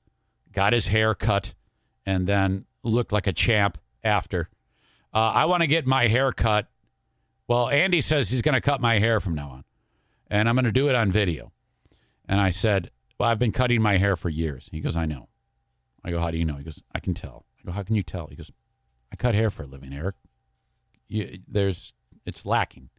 [0.51, 1.55] got his hair cut,
[2.05, 4.49] and then looked like a champ after.
[5.13, 6.67] Uh, I want to get my hair cut.
[7.47, 9.63] Well, Andy says he's going to cut my hair from now on,
[10.27, 11.51] and I'm going to do it on video.
[12.27, 14.69] And I said, Well, I've been cutting my hair for years.
[14.71, 15.29] He goes, I know.
[16.03, 16.55] I go, How do you know?
[16.55, 17.45] He goes, I can tell.
[17.59, 18.27] I go, How can you tell?
[18.27, 18.51] He goes,
[19.11, 20.15] I cut hair for a living, Eric.
[21.07, 21.93] You, there's,
[22.25, 22.89] it's lacking.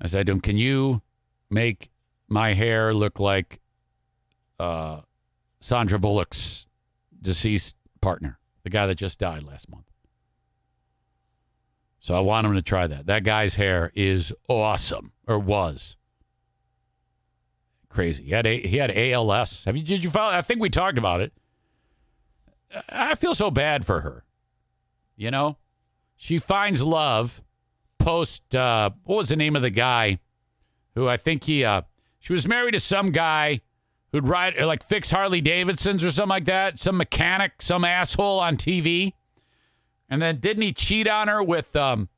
[0.00, 1.02] I said, "Um, Can you
[1.50, 1.90] make
[2.28, 3.60] my hair look like
[4.58, 5.00] uh,
[5.60, 6.63] Sandra Bullock's
[7.24, 9.90] deceased partner, the guy that just died last month?
[11.98, 13.06] So I want him to try that.
[13.06, 15.96] That guy's hair is awesome, or was
[17.88, 18.24] crazy.
[18.24, 19.64] He had a, he had ALS.
[19.64, 20.34] Have you did you follow?
[20.34, 21.32] I think we talked about it.
[22.88, 24.24] I feel so bad for her.
[25.16, 25.56] You know,
[26.16, 27.40] she finds love
[27.98, 28.54] post.
[28.54, 30.18] Uh, what was the name of the guy
[30.94, 31.64] who I think he?
[31.64, 31.82] Uh,
[32.18, 33.60] she was married to some guy
[34.14, 36.78] who'd ride like fix Harley Davidsons or something like that.
[36.78, 39.12] Some mechanic, some asshole on TV.
[40.08, 42.08] And then didn't he cheat on her with um,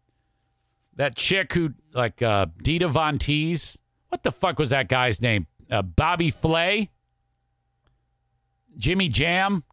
[0.94, 3.78] that chick who like uh, Dita Von Teese?
[4.10, 5.46] What the fuck was that guy's name?
[5.70, 6.90] Uh, Bobby Flay,
[8.76, 9.64] Jimmy Jam.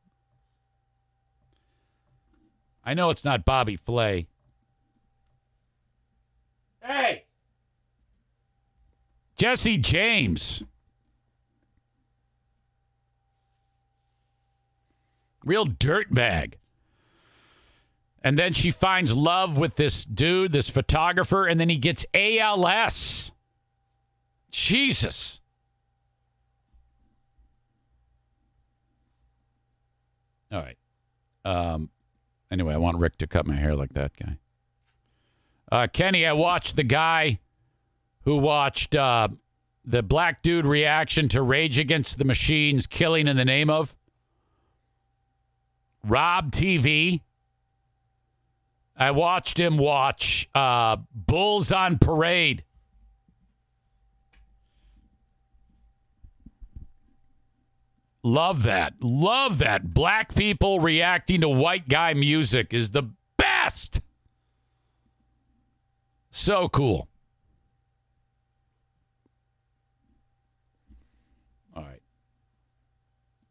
[2.85, 4.27] I know it's not Bobby Flay.
[6.81, 7.25] Hey,
[9.35, 10.63] Jesse James.
[15.45, 16.53] Real dirtbag.
[18.23, 23.33] And then she finds love with this dude, this photographer, and then he gets ALS.
[24.49, 25.41] Jesus.
[30.51, 30.77] All right.
[31.43, 31.89] Um,
[32.51, 34.37] anyway, I want Rick to cut my hair like that guy.
[35.71, 37.39] Uh, Kenny, I watched the guy
[38.21, 39.29] who watched uh,
[39.83, 43.95] the black dude reaction to Rage Against the Machines killing in the name of
[46.05, 47.21] Rob TV.
[48.95, 52.63] I watched him watch uh, Bulls on Parade.
[58.23, 58.93] Love that.
[59.01, 59.93] Love that.
[59.93, 63.03] Black people reacting to white guy music is the
[63.37, 63.99] best.
[66.31, 67.09] So cool.
[71.75, 72.01] All right.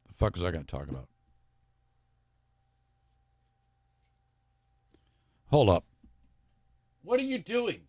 [0.08, 1.08] The fuck was I going to talk about?
[5.52, 5.84] Hold up.
[7.02, 7.82] What are you doing?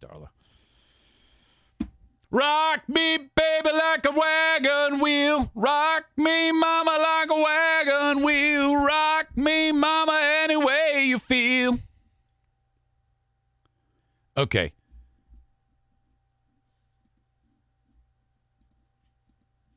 [0.00, 0.30] Darla.
[2.30, 5.50] Rock me, baby, like a wagon wheel.
[5.54, 8.76] Rock me, mama, like a wagon wheel.
[8.76, 11.78] Rock me, mama, any way you feel.
[14.36, 14.72] Okay.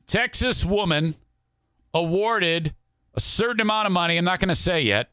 [0.08, 1.14] Texas woman
[1.94, 2.74] awarded
[3.14, 5.11] a certain amount of money, I'm not going to say yet,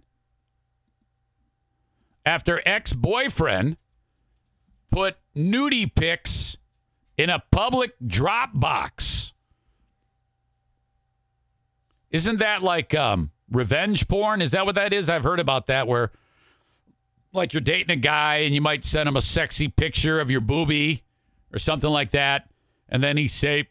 [2.29, 3.75] after ex boyfriend
[4.91, 6.57] put nudie pics
[7.17, 9.31] in a public Dropbox.
[12.11, 14.43] Isn't that like um, revenge porn?
[14.43, 15.09] Is that what that is?
[15.09, 16.11] I've heard about that where
[17.33, 20.41] like you're dating a guy and you might send him a sexy picture of your
[20.41, 21.01] boobie
[21.51, 22.47] or something like that,
[22.89, 23.65] and then he save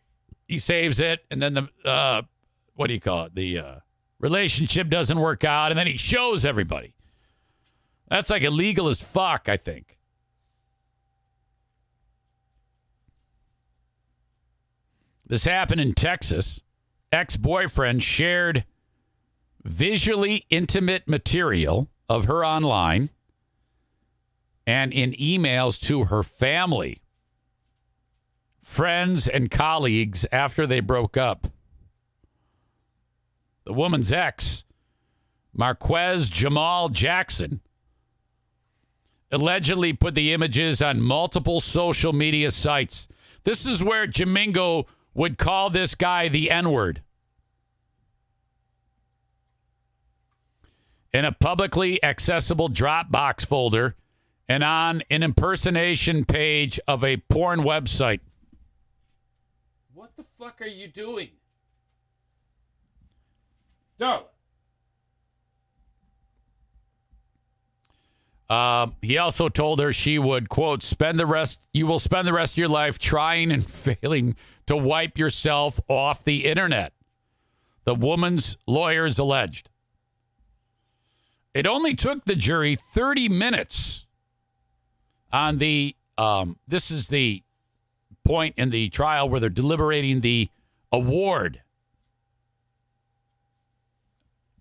[0.49, 2.23] he saves it, and then the uh,
[2.75, 3.37] what do you call it?
[3.37, 3.75] The uh,
[4.19, 6.95] relationship doesn't work out, and then he shows everybody.
[8.09, 9.99] That's like illegal as fuck, I think.
[15.27, 16.61] This happened in Texas.
[17.13, 18.65] Ex boyfriend shared
[19.63, 23.11] visually intimate material of her online
[24.67, 27.01] and in emails to her family,
[28.63, 31.49] friends, and colleagues after they broke up.
[33.65, 34.65] The woman's ex,
[35.55, 37.61] Marquez Jamal Jackson,
[39.31, 43.09] allegedly put the images on multiple social media sites.
[43.45, 47.03] This is where Jamingo would call this guy the N word.
[51.13, 53.97] In a publicly accessible Dropbox folder
[54.49, 58.21] and on an impersonation page of a porn website.
[59.95, 61.31] What the fuck are you doing?
[63.99, 64.25] Darla.
[68.51, 72.33] Um, he also told her she would quote spend the rest you will spend the
[72.33, 76.93] rest of your life trying and failing to wipe yourself off the internet.
[77.85, 79.71] The woman's lawyers alleged.
[81.55, 84.07] It only took the jury 30 minutes
[85.33, 87.43] on the um, this is the
[88.25, 90.49] point in the trial where they're deliberating the
[90.91, 91.61] award.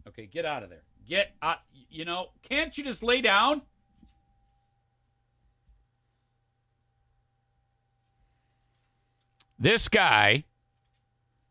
[0.07, 0.83] Okay, get out of there.
[1.07, 1.59] Get out.
[1.89, 3.61] You know, can't you just lay down?
[9.59, 10.43] This guy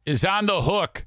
[0.04, 1.06] is on the hook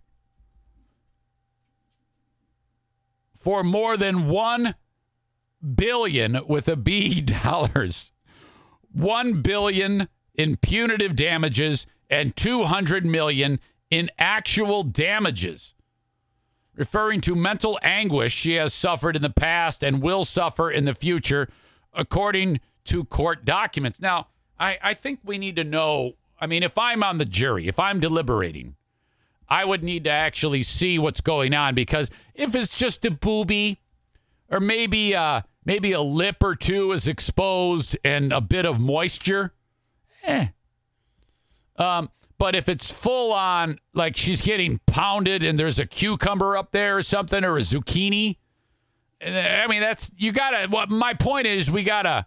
[3.34, 4.76] for more than 1
[5.76, 8.12] billion with a B dollars.
[8.92, 13.60] 1 billion in punitive damages and 200 million
[13.90, 15.74] in actual damages.
[16.76, 20.94] Referring to mental anguish she has suffered in the past and will suffer in the
[20.94, 21.50] future,
[21.94, 24.02] according to court documents.
[24.02, 24.28] Now,
[24.58, 27.80] I, I think we need to know I mean, if I'm on the jury, if
[27.80, 28.76] I'm deliberating,
[29.48, 33.80] I would need to actually see what's going on because if it's just a booby
[34.50, 39.54] or maybe uh, maybe a lip or two is exposed and a bit of moisture,
[40.24, 40.48] eh.
[41.78, 46.72] Um, but if it's full on, like she's getting pounded and there's a cucumber up
[46.72, 48.38] there or something or a zucchini,
[49.22, 50.70] I mean that's you gotta.
[50.70, 52.26] What my point is, we gotta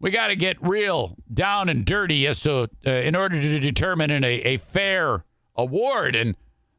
[0.00, 4.24] we gotta get real down and dirty as to uh, in order to determine a,
[4.24, 5.24] a fair
[5.56, 6.36] award and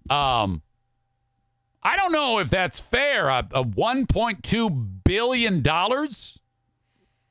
[0.09, 0.61] um.
[1.83, 3.29] I don't know if that's fair.
[3.29, 6.37] A, a 1.2 billion dollars.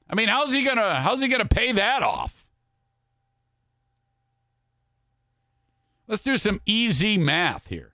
[0.09, 2.49] I mean, how's he gonna how's he gonna pay that off?
[6.09, 7.93] Let's do some easy math here.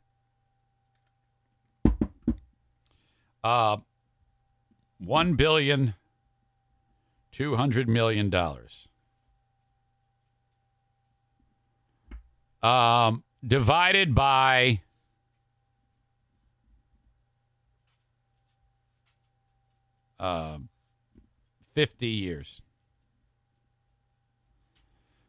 [3.42, 3.78] Uh,
[4.98, 5.94] one billion
[7.32, 8.88] two hundred million dollars.
[12.62, 14.82] Um, divided by
[20.20, 20.68] um,
[21.74, 22.62] 50 years.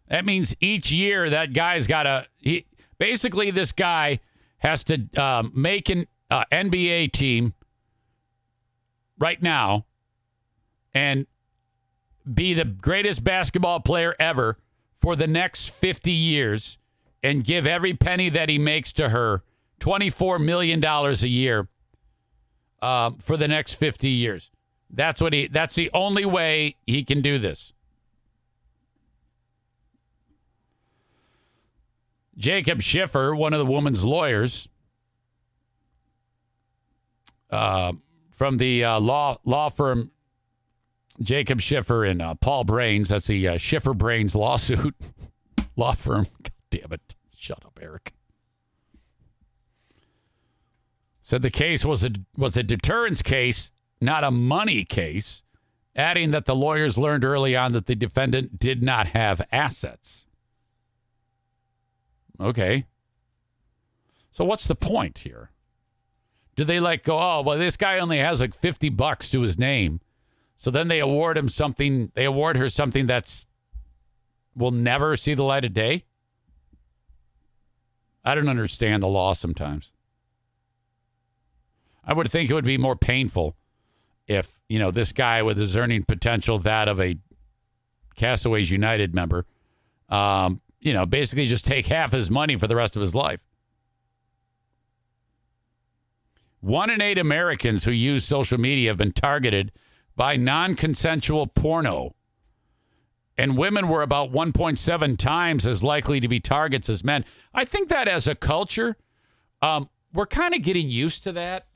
[0.08, 2.28] That means each year that guy's got to.
[2.38, 2.68] He
[3.00, 4.20] basically this guy
[4.60, 7.54] has to um, make an uh, NBA team
[9.18, 9.86] right now
[10.94, 11.26] and
[12.32, 14.58] be the greatest basketball player ever
[14.98, 16.78] for the next 50 years
[17.22, 19.44] and give every penny that he makes to her
[19.80, 21.68] $24 million a year
[22.82, 24.52] um, for the next 50 years.
[24.90, 27.74] That's what he that's the only way he can do this.
[32.38, 34.68] Jacob Schiffer, one of the woman's lawyers
[37.50, 37.94] uh,
[38.32, 40.12] from the uh, law law firm
[41.22, 43.10] Jacob Schiffer and uh, Paul Brains.
[43.10, 44.96] That's the uh, Schiffer Brains lawsuit
[45.76, 46.28] law firm.
[46.44, 47.16] God damn it!
[47.36, 48.14] Shut up, Eric.
[51.22, 53.72] Said the case was a was a deterrence case,
[54.02, 55.44] not a money case.
[55.96, 60.26] Adding that the lawyers learned early on that the defendant did not have assets.
[62.40, 62.86] Okay.
[64.32, 65.52] So what's the point here?
[66.56, 69.60] Do they like go, oh, well, this guy only has like 50 bucks to his
[69.60, 70.02] name.
[70.56, 73.46] So then they award him something, they award her something that's
[74.56, 76.06] will never see the light of day?
[78.24, 79.92] I don't understand the law sometimes.
[82.06, 83.56] I would think it would be more painful
[84.28, 87.18] if, you know, this guy with his earning potential, that of a
[88.16, 89.46] Castaways United member,
[90.10, 93.40] um, you know, basically just take half his money for the rest of his life.
[96.60, 99.72] One in eight Americans who use social media have been targeted
[100.16, 102.16] by non consensual porno.
[103.36, 107.26] And women were about 1.7 times as likely to be targets as men.
[107.52, 108.96] I think that as a culture,
[109.62, 111.68] um, we're kind of getting used to that.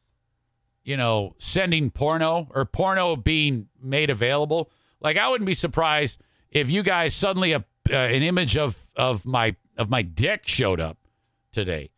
[0.84, 4.70] You know, sending porno or porno being made available.
[5.02, 9.56] Like, I wouldn't be surprised if you guys suddenly uh, an image of of my
[9.78, 10.98] of my dick showed up
[11.52, 11.90] today.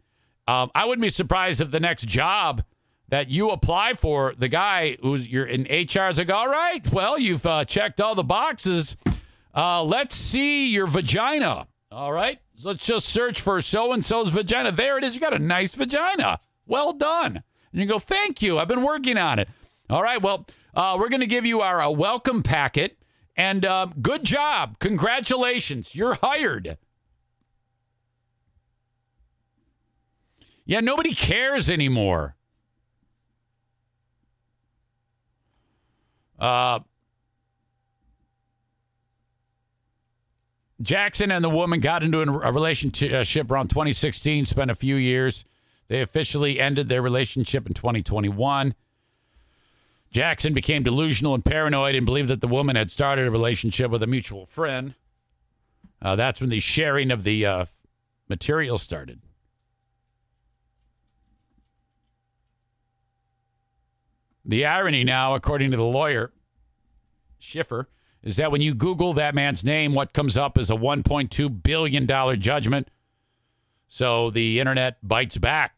[0.48, 2.64] Um, I wouldn't be surprised if the next job
[3.10, 7.19] that you apply for, the guy who's you're in HR is like, all right, well,
[7.19, 8.95] you've uh, checked all the boxes.
[9.53, 11.68] Uh, let's see your vagina.
[11.91, 14.72] All right, so let's just search for so and so's vagina.
[14.72, 15.15] There it is.
[15.15, 16.40] You got a nice vagina.
[16.68, 17.44] Well done.
[17.72, 18.60] And you go, thank you.
[18.60, 19.49] I've been working on it.
[19.90, 20.45] All right, well,
[20.76, 22.98] uh, we're going to give you our uh, welcome packet.
[23.36, 24.77] And um, good job.
[24.80, 25.95] Congratulations.
[25.95, 26.77] You're hired.
[30.65, 32.36] Yeah, nobody cares anymore.
[36.40, 36.80] Uh,
[40.82, 45.44] Jackson and the woman got into a relationship around 2016, spent a few years.
[45.90, 48.76] They officially ended their relationship in 2021.
[50.11, 54.02] Jackson became delusional and paranoid and believed that the woman had started a relationship with
[54.02, 54.95] a mutual friend.
[56.02, 57.66] Uh, that's when the sharing of the uh,
[58.30, 59.20] material started.
[64.45, 66.32] The irony now, according to the lawyer,
[67.38, 67.90] Schiffer,
[68.24, 72.40] is that when you Google that man's name, what comes up is a $1.2 billion
[72.40, 72.90] judgment.
[73.88, 75.76] So the internet bites back.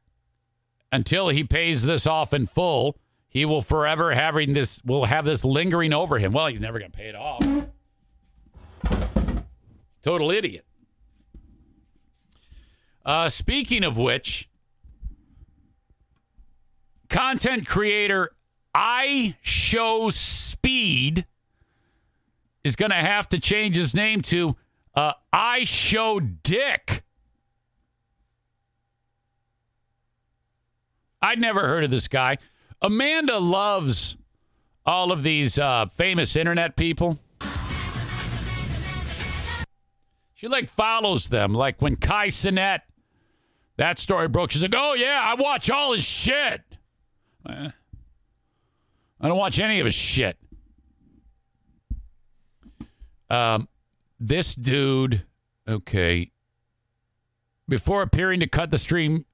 [0.92, 2.98] Until he pays this off in full,
[3.30, 6.34] he will forever having this will have this lingering over him.
[6.34, 7.46] Well, he's never going to pay it off.
[10.02, 10.66] Total idiot.
[13.06, 14.50] Uh, speaking of which,
[17.08, 18.32] content creator
[18.74, 21.26] I Show Speed
[22.64, 24.56] is going to have to change his name to
[24.96, 27.04] uh, I Show Dick.
[31.22, 32.38] I'd never heard of this guy.
[32.82, 34.18] Amanda loves
[34.86, 37.20] all of these uh, famous internet people.
[40.34, 41.54] She like follows them.
[41.54, 42.80] Like when Kai Cenat,
[43.78, 46.62] that story broke, she's like, "Oh yeah, I watch all his shit."
[47.48, 47.70] Eh.
[49.22, 50.38] I don't watch any of his shit.
[53.30, 53.70] Um,
[54.20, 55.24] this dude,
[55.68, 56.32] okay.
[57.70, 59.26] Before appearing to cut the stream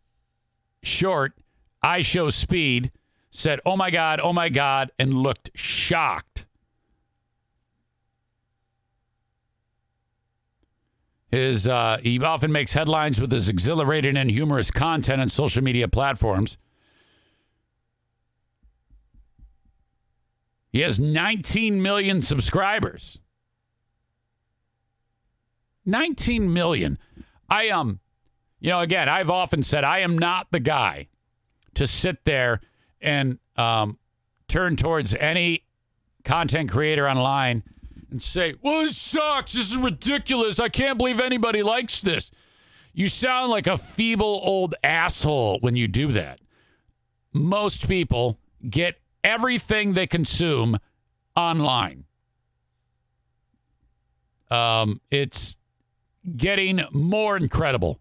[0.84, 1.34] short,
[1.82, 2.92] I show speed
[3.32, 6.46] said, "Oh my god, oh my god," and looked shocked.
[11.30, 15.88] His uh, he often makes headlines with his exhilarating and humorous content on social media
[15.88, 16.58] platforms.
[20.78, 23.18] He has 19 million subscribers.
[25.88, 27.00] 19 million.
[27.50, 28.00] I um
[28.60, 31.08] you know again, I've often said I am not the guy
[31.74, 32.62] to sit there
[33.02, 33.98] and um,
[34.48, 35.66] turn towards any
[36.24, 37.64] content creator online
[38.12, 39.54] and say, "Well, this sucks.
[39.54, 40.60] This is ridiculous.
[40.60, 42.30] I can't believe anybody likes this."
[42.94, 46.40] You sound like a feeble old asshole when you do that.
[47.34, 48.40] Most people
[48.70, 50.78] get everything they consume
[51.36, 52.06] online.
[54.50, 55.58] Um, it's
[56.36, 58.00] getting more incredible.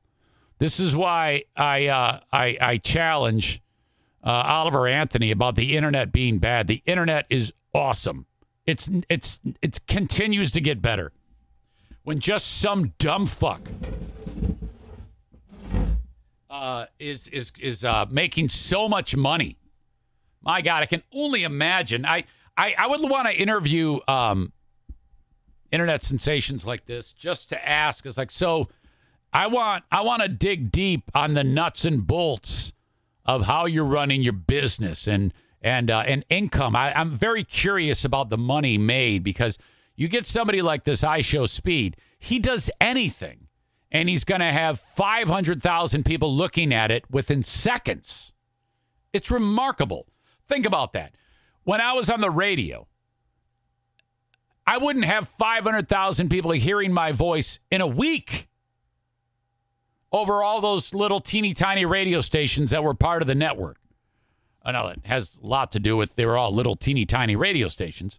[0.59, 3.62] This is why I uh, I, I challenge
[4.24, 6.66] uh, Oliver Anthony about the internet being bad.
[6.66, 8.26] The internet is awesome.
[8.64, 11.12] It's it's it continues to get better.
[12.05, 13.68] When just some dumb fuck
[16.48, 19.59] uh, is is is uh, making so much money.
[20.47, 22.06] My God, I can only imagine.
[22.06, 22.24] I
[22.56, 24.52] I, I would want to interview um,
[25.73, 28.06] internet sensations like this just to ask.
[28.06, 28.68] Is like so.
[29.32, 32.73] I want I want to dig deep on the nuts and bolts
[33.27, 36.77] of how you're running your business and and uh, and income.
[36.77, 39.59] I, I'm very curious about the money made because
[39.97, 41.97] you get somebody like this I show speed.
[42.20, 43.48] He does anything,
[43.90, 48.32] and he's going to have 500,000 people looking at it within seconds.
[49.12, 50.06] It's remarkable.
[50.47, 51.14] Think about that.
[51.64, 52.86] When I was on the radio,
[54.66, 58.48] I wouldn't have 500,000 people hearing my voice in a week
[60.12, 63.78] over all those little teeny tiny radio stations that were part of the network.
[64.64, 67.36] I know it has a lot to do with they were all little teeny tiny
[67.36, 68.18] radio stations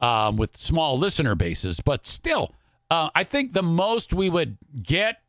[0.00, 2.54] um, with small listener bases, but still,
[2.90, 5.22] uh, I think the most we would get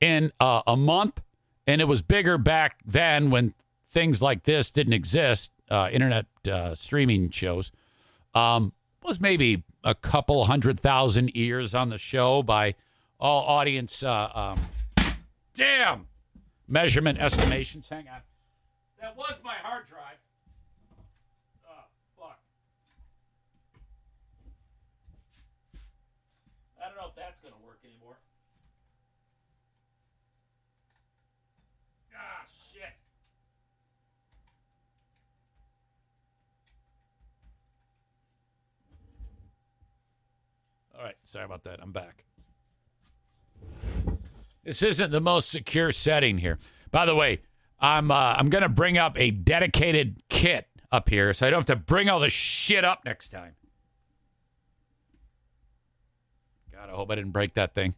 [0.00, 1.22] in uh, a month,
[1.66, 3.54] and it was bigger back then when
[3.96, 7.72] things like this didn't exist, uh, internet uh, streaming shows,
[8.34, 12.74] um, was maybe a couple hundred thousand ears on the show by
[13.18, 14.60] all audience uh, um,
[15.54, 16.08] damn
[16.68, 17.88] measurement estimations.
[17.88, 18.20] Hang on.
[19.00, 20.18] That was my hard drive.
[21.66, 21.84] Oh,
[22.18, 22.38] fuck.
[26.84, 28.18] I don't know if that's going to work anymore.
[32.14, 32.92] Ah, shit.
[40.96, 41.16] All right.
[41.24, 41.80] Sorry about that.
[41.82, 42.24] I'm back.
[44.64, 46.58] This isn't the most secure setting here.
[46.90, 47.40] By the way,
[47.78, 51.66] I'm uh, I'm gonna bring up a dedicated kit up here, so I don't have
[51.66, 53.54] to bring all the shit up next time.
[56.72, 57.94] God, I hope I didn't break that thing.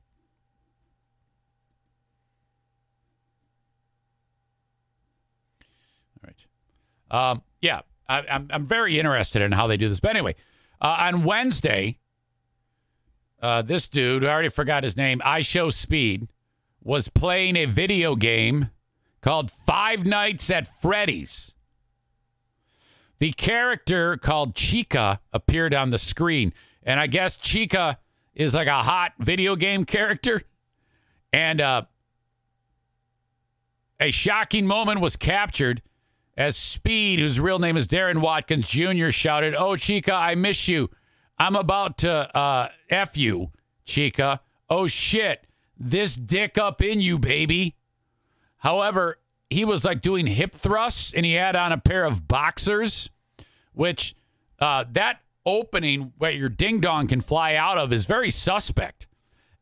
[6.23, 7.31] All right.
[7.31, 10.01] Um, yeah, I, I'm I'm very interested in how they do this.
[10.01, 10.35] But anyway,
[10.81, 11.99] uh, on Wednesday,
[13.41, 15.21] uh, this dude, I already forgot his name.
[15.25, 16.29] I show speed
[16.83, 18.71] was playing a video game
[19.21, 21.55] called Five Nights at Freddy's.
[23.19, 26.53] The character called Chica appeared on the screen.
[26.83, 27.99] And I guess Chica
[28.35, 30.43] is like a hot video game character.
[31.33, 31.83] And uh,
[34.01, 35.83] a shocking moment was captured
[36.37, 40.89] as Speed, whose real name is Darren Watkins Jr., shouted, Oh, Chica, I miss you.
[41.39, 43.53] I'm about to uh, F you,
[43.85, 44.41] Chica.
[44.69, 45.45] Oh, shit
[45.79, 47.77] this dick up in you, baby.
[48.59, 53.09] However, he was like doing hip thrusts and he had on a pair of boxers,
[53.73, 54.15] which
[54.59, 59.07] uh, that opening where your ding dong can fly out of is very suspect.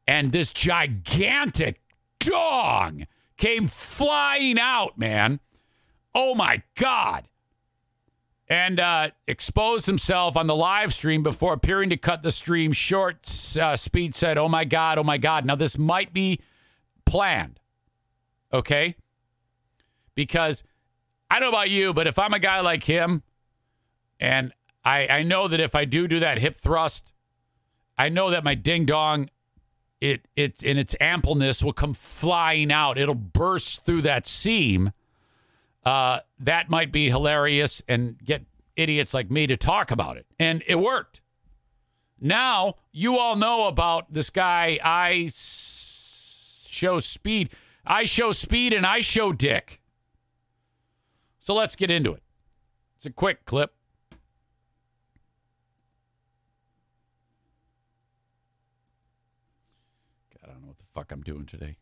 [0.07, 1.81] And this gigantic
[2.19, 5.41] dong came flying out, man.
[6.15, 7.29] Oh my God
[8.49, 13.29] and uh, exposed himself on the live stream before appearing to cut the stream short.
[13.61, 15.45] Uh, Speed said, Oh my God, oh my God.
[15.45, 16.41] Now, this might be
[17.05, 17.59] planned,
[18.53, 18.97] okay?
[20.15, 20.63] Because
[21.31, 23.23] I don't know about you, but if I'm a guy like him
[24.21, 24.53] and
[24.85, 27.13] I, I know that if I do do that hip thrust,
[27.99, 29.31] I know that my ding dong,
[30.01, 32.99] it it in its ampleness will come flying out.
[32.99, 34.93] It'll burst through that seam.
[35.87, 38.45] Uh, that might be hilarious and get
[38.75, 40.27] idiots like me to talk about it.
[40.37, 41.21] And it worked.
[42.21, 44.81] Now you all know about this guy.
[44.83, 47.51] I show speed.
[47.87, 49.81] I show speed and I show dick.
[51.39, 52.23] So let's get into it.
[52.97, 53.73] It's a quick clip.
[60.33, 61.77] God, I don't know what the fuck I'm doing today.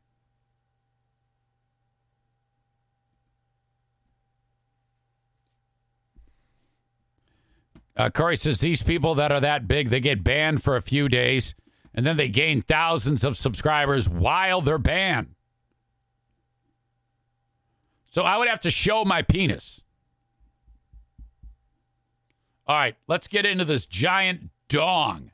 [7.97, 11.09] Uh, Corey says these people that are that big, they get banned for a few
[11.09, 11.55] days
[11.95, 15.35] and then they gain thousands of subscribers while they're banned.
[18.11, 19.81] So I would have to show my penis.
[22.67, 25.31] All right, let's get into this giant dong.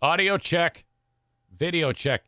[0.00, 0.84] Audio check,
[1.56, 2.27] video check.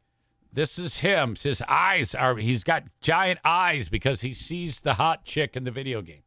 [0.53, 1.37] This is him.
[1.41, 5.71] His eyes are, he's got giant eyes because he sees the hot chick in the
[5.71, 6.23] video game.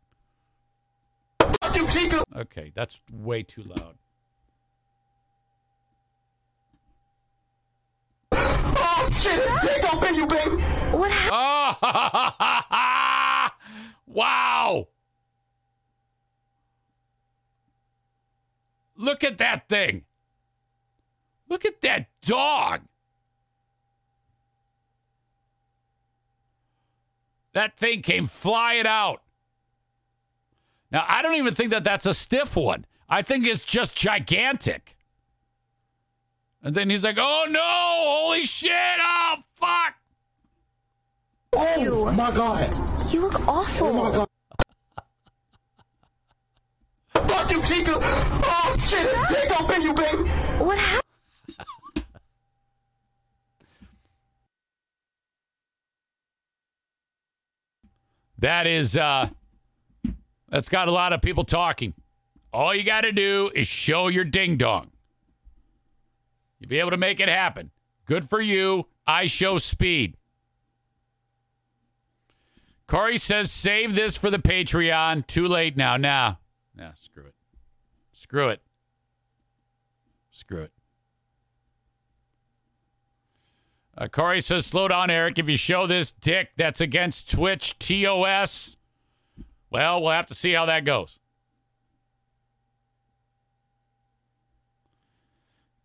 [2.35, 3.97] Okay, that's way too loud.
[8.31, 10.61] Oh, shit, his dick open, you baby.
[10.91, 11.37] What happened?
[12.63, 13.49] Oh,
[14.07, 14.87] wow.
[18.95, 20.05] Look at that thing.
[21.49, 22.81] Look at that dog.
[27.53, 29.21] That thing came flying out.
[30.91, 32.85] Now, I don't even think that that's a stiff one.
[33.09, 34.97] I think it's just gigantic.
[36.61, 39.95] And then he's like, oh no, holy shit, oh fuck.
[41.53, 43.13] Oh my god.
[43.13, 43.87] You look awful.
[43.87, 44.27] Oh my god.
[47.27, 47.99] Fuck you, Chica.
[48.01, 50.29] Oh shit, it's dick up in you, baby.
[50.59, 51.03] What happened?
[58.43, 59.29] That is uh
[60.49, 61.93] that's got a lot of people talking.
[62.51, 64.91] All you got to do is show your ding dong.
[66.59, 67.71] You'll be able to make it happen.
[68.03, 68.87] Good for you.
[69.07, 70.17] I show speed.
[72.85, 75.25] Corey says, save this for the Patreon.
[75.25, 75.95] Too late now.
[75.95, 76.35] Nah.
[76.75, 77.35] Nah, screw it.
[78.11, 78.61] Screw it.
[80.31, 80.71] Screw it.
[83.95, 85.37] Uh, Corey says, slow down, Eric.
[85.37, 88.75] If you show this dick that's against Twitch TOS,
[89.69, 91.19] well, we'll have to see how that goes.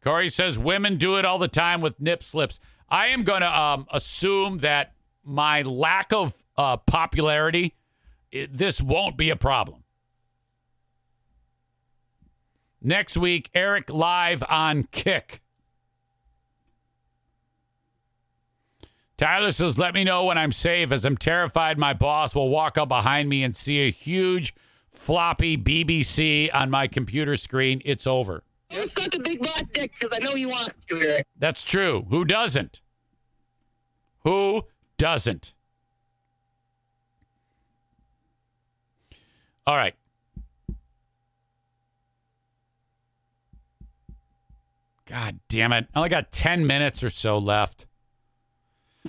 [0.02, 2.60] Corey says, women do it all the time with nip slips.
[2.88, 7.74] I am going to um, assume that my lack of uh, popularity,
[8.32, 9.84] it, this won't be a problem.
[12.80, 15.42] Next week, Eric live on Kick.
[19.18, 22.78] Tyler says, let me know when I'm safe as I'm terrified my boss will walk
[22.78, 24.54] up behind me and see a huge
[24.86, 27.82] floppy BBC on my computer screen.
[27.84, 28.44] It's over.
[28.70, 31.24] You suck a big black dick because I know you want to.
[31.36, 32.06] That's true.
[32.10, 32.80] Who doesn't?
[34.22, 34.66] Who
[34.98, 35.52] doesn't?
[39.66, 39.94] All right.
[45.06, 45.88] God damn it.
[45.92, 47.87] I only got 10 minutes or so left.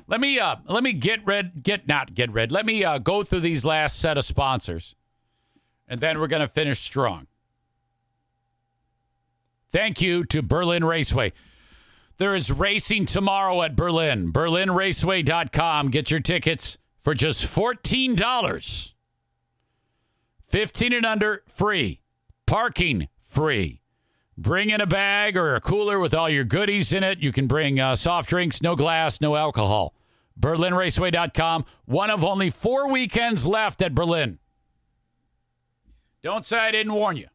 [0.08, 2.52] Let me uh let me get red get not get red.
[2.52, 4.96] Let me uh go through these last set of sponsors.
[5.88, 7.26] And then we're going to finish strong.
[9.72, 11.34] Thank you to Berlin Raceway.
[12.18, 14.32] There is racing tomorrow at Berlin.
[14.32, 15.90] BerlinRaceway.com.
[15.90, 18.94] Get your tickets for just $14.
[20.44, 22.02] 15 and under, free.
[22.46, 23.79] Parking, free.
[24.40, 27.20] Bring in a bag or a cooler with all your goodies in it.
[27.20, 29.94] You can bring uh, soft drinks, no glass, no alcohol.
[30.40, 31.66] BerlinRaceway.com.
[31.84, 34.40] One of only four weekends left at Berlin.
[36.24, 37.28] Don't say I didn't warn you.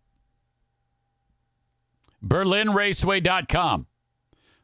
[2.26, 3.86] BerlinRaceway.com.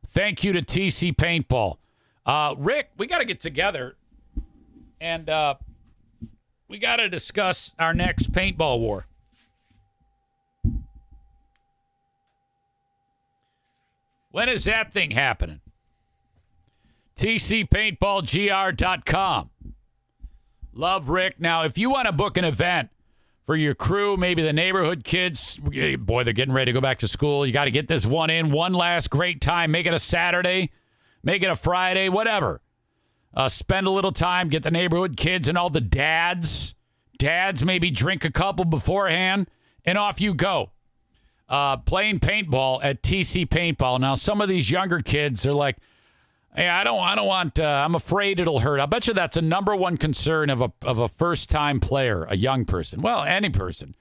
[0.06, 1.76] Thank you to TC Paintball.
[2.24, 3.96] Uh, Rick, we got to get together
[4.98, 5.56] and uh,
[6.68, 9.04] we got to discuss our next paintball war.
[14.30, 15.60] When is that thing happening?
[17.16, 19.50] TCPaintballGR.com.
[20.72, 21.40] Love Rick.
[21.40, 22.90] Now, if you want to book an event
[23.44, 27.08] for your crew, maybe the neighborhood kids, boy, they're getting ready to go back to
[27.08, 27.44] school.
[27.44, 29.72] You got to get this one in, one last great time.
[29.72, 30.70] Make it a Saturday,
[31.22, 32.62] make it a Friday, whatever.
[33.34, 36.74] Uh, spend a little time, get the neighborhood kids and all the dads.
[37.18, 39.50] Dads maybe drink a couple beforehand,
[39.84, 40.70] and off you go.
[41.50, 43.98] Uh, playing paintball at TC Paintball.
[43.98, 45.78] Now, some of these younger kids are like,
[46.54, 47.58] "Hey, I don't, I don't want.
[47.58, 50.72] Uh, I'm afraid it'll hurt." I bet you that's a number one concern of a
[50.82, 53.02] of a first time player, a young person.
[53.02, 53.96] Well, any person.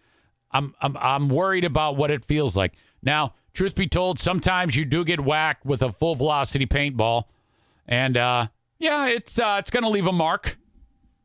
[0.51, 2.73] I'm, I'm I'm worried about what it feels like.
[3.01, 7.23] Now, truth be told, sometimes you do get whacked with a full velocity paintball,
[7.87, 8.47] and uh,
[8.77, 10.57] yeah, it's uh, it's going to leave a mark.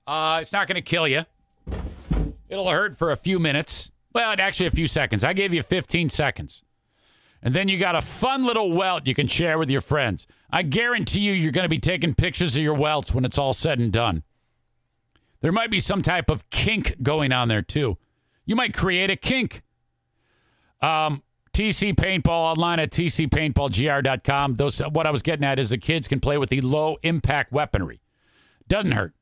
[0.07, 1.25] Uh, it's not going to kill you.
[2.49, 3.91] It'll hurt for a few minutes.
[4.15, 5.25] Well, actually, a few seconds.
[5.25, 6.63] I gave you 15 seconds.
[7.43, 10.27] And then you got a fun little welt you can share with your friends.
[10.51, 13.53] I guarantee you, you're going to be taking pictures of your welts when it's all
[13.53, 14.23] said and done.
[15.43, 17.99] There might be some type of kink going on there, too.
[18.47, 19.63] You might create a kink.
[20.81, 21.23] Um,
[21.53, 24.55] TC Paintball online at tcpaintballgr.com.
[24.55, 27.53] Those what I was getting at is the kids can play with the low impact
[27.53, 28.01] weaponry.
[28.69, 29.13] Doesn't hurt.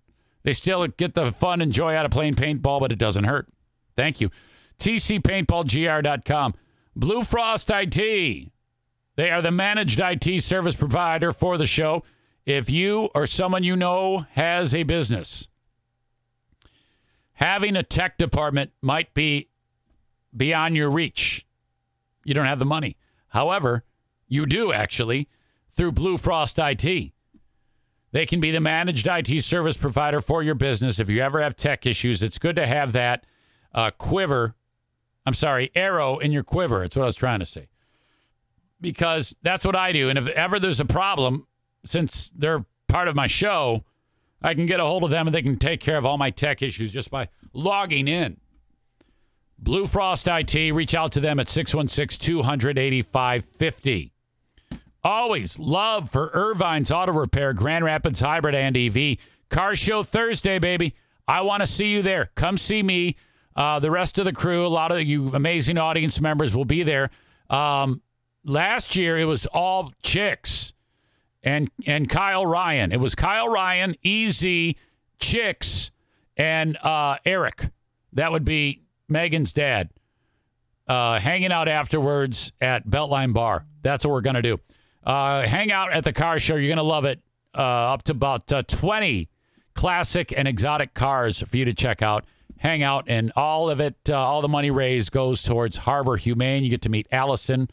[0.44, 3.48] They still get the fun and joy out of playing paintball, but it doesn't hurt.
[3.96, 4.30] Thank you.
[4.78, 6.54] tcpaintballgr.com.
[6.94, 8.50] Blue Frost IT.
[9.16, 12.02] They are the managed IT service provider for the show.
[12.44, 15.48] If you or someone you know has a business,
[17.34, 19.48] having a tech department might be
[20.36, 21.46] beyond your reach.
[22.24, 22.96] You don't have the money.
[23.28, 23.84] However,
[24.28, 25.28] you do actually
[25.70, 27.12] through Blue Frost IT.
[28.12, 30.98] They can be the managed IT service provider for your business.
[30.98, 33.24] If you ever have tech issues, it's good to have that
[33.74, 34.54] uh, quiver.
[35.24, 36.80] I'm sorry, arrow in your quiver.
[36.80, 37.68] That's what I was trying to say.
[38.80, 40.08] Because that's what I do.
[40.08, 41.46] And if ever there's a problem,
[41.84, 43.84] since they're part of my show,
[44.42, 46.30] I can get a hold of them and they can take care of all my
[46.30, 48.38] tech issues just by logging in.
[49.58, 54.12] Blue Frost IT, reach out to them at 616 200 8550.
[55.04, 59.18] Always love for Irvine's Auto Repair, Grand Rapids Hybrid and EV.
[59.50, 60.94] Car Show Thursday, baby.
[61.28, 62.26] I want to see you there.
[62.34, 63.16] Come see me.
[63.54, 66.82] Uh, the rest of the crew, a lot of you amazing audience members will be
[66.82, 67.10] there.
[67.50, 68.02] Um,
[68.44, 70.72] last year, it was all chicks
[71.42, 72.92] and and Kyle Ryan.
[72.92, 74.76] It was Kyle Ryan, Easy,
[75.18, 75.90] Chicks,
[76.36, 77.70] and uh, Eric.
[78.12, 79.90] That would be Megan's dad.
[80.86, 83.66] Uh, hanging out afterwards at Beltline Bar.
[83.82, 84.58] That's what we're gonna do.
[85.04, 86.56] Uh, hang out at the car show.
[86.56, 87.20] You're gonna love it.
[87.54, 89.28] Uh, up to about uh, 20
[89.74, 92.24] classic and exotic cars for you to check out.
[92.62, 96.64] Hang out, and all of it, uh, all the money raised goes towards Harbor Humane.
[96.64, 97.68] You get to meet Allison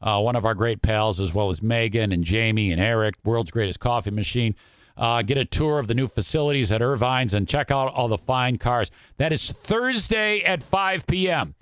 [0.00, 3.50] uh, one of our great pals, as well as Megan and Jamie and Eric, world's
[3.50, 4.54] greatest coffee machine.
[4.96, 8.18] Uh, get a tour of the new facilities at Irvine's and check out all the
[8.18, 8.90] fine cars.
[9.16, 11.54] That is Thursday at 5 p.m.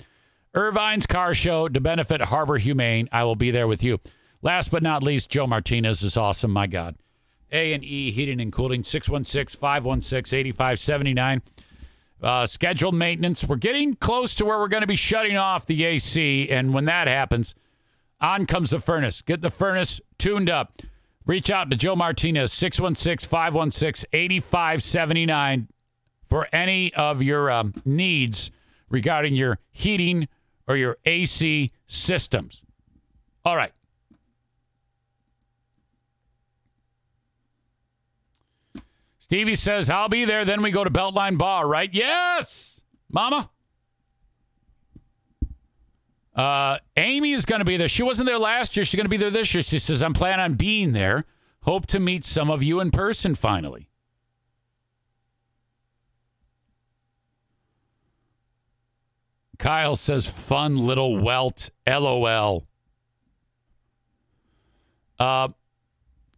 [0.55, 3.11] Irvine's Car Show to benefit Harbor Humane.
[3.13, 4.01] I will be there with you.
[4.41, 6.51] Last but not least, Joe Martinez is awesome.
[6.51, 6.97] My God.
[7.53, 11.43] A and E Heating and Cooling, 616-516-8579.
[12.23, 13.45] Uh, scheduled maintenance.
[13.45, 16.49] We're getting close to where we're going to be shutting off the AC.
[16.49, 17.55] And when that happens,
[18.21, 19.23] on comes the furnace.
[19.23, 20.81] Get the furnace tuned up.
[21.27, 25.69] Reach out to Joe Martinez, 616 516 8579
[26.25, 28.51] for any of your um, needs
[28.89, 30.29] regarding your heating
[30.67, 32.63] or your AC systems.
[33.45, 33.73] All right.
[39.27, 40.45] Stevie says, I'll be there.
[40.45, 41.93] Then we go to Beltline Bar, right?
[41.93, 42.81] Yes,
[43.11, 43.51] Mama.
[46.33, 47.89] Uh, Amy is going to be there.
[47.89, 48.85] She wasn't there last year.
[48.85, 49.65] She's going to be there this year.
[49.65, 51.25] She says, I'm planning on being there.
[51.63, 53.89] Hope to meet some of you in person finally.
[59.59, 61.71] Kyle says, fun little welt.
[61.85, 62.69] LOL.
[65.19, 65.49] Uh,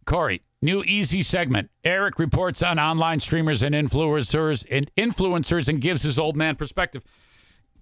[0.09, 1.69] Corey, new easy segment.
[1.83, 7.03] Eric reports on online streamers and influencers and influencers and gives his old man perspective.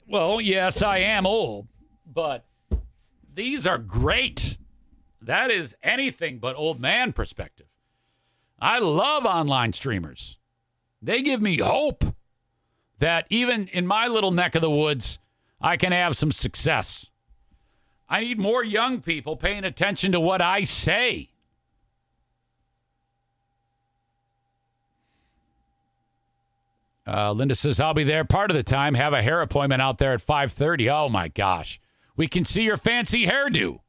[0.10, 1.70] Well, yes, I am old,
[2.06, 2.46] but
[3.34, 4.58] these are great.
[5.22, 7.68] That is anything but old man perspective.
[8.60, 10.38] I love online streamers.
[11.02, 12.04] They give me hope
[13.00, 15.18] that even in my little neck of the woods,
[15.62, 17.10] I can have some success.
[18.10, 21.30] I need more young people paying attention to what I say.
[27.08, 28.94] Uh, Linda says I'll be there part of the time.
[28.96, 30.90] Have a hair appointment out there at 5:30.
[30.90, 31.80] Oh my gosh.
[32.18, 33.80] We can see your fancy hairdo.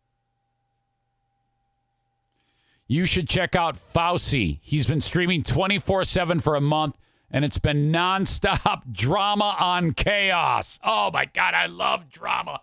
[2.86, 4.60] You should check out Fousey.
[4.62, 6.96] He's been streaming 24 7 for a month,
[7.30, 10.78] and it's been nonstop drama on chaos.
[10.84, 12.60] Oh my God, I love drama.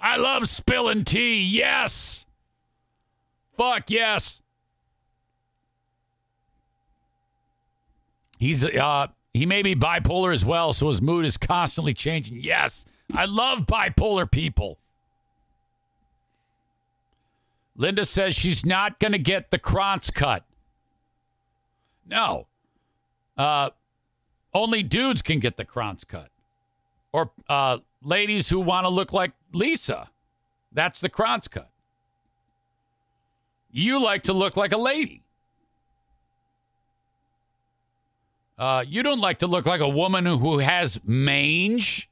[0.00, 1.42] I love spilling tea.
[1.42, 2.24] Yes.
[3.50, 4.40] Fuck yes.
[8.38, 12.40] He's uh he may be bipolar as well, so his mood is constantly changing.
[12.40, 12.84] Yes,
[13.14, 14.78] I love bipolar people.
[17.76, 20.44] Linda says she's not going to get the Krantz cut.
[22.06, 22.46] No.
[23.38, 23.70] Uh,
[24.52, 26.30] only dudes can get the Krantz cut.
[27.12, 30.10] Or uh, ladies who want to look like Lisa.
[30.72, 31.70] That's the Krantz cut.
[33.70, 35.22] You like to look like a lady.
[38.60, 42.10] Uh, you don't like to look like a woman who, has mange.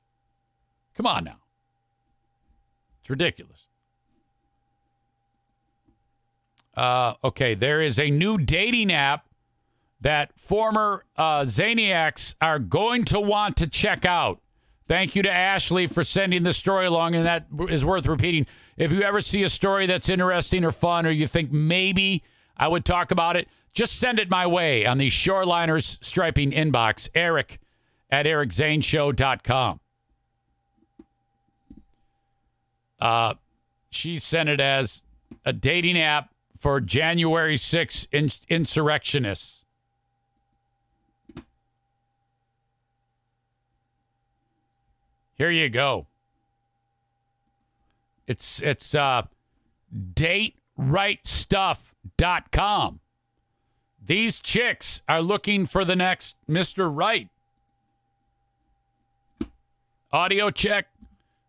[0.97, 1.41] Come on now.
[3.03, 3.67] It's ridiculous.
[6.75, 9.27] Uh, okay, there is a new dating app
[10.01, 14.41] that former uh, Zaniacs are going to want to check out.
[14.87, 18.47] Thank you to Ashley for sending the story along, and that is worth repeating.
[18.79, 22.23] If you ever see a story that's interesting or fun, or you think maybe
[22.57, 27.09] I would talk about it, just send it my way on the Shoreliners Striping inbox,
[27.15, 27.59] Eric
[28.11, 29.81] at ericzaneshow.com.
[33.01, 33.35] Uh,
[33.91, 35.03] she sent it as
[35.45, 39.65] a dating app for January 6 ins- insurrectionists.
[45.35, 46.07] Here you go.
[48.27, 49.23] It's it's uh
[50.15, 53.01] daterightstuff.com.
[54.09, 56.91] These chicks are looking for the next Mr.
[56.91, 57.29] Right.
[60.11, 60.87] Audio check,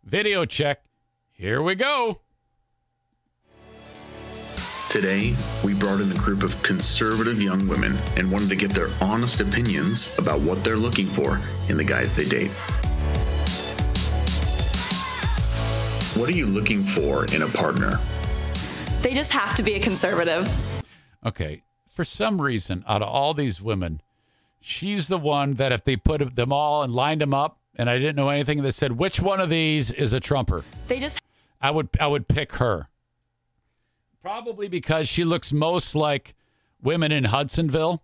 [0.03, 0.83] video check.
[1.31, 2.19] Here we go.
[4.89, 5.33] Today,
[5.63, 9.39] we brought in a group of conservative young women and wanted to get their honest
[9.39, 12.51] opinions about what they're looking for in the guys they date.
[16.19, 17.99] What are you looking for in a partner?
[19.01, 20.45] They just have to be a conservative.
[21.25, 21.63] Okay.
[21.99, 23.99] For some reason, out of all these women,
[24.61, 27.97] she's the one that if they put them all and lined them up, and I
[27.97, 31.19] didn't know anything that said which one of these is a trumper, They just
[31.59, 32.87] I would I would pick her.
[34.21, 36.35] Probably because she looks most like
[36.81, 38.01] women in Hudsonville,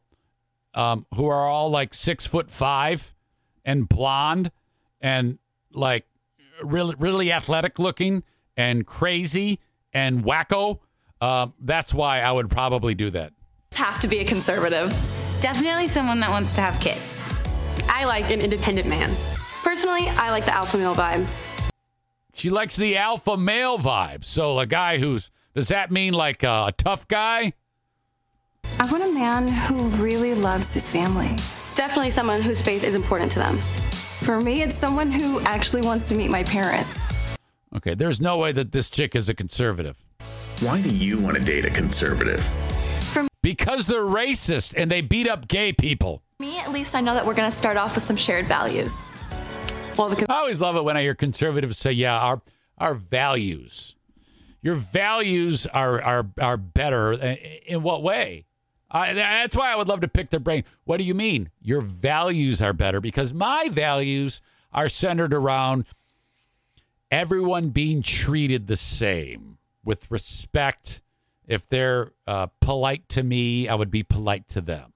[0.74, 3.16] um, who are all like six foot five
[3.64, 4.52] and blonde
[5.00, 5.40] and
[5.72, 6.06] like
[6.62, 8.24] really really athletic looking
[8.58, 9.62] and crazy
[9.94, 10.80] and wacko.
[11.22, 13.32] Um, that's why I would probably do that.
[13.76, 14.90] Have to be a conservative.
[15.42, 17.34] Definitely someone that wants to have kids.
[17.88, 19.16] I like an independent man.
[19.64, 21.28] Personally, I like the alpha male vibe.
[22.34, 24.26] She likes the alpha male vibe.
[24.26, 27.54] So a guy who's does that mean like a, a tough guy?
[28.80, 31.36] I want a man who really loves his family.
[31.76, 33.60] Definitely someone whose faith is important to them.
[34.24, 37.08] For me, it's someone who actually wants to meet my parents.
[37.76, 40.04] Okay, there's no way that this chick is a conservative.
[40.62, 42.46] Why do you want to date a conservative?
[43.46, 46.24] Because they're racist and they beat up gay people.
[46.40, 49.04] Me, at least I know that we're going to start off with some shared values.
[49.96, 52.42] Well, the I always love it when I hear conservatives say, "Yeah, our
[52.80, 53.96] our values,
[54.64, 57.36] your values are are are better." Uh,
[57.68, 58.46] in what way?
[58.90, 60.64] I, that's why I would love to pick their brain.
[60.86, 61.52] What do you mean?
[61.62, 64.42] Your values are better because my values
[64.74, 65.86] are centered around
[67.12, 71.02] everyone being treated the same with respect.
[71.48, 74.94] If they're uh, polite to me, I would be polite to them.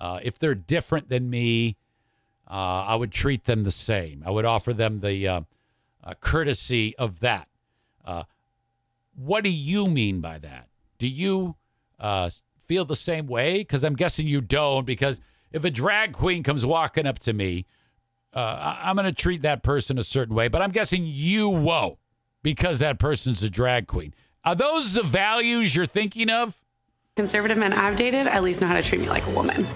[0.00, 1.76] Uh, if they're different than me,
[2.48, 4.22] uh, I would treat them the same.
[4.24, 5.40] I would offer them the uh,
[6.04, 7.48] uh, courtesy of that.
[8.04, 8.24] Uh,
[9.16, 10.68] what do you mean by that?
[10.98, 11.56] Do you
[12.58, 13.58] feel the same way?
[13.58, 14.86] Because I'm guessing you don't.
[14.86, 15.20] Because
[15.50, 17.66] if a drag queen comes walking up to me,
[18.32, 20.46] I'm going to treat that person a certain way.
[20.46, 21.98] But I'm guessing you won't
[22.42, 24.14] because that person's a drag queen.
[24.44, 26.56] Are those the values you're thinking of?
[27.16, 29.66] conservative men I've dated at least know how to treat me like a woman.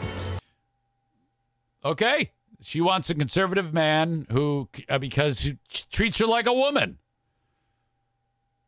[1.85, 2.31] Okay.
[2.61, 5.59] She wants a conservative man who, uh, because he
[5.91, 6.99] treats her like a woman,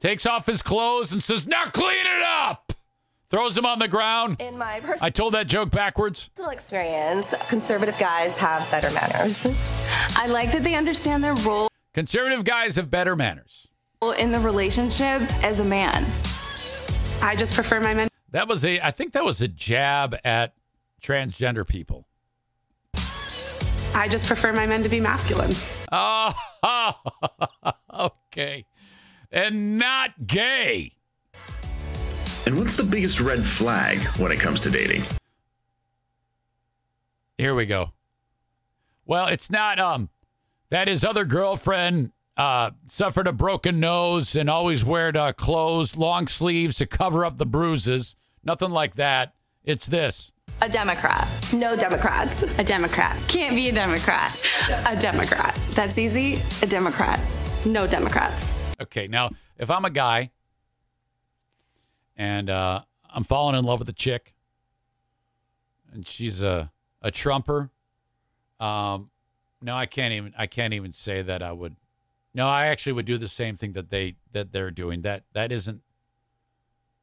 [0.01, 2.73] takes off his clothes and says, Now clean it up.
[3.31, 4.41] Throws him on the ground.
[4.41, 6.31] In my personal I told that joke backwards.
[6.51, 9.39] experience, conservative guys have better manners.
[10.16, 13.69] I like that they understand their role Conservative guys have better manners.
[14.03, 16.05] In the relationship as a man.
[17.23, 18.09] I just prefer my men.
[18.33, 20.55] That was a, I think that was a jab at
[21.03, 22.07] transgender people.
[23.95, 25.53] I just prefer my men to be masculine.
[25.93, 26.33] Oh,
[27.95, 28.66] okay.
[29.31, 30.93] And not gay.
[32.47, 35.03] And what's the biggest red flag when it comes to dating?
[37.39, 37.93] Here we go.
[39.07, 40.11] Well, it's not um
[40.71, 46.27] that his other girlfriend uh suffered a broken nose and always wore uh, clothes, long
[46.27, 48.16] sleeves to cover up the bruises.
[48.43, 49.35] Nothing like that.
[49.65, 50.32] It's this.
[50.61, 51.28] A Democrat.
[51.52, 52.43] No Democrats.
[52.59, 53.19] A Democrat.
[53.28, 54.44] Can't be a Democrat.
[54.86, 55.59] A Democrat.
[55.70, 56.40] That's easy.
[56.62, 57.20] A Democrat.
[57.65, 58.55] No Democrats.
[58.81, 60.31] Okay, now if I'm a guy
[62.16, 62.82] and uh,
[63.12, 64.35] I'm falling in love with a chick,
[65.93, 66.70] and she's a
[67.02, 67.70] a trumper,
[68.61, 69.11] um,
[69.62, 71.77] no, I can't even I can't even say that I would.
[72.35, 75.02] No, I actually would do the same thing that they that they're doing.
[75.02, 75.82] That that isn't.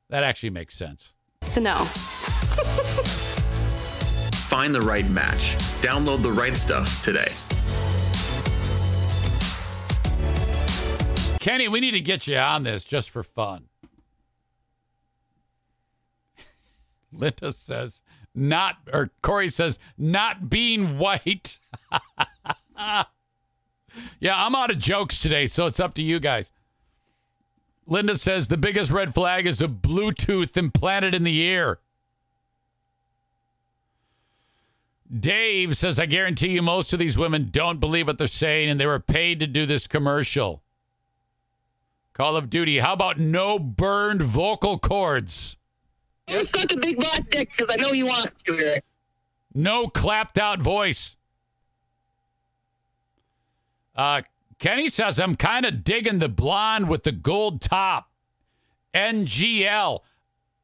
[0.10, 1.14] That actually makes sense.
[1.44, 1.78] It's a no.
[4.48, 5.56] Find the right match.
[5.82, 7.32] Download the right stuff today.
[11.40, 13.70] Kenny, we need to get you on this just for fun.
[17.14, 18.04] Linda says,
[18.36, 21.60] not, or Corey says, not being white.
[24.20, 26.52] yeah, I'm out of jokes today, so it's up to you guys.
[27.88, 31.80] Linda says, the biggest red flag is a Bluetooth implanted in the ear.
[35.14, 38.80] Dave says, I guarantee you most of these women don't believe what they're saying and
[38.80, 40.64] they were paid to do this commercial.
[42.14, 45.58] Call of Duty, how about no burned vocal cords?
[46.28, 48.82] You suck a big butt dick because I know you want to.
[49.54, 51.18] No clapped out voice.
[53.96, 54.22] Uh,
[54.60, 58.10] Kenny says, I'm kind of digging the blonde with the gold top.
[58.94, 60.00] NGL.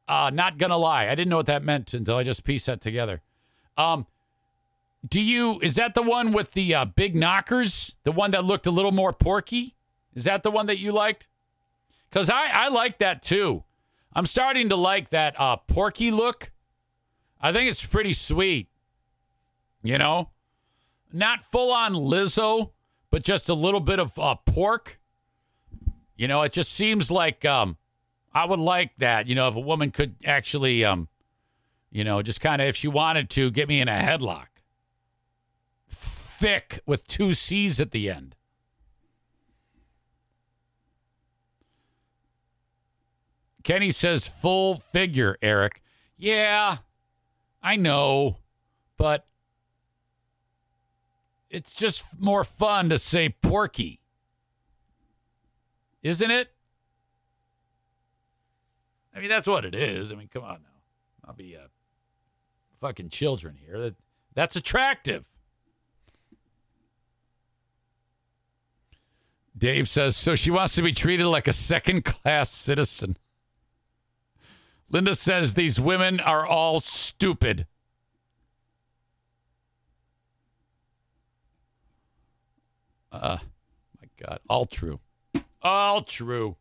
[0.06, 1.02] Uh, not going to lie.
[1.02, 3.20] I didn't know what that meant until I just pieced that together.
[3.76, 4.06] Um,
[5.06, 7.94] do you, is that the one with the uh, big knockers?
[8.04, 9.74] The one that looked a little more porky?
[10.14, 11.28] Is that the one that you liked?
[12.10, 13.64] Because I, I like that too.
[14.14, 16.50] I'm starting to like that uh, porky look.
[17.40, 18.68] I think it's pretty sweet.
[19.82, 20.30] You know,
[21.12, 22.70] not full on Lizzo,
[23.10, 25.00] but just a little bit of uh, pork.
[26.16, 27.76] You know, it just seems like um,
[28.34, 29.28] I would like that.
[29.28, 31.08] You know, if a woman could actually, um,
[31.90, 34.46] you know, just kind of, if she wanted to, get me in a headlock.
[35.88, 38.34] Thick with two C's at the end.
[43.62, 45.82] Kenny says full figure, Eric.
[46.16, 46.78] Yeah,
[47.62, 48.38] I know,
[48.96, 49.27] but
[51.50, 54.00] it's just more fun to say porky.
[56.02, 56.52] Isn't it?
[59.14, 60.12] I mean, that's what it is.
[60.12, 60.80] I mean, come on now.
[61.24, 61.68] I'll be uh,
[62.80, 63.78] fucking children here.
[63.80, 63.94] That
[64.34, 65.28] That's attractive.
[69.56, 73.16] Dave says, so she wants to be treated like a second class citizen.
[74.88, 77.66] Linda says these women are all stupid.
[83.10, 83.38] Uh,
[84.00, 85.00] my God, all true.
[85.62, 86.56] All true.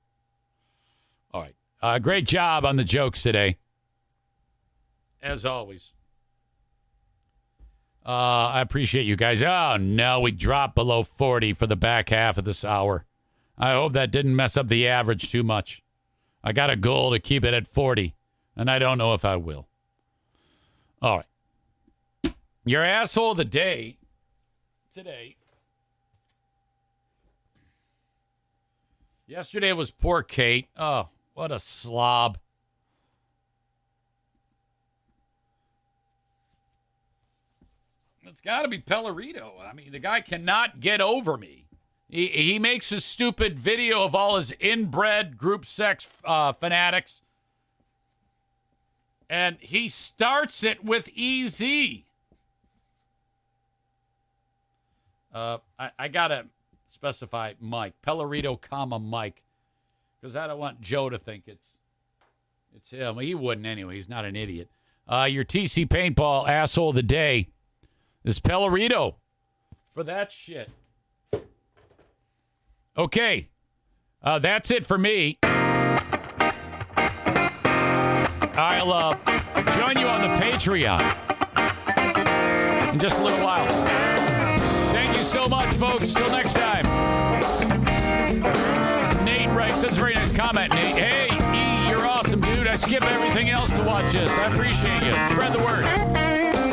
[1.34, 1.56] All right.
[1.82, 3.58] Uh, great job on the jokes today.
[5.22, 5.94] As always.
[8.06, 9.44] Uh, I appreciate you guys.
[9.44, 13.06] Oh, no, we dropped below 40 for the back half of this hour.
[13.58, 15.84] I hope that didn't mess up the average too much.
[16.44, 18.16] I got a goal to keep it at 40,
[18.56, 19.68] and I don't know if I will.
[21.02, 22.34] All right.
[22.64, 23.98] Your asshole of the day
[24.94, 25.36] today.
[29.28, 30.70] Yesterday was poor Kate.
[30.78, 32.38] Oh, what a slob.
[38.26, 39.52] It's got to be Pellerito.
[39.62, 41.66] I mean, the guy cannot get over me.
[42.08, 47.22] He, he makes a stupid video of all his inbred group sex uh, fanatics.
[49.30, 51.64] And he starts it with EZ.
[55.34, 56.46] Uh, I, I got to
[56.98, 57.94] specify Mike.
[58.06, 59.44] Pellerito, comma, Mike.
[60.20, 61.78] Because I don't want Joe to think it's
[62.76, 63.20] it's him.
[63.20, 63.96] He wouldn't anyway.
[63.96, 64.68] He's not an idiot.
[65.08, 67.50] Uh, your TC Paintball asshole of the day
[68.24, 69.16] is Pellerito
[69.94, 70.72] for that shit.
[72.98, 73.50] Okay.
[74.24, 75.38] Uh, that's it for me.
[78.60, 79.14] I'll uh,
[79.76, 81.02] join you on the Patreon
[82.92, 83.97] in just a little while
[85.28, 86.14] so much, folks.
[86.14, 86.86] Till next time.
[89.26, 90.96] Nate writes, that's a very nice comment, Nate.
[90.96, 92.66] Hey, E, you're awesome, dude.
[92.66, 94.32] I skip everything else to watch this.
[94.32, 95.12] I appreciate you.
[95.36, 95.84] Spread the word.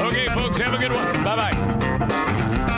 [0.06, 1.24] Okay, folks, have a good one.
[1.24, 2.70] Bye bye.